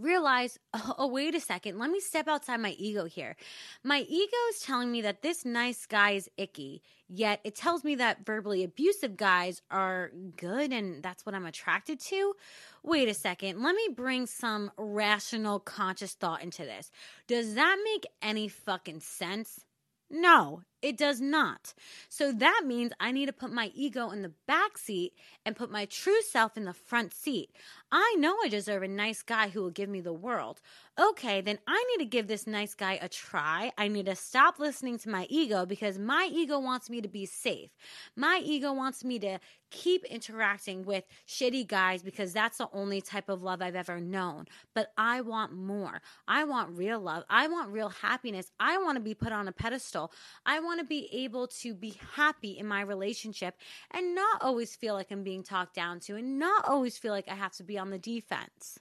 realize, 0.00 0.58
oh, 0.74 0.94
oh, 0.98 1.06
wait 1.08 1.34
a 1.34 1.40
second, 1.40 1.78
let 1.78 1.90
me 1.90 2.00
step 2.00 2.28
outside 2.28 2.60
my 2.60 2.72
ego 2.72 3.04
here. 3.04 3.36
My 3.84 4.00
ego 4.00 4.36
is 4.50 4.60
telling 4.60 4.90
me 4.90 5.02
that 5.02 5.22
this 5.22 5.44
nice 5.44 5.86
guy 5.86 6.12
is 6.12 6.30
icky, 6.36 6.82
yet 7.08 7.40
it 7.44 7.54
tells 7.54 7.84
me 7.84 7.94
that 7.96 8.24
verbally 8.24 8.64
abusive 8.64 9.16
guys 9.16 9.62
are 9.70 10.10
good 10.36 10.72
and 10.72 11.02
that's 11.02 11.24
what 11.26 11.34
I'm 11.34 11.46
attracted 11.46 12.00
to. 12.00 12.34
Wait 12.82 13.08
a 13.08 13.14
second, 13.14 13.62
let 13.62 13.74
me 13.74 13.88
bring 13.94 14.26
some 14.26 14.70
rational, 14.76 15.60
conscious 15.60 16.14
thought 16.14 16.42
into 16.42 16.62
this. 16.62 16.90
Does 17.26 17.54
that 17.54 17.76
make 17.84 18.06
any 18.22 18.48
fucking 18.48 19.00
sense? 19.00 19.64
No, 20.10 20.62
It 20.80 20.96
does 20.96 21.20
not. 21.20 21.74
So 22.08 22.30
that 22.32 22.62
means 22.64 22.92
I 23.00 23.10
need 23.10 23.26
to 23.26 23.32
put 23.32 23.52
my 23.52 23.72
ego 23.74 24.10
in 24.10 24.22
the 24.22 24.32
back 24.46 24.78
seat 24.78 25.12
and 25.44 25.56
put 25.56 25.70
my 25.70 25.86
true 25.86 26.22
self 26.22 26.56
in 26.56 26.64
the 26.64 26.72
front 26.72 27.12
seat. 27.12 27.50
I 27.90 28.16
know 28.18 28.36
I 28.44 28.48
deserve 28.48 28.82
a 28.82 28.88
nice 28.88 29.22
guy 29.22 29.48
who 29.48 29.62
will 29.62 29.70
give 29.70 29.88
me 29.88 30.00
the 30.00 30.12
world. 30.12 30.60
Okay, 31.00 31.40
then 31.40 31.58
I 31.66 31.84
need 31.90 32.04
to 32.04 32.08
give 32.08 32.26
this 32.28 32.46
nice 32.46 32.74
guy 32.74 32.98
a 33.00 33.08
try. 33.08 33.72
I 33.78 33.88
need 33.88 34.06
to 34.06 34.14
stop 34.14 34.58
listening 34.58 34.98
to 34.98 35.08
my 35.08 35.26
ego 35.30 35.64
because 35.64 35.98
my 35.98 36.28
ego 36.30 36.58
wants 36.58 36.90
me 36.90 37.00
to 37.00 37.08
be 37.08 37.24
safe. 37.24 37.70
My 38.14 38.40
ego 38.44 38.72
wants 38.72 39.04
me 39.04 39.18
to 39.20 39.38
keep 39.70 40.04
interacting 40.04 40.84
with 40.84 41.04
shitty 41.26 41.66
guys 41.66 42.02
because 42.02 42.32
that's 42.32 42.58
the 42.58 42.68
only 42.72 43.00
type 43.00 43.28
of 43.28 43.42
love 43.42 43.62
I've 43.62 43.76
ever 43.76 44.00
known. 44.00 44.46
But 44.74 44.92
I 44.96 45.20
want 45.22 45.52
more. 45.52 46.00
I 46.26 46.44
want 46.44 46.76
real 46.76 47.00
love. 47.00 47.24
I 47.28 47.48
want 47.48 47.72
real 47.72 47.90
happiness. 47.90 48.50
I 48.60 48.78
want 48.78 48.96
to 48.96 49.02
be 49.02 49.14
put 49.14 49.32
on 49.32 49.48
a 49.48 49.52
pedestal. 49.52 50.12
I 50.44 50.60
want 50.60 50.67
to 50.76 50.84
be 50.84 51.08
able 51.12 51.48
to 51.48 51.74
be 51.74 51.98
happy 52.14 52.58
in 52.58 52.66
my 52.66 52.82
relationship 52.82 53.56
and 53.90 54.14
not 54.14 54.42
always 54.42 54.76
feel 54.76 54.94
like 54.94 55.10
I'm 55.10 55.22
being 55.22 55.42
talked 55.42 55.74
down 55.74 56.00
to 56.00 56.16
and 56.16 56.38
not 56.38 56.68
always 56.68 56.98
feel 56.98 57.12
like 57.12 57.28
I 57.28 57.34
have 57.34 57.52
to 57.54 57.62
be 57.62 57.78
on 57.78 57.90
the 57.90 57.98
defense. 57.98 58.78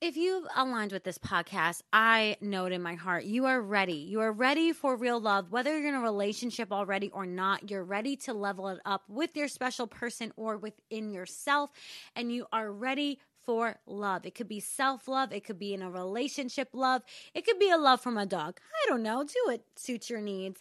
If 0.00 0.16
you've 0.16 0.46
aligned 0.56 0.92
with 0.92 1.04
this 1.04 1.18
podcast, 1.18 1.82
I 1.92 2.38
know 2.40 2.64
it 2.64 2.72
in 2.72 2.80
my 2.80 2.94
heart. 2.94 3.24
You 3.24 3.44
are 3.44 3.60
ready. 3.60 3.92
You 3.92 4.20
are 4.20 4.32
ready 4.32 4.72
for 4.72 4.96
real 4.96 5.20
love, 5.20 5.52
whether 5.52 5.78
you're 5.78 5.90
in 5.90 5.94
a 5.94 6.00
relationship 6.00 6.72
already 6.72 7.10
or 7.10 7.26
not. 7.26 7.70
You're 7.70 7.84
ready 7.84 8.16
to 8.16 8.32
level 8.32 8.68
it 8.68 8.78
up 8.86 9.02
with 9.10 9.36
your 9.36 9.46
special 9.46 9.86
person 9.86 10.32
or 10.36 10.56
within 10.56 11.10
yourself, 11.10 11.70
and 12.16 12.32
you 12.32 12.46
are 12.50 12.72
ready 12.72 13.18
for 13.44 13.76
love. 13.86 14.26
It 14.26 14.34
could 14.34 14.48
be 14.48 14.60
self 14.60 15.08
love, 15.08 15.32
it 15.32 15.44
could 15.44 15.58
be 15.58 15.74
in 15.74 15.82
a 15.82 15.90
relationship 15.90 16.68
love, 16.72 17.02
it 17.34 17.44
could 17.44 17.58
be 17.58 17.70
a 17.70 17.78
love 17.78 18.00
from 18.00 18.16
a 18.16 18.26
dog. 18.26 18.60
I 18.84 18.88
don't 18.88 19.02
know. 19.02 19.24
Do 19.24 19.50
it 19.52 19.64
suit 19.76 20.10
your 20.10 20.20
needs. 20.20 20.60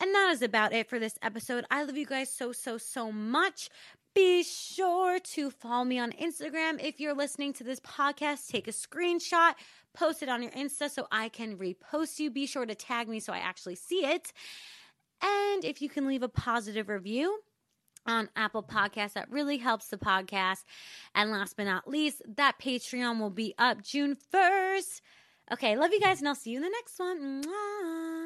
And 0.00 0.14
that 0.14 0.30
is 0.32 0.42
about 0.42 0.72
it 0.72 0.88
for 0.88 0.98
this 0.98 1.18
episode. 1.22 1.64
I 1.70 1.84
love 1.84 1.96
you 1.96 2.06
guys 2.06 2.30
so, 2.30 2.52
so, 2.52 2.78
so 2.78 3.12
much. 3.12 3.70
Be 4.14 4.42
sure 4.44 5.18
to 5.18 5.50
follow 5.50 5.84
me 5.84 5.98
on 5.98 6.12
Instagram. 6.12 6.82
If 6.82 7.00
you're 7.00 7.14
listening 7.14 7.52
to 7.54 7.64
this 7.64 7.80
podcast, 7.80 8.48
take 8.48 8.68
a 8.68 8.72
screenshot, 8.72 9.54
post 9.92 10.22
it 10.22 10.28
on 10.28 10.42
your 10.42 10.52
Insta 10.52 10.90
so 10.90 11.06
I 11.10 11.28
can 11.28 11.56
repost 11.56 12.18
you. 12.20 12.30
Be 12.30 12.46
sure 12.46 12.66
to 12.66 12.74
tag 12.74 13.08
me 13.08 13.18
so 13.18 13.32
I 13.32 13.38
actually 13.38 13.74
see 13.74 14.04
it. 14.04 14.32
And 15.22 15.64
if 15.64 15.82
you 15.82 15.88
can 15.88 16.06
leave 16.06 16.22
a 16.22 16.28
positive 16.28 16.88
review, 16.88 17.40
on 18.06 18.28
Apple 18.36 18.62
Podcasts. 18.62 19.14
That 19.14 19.30
really 19.30 19.58
helps 19.58 19.88
the 19.88 19.96
podcast. 19.96 20.64
And 21.14 21.30
last 21.30 21.56
but 21.56 21.64
not 21.64 21.88
least, 21.88 22.22
that 22.36 22.58
Patreon 22.60 23.20
will 23.20 23.30
be 23.30 23.54
up 23.58 23.82
June 23.82 24.16
1st. 24.32 25.00
Okay, 25.52 25.76
love 25.76 25.92
you 25.92 26.00
guys, 26.00 26.20
and 26.20 26.28
I'll 26.28 26.34
see 26.34 26.50
you 26.50 26.56
in 26.56 26.62
the 26.62 26.70
next 26.70 26.98
one. 26.98 27.42
Mwah. 27.42 28.24